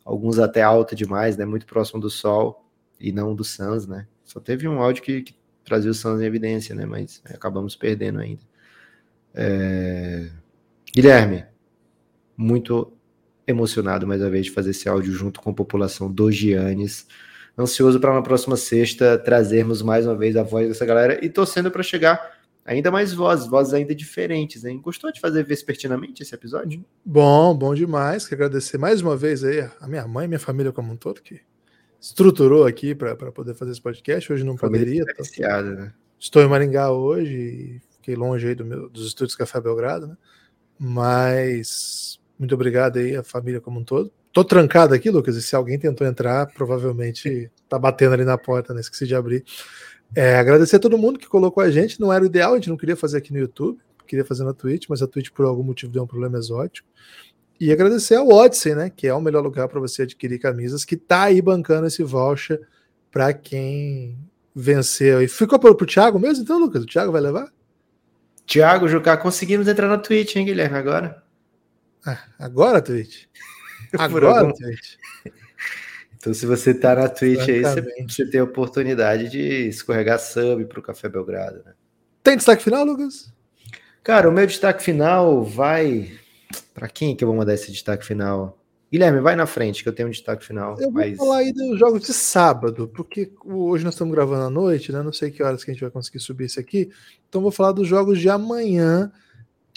[0.05, 1.45] alguns até alto demais, né?
[1.45, 2.65] Muito próximo do sol
[2.99, 4.07] e não do Suns, né?
[4.25, 5.35] Só teve um áudio que, que
[5.65, 6.87] trazia o Suns em evidência, né?
[6.87, 8.43] Mas acabamos perdendo ainda.
[9.35, 10.31] É...
[10.95, 11.45] Guilherme,
[12.37, 12.93] muito
[13.47, 17.07] emocionado mais uma vez de fazer esse áudio junto com a população dos Giannis
[17.59, 21.71] ansioso para na próxima sexta trazermos mais uma vez a voz dessa galera e torcendo
[21.71, 24.81] para chegar ainda mais vozes, vozes ainda diferentes, hein?
[24.81, 26.85] Gostou de fazer vespertinamente esse episódio?
[27.05, 28.27] Bom, bom demais.
[28.27, 31.21] Quero agradecer mais uma vez aí a minha mãe e minha família como um todo
[31.21, 31.41] que
[32.01, 34.33] estruturou aqui para poder fazer esse podcast.
[34.33, 35.05] Hoje não família poderia.
[35.75, 35.93] né?
[36.19, 40.17] Estou em Maringá hoje e fiquei longe aí do meu, dos estúdios Café Belgrado, né?
[40.79, 44.13] Mas muito obrigado aí a família como um todo.
[44.33, 48.73] Tô trancado aqui, Lucas, e se alguém tentou entrar, provavelmente tá batendo ali na porta,
[48.73, 48.81] né?
[48.81, 49.45] Esqueci de abrir.
[50.15, 52.01] É, agradecer a todo mundo que colocou a gente.
[52.01, 54.53] Não era o ideal, a gente não queria fazer aqui no YouTube, queria fazer na
[54.53, 56.89] Twitch, mas a Twitch por algum motivo deu um problema exótico.
[57.61, 58.91] E agradecer ao Odyssey, né?
[58.91, 62.61] Que é o melhor lugar para você adquirir camisas, que tá aí bancando esse voucher
[63.11, 64.17] para quem
[64.55, 65.23] venceu.
[65.23, 66.85] E ficou pro, pro Thiago mesmo, então, Lucas?
[66.85, 67.53] O Thiago vai levar?
[68.47, 71.23] Thiago, Jucá, conseguimos entrar na Twitch, hein, Guilherme, agora?
[72.05, 73.27] Ah, agora, Twitch?
[73.99, 74.53] Agora.
[76.17, 80.67] Então, se você tá na Twitch aí, você, você, tem a oportunidade de escorregar sub
[80.67, 81.73] pro Café Belgrado, né?
[82.23, 83.33] Tem destaque final, Lucas?
[84.05, 86.13] Cara, o meu destaque final vai.
[86.75, 88.59] Para quem que eu vou mandar esse destaque final?
[88.93, 90.77] Guilherme, vai na frente, que eu tenho um destaque final.
[90.79, 91.17] Eu mas...
[91.17, 95.03] vou falar aí dos jogos de sábado, porque hoje nós estamos gravando à noite, né?
[95.03, 96.91] Não sei que horas que a gente vai conseguir subir isso aqui.
[97.29, 99.11] Então, vou falar dos jogos de amanhã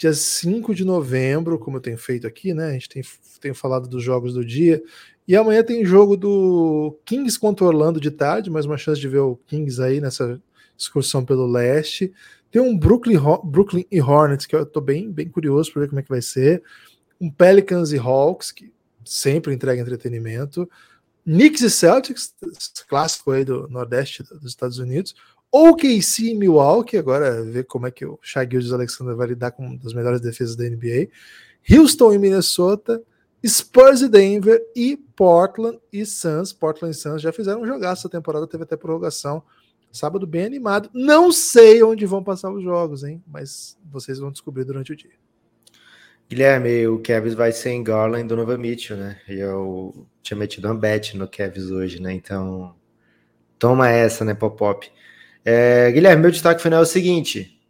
[0.04, 2.66] dia 5 de novembro, como eu tenho feito aqui, né?
[2.66, 3.02] A gente tem,
[3.40, 4.82] tem falado dos jogos do dia.
[5.26, 9.20] E amanhã tem jogo do Kings contra Orlando de tarde, mais uma chance de ver
[9.20, 10.38] o Kings aí nessa
[10.76, 12.12] excursão pelo leste.
[12.50, 16.00] Tem um Brooklyn, Brooklyn e Hornets, que eu tô bem, bem curioso para ver como
[16.00, 16.62] é que vai ser.
[17.18, 18.70] Um Pelicans e Hawks, que
[19.06, 20.68] sempre entrega entretenimento.
[21.24, 22.34] Knicks e Celtics,
[22.86, 25.14] clássico aí do Nordeste dos Estados Unidos.
[25.56, 29.64] OKC e Milwaukee, agora ver como é que o Shai Gildes Alexander vai lidar com
[29.64, 31.06] uma das melhores defesas da NBA.
[31.70, 33.00] Houston e Minnesota,
[33.46, 36.52] Spurs e Denver e Portland e Suns.
[36.52, 39.44] Portland e Suns já fizeram um jogar essa temporada, teve até prorrogação.
[39.92, 40.90] Sábado bem animado.
[40.92, 43.22] Não sei onde vão passar os jogos, hein?
[43.24, 45.12] Mas vocês vão descobrir durante o dia.
[46.28, 49.20] Guilherme, o Kevs vai ser em Garland do Nova Mitchell, né?
[49.28, 52.12] Eu tinha metido uma bet no Kevs hoje, né?
[52.12, 52.74] Então,
[53.56, 54.90] toma essa, né, Pop-Pop.
[55.44, 57.60] É, Guilherme, meu destaque final é o seguinte: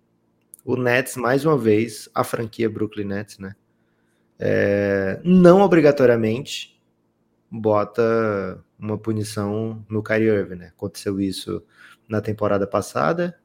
[0.64, 3.56] o Nets, mais uma vez, a franquia Brooklyn Nets, né?
[4.38, 6.80] É, não obrigatoriamente
[7.50, 10.66] bota uma punição no Kyrie Irving, né?
[10.76, 11.62] Aconteceu isso
[12.08, 13.38] na temporada passada,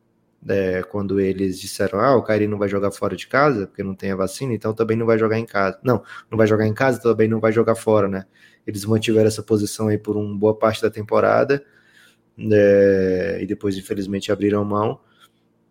[0.48, 3.96] é, quando eles disseram: ah, o Kyrie não vai jogar fora de casa porque não
[3.96, 5.80] tem a vacina, então também não vai jogar em casa.
[5.84, 8.26] Não, não vai jogar em casa, também não vai jogar fora, né?
[8.68, 11.66] Eles mantiveram essa posição aí por uma boa parte da temporada
[12.52, 15.00] é, e depois infelizmente abriram mão.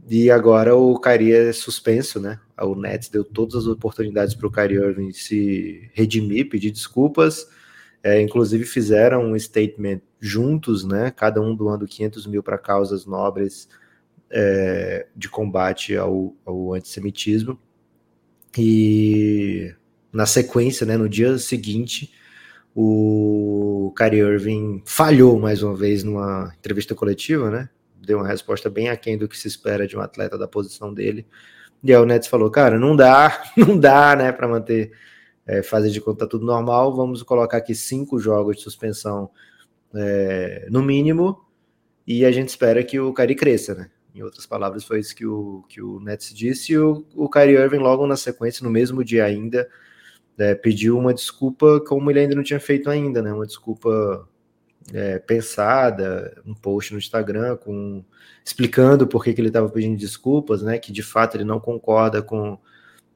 [0.09, 2.39] E agora o Kyrie é suspenso, né?
[2.61, 7.49] O Nets deu todas as oportunidades para o Kyrie Irving se redimir, pedir desculpas.
[8.03, 11.11] É, inclusive fizeram um statement juntos, né?
[11.11, 13.69] Cada um doando 500 mil para causas nobres
[14.31, 17.59] é, de combate ao, ao antissemitismo.
[18.57, 19.75] E
[20.13, 22.13] na sequência, né, no dia seguinte,
[22.75, 27.69] o Kyrie Irving falhou mais uma vez numa entrevista coletiva, né?
[28.01, 31.27] Deu uma resposta bem aquém do que se espera de um atleta da posição dele.
[31.83, 34.93] E aí o Nets falou, cara, não dá, não dá, né, para manter
[35.47, 39.31] é, fazer de conta tudo normal, vamos colocar aqui cinco jogos de suspensão
[39.95, 41.41] é, no mínimo,
[42.07, 43.91] e a gente espera que o Kyrie cresça, né?
[44.15, 47.57] Em outras palavras, foi isso que o, que o Nets disse, e o, o Kyrie
[47.57, 49.69] Irving logo na sequência, no mesmo dia ainda,
[50.39, 53.33] é, pediu uma desculpa como ele ainda não tinha feito ainda, né?
[53.33, 54.29] Uma desculpa
[54.93, 58.05] é, pensada, um post no Instagram com
[58.45, 60.79] explicando por que, que ele estava pedindo desculpas, né?
[60.79, 62.59] Que de fato ele não concorda com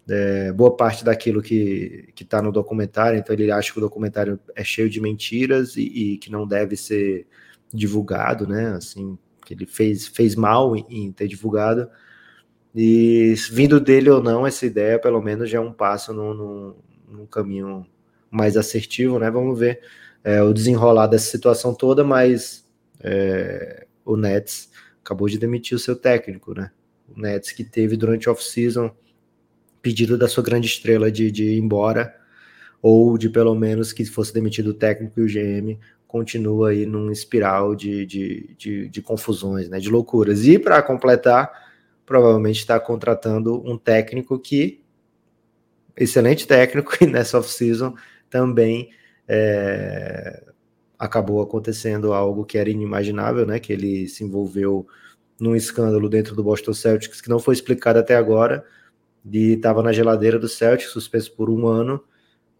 [0.09, 4.65] é, boa parte daquilo que está no documentário, então ele acha que o documentário é
[4.65, 7.27] cheio de mentiras e, e, que não deve ser
[7.73, 8.75] divulgado, né?
[8.75, 9.17] Assim,
[9.47, 11.89] que ele fez, fez mal em, em, ter divulgado.
[12.75, 16.75] E vindo dele ou não, essa ideia, pelo menos, já é um passo num,
[17.13, 17.87] num caminho
[18.31, 19.31] mais assertivo, né?
[19.31, 19.81] Vamos ver
[20.25, 22.67] é, o desenrolar dessa situação toda, mas
[23.01, 24.71] é, o Nets
[25.05, 26.71] acabou de demitir o seu técnico, né?
[27.15, 28.91] O Nets que teve durante a off-season
[29.83, 32.17] pedido da sua grande estrela de, de ir embora,
[32.81, 37.11] ou de pelo menos que fosse demitido o técnico e o GM, continua aí num
[37.11, 40.45] espiral de, de, de, de confusões, né, de loucuras.
[40.45, 41.51] E para completar,
[42.05, 44.82] provavelmente está contratando um técnico que,
[46.03, 47.95] excelente técnico, e nessa off-season
[48.31, 48.91] também
[49.29, 50.45] é,
[50.99, 54.87] acabou acontecendo algo que era inimaginável, né, que ele se envolveu
[55.39, 58.65] num escândalo dentro do Boston Celtics que não foi explicado até agora,
[59.25, 62.03] e estava na geladeira do Celtic, suspenso por um ano,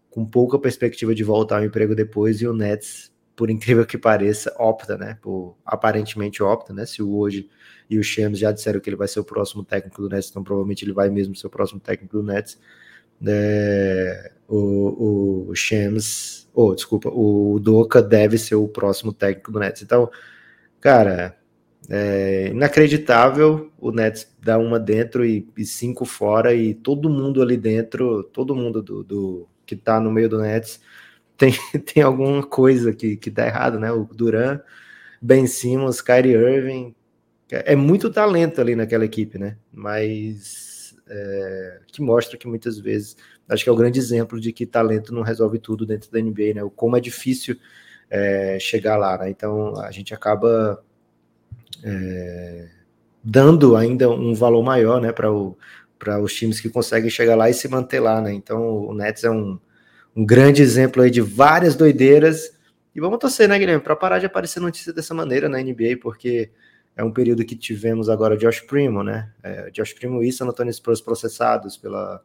[0.09, 4.53] com pouca perspectiva de voltar ao emprego depois, e o Nets, por incrível que pareça,
[4.57, 5.17] opta, né?
[5.21, 6.85] Por, aparentemente opta, né?
[6.85, 7.49] Se o hoje
[7.89, 10.43] e o Shams já disseram que ele vai ser o próximo técnico do Nets, então
[10.43, 12.59] provavelmente ele vai mesmo ser o próximo técnico do Nets.
[13.25, 19.81] É, o, o Shams, oh, desculpa, o Doca deve ser o próximo técnico do Nets.
[19.81, 20.09] Então,
[20.79, 21.37] cara,
[21.89, 27.57] é inacreditável o Nets dar uma dentro e, e, cinco fora, e todo mundo ali
[27.57, 30.79] dentro, todo mundo do, do que tá no meio do Nets
[31.37, 31.53] tem,
[31.93, 33.91] tem alguma coisa que, que tá errado, né?
[33.91, 34.59] O Duran,
[35.21, 36.95] Ben Simmons, Kyrie Irving,
[37.49, 39.57] é muito talento ali naquela equipe, né?
[39.71, 40.72] Mas
[41.07, 43.17] é, que mostra que muitas vezes,
[43.47, 46.53] acho que é o grande exemplo de que talento não resolve tudo dentro da NBA,
[46.55, 46.63] né?
[46.63, 47.57] O como é difícil
[48.09, 49.29] é, chegar lá, né?
[49.29, 50.83] Então a gente acaba
[51.83, 52.69] é,
[53.23, 57.67] dando ainda um valor maior né, para os times que conseguem chegar lá e se
[57.67, 58.21] manter lá.
[58.21, 58.33] Né?
[58.33, 59.57] Então o Nets é um,
[60.15, 62.53] um grande exemplo aí de várias doideiras.
[62.93, 66.51] E vamos torcer, né, Guilherme, para parar de aparecer notícia dessa maneira na NBA, porque
[66.95, 69.31] é um período que tivemos agora Josh Primo, né?
[69.41, 72.21] É, Josh Primo e San Antonio Spurs processados pela,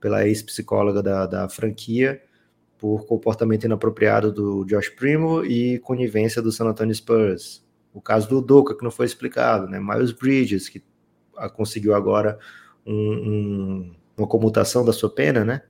[0.00, 2.22] pela ex-psicóloga da, da franquia
[2.78, 7.64] por comportamento inapropriado do Josh Primo e conivência do San Antonio Spurs.
[7.92, 9.78] O caso do Doca, que não foi explicado, né?
[9.78, 10.82] Miles Bridges, que
[11.54, 12.38] conseguiu agora
[12.86, 15.62] um, um, uma comutação da sua pena, né?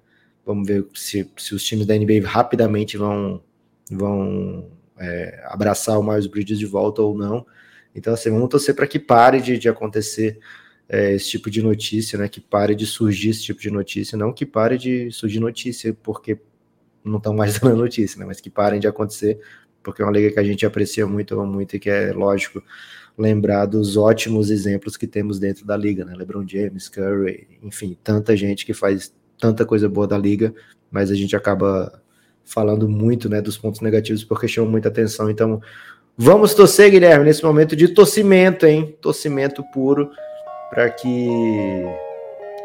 [0.45, 3.43] Vamos ver se, se os times da NBA rapidamente vão,
[3.91, 7.47] vão é, abraçar o Miles Bridges de volta ou não.
[7.95, 10.39] Então, assim, vamos torcer para que pare de, de acontecer
[10.89, 12.29] é, esse tipo de notícia, né?
[12.29, 16.39] Que pare de surgir esse tipo de notícia, não que pare de surgir notícia porque
[17.05, 18.27] não estão mais dando notícia, né?
[18.27, 19.41] Mas que parem de acontecer
[19.83, 22.63] porque é uma liga que a gente aprecia muito, muito e que é lógico
[23.19, 26.15] lembrar dos ótimos exemplos que temos dentro da liga, né?
[26.17, 30.55] LeBron James, Curry, enfim, tanta gente que faz tanta coisa boa da liga,
[30.91, 32.01] mas a gente acaba
[32.45, 35.29] falando muito, né, dos pontos negativos porque chama muita atenção.
[35.29, 35.61] Então,
[36.17, 38.97] vamos torcer, Guilherme, nesse momento de torcimento, hein?
[39.01, 40.11] Torcimento puro
[40.71, 41.85] para que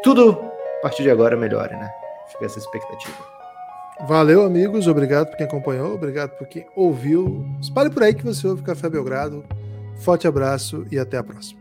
[0.02, 0.30] tudo
[0.78, 1.90] a partir de agora melhore, né?
[2.28, 3.16] Fica essa expectativa.
[4.06, 4.86] Valeu, amigos.
[4.86, 5.94] Obrigado por quem acompanhou.
[5.94, 7.44] Obrigado por quem ouviu.
[7.60, 9.44] Espalhe por aí que você ouve Café Belgrado.
[9.98, 11.57] Forte abraço e até a próxima.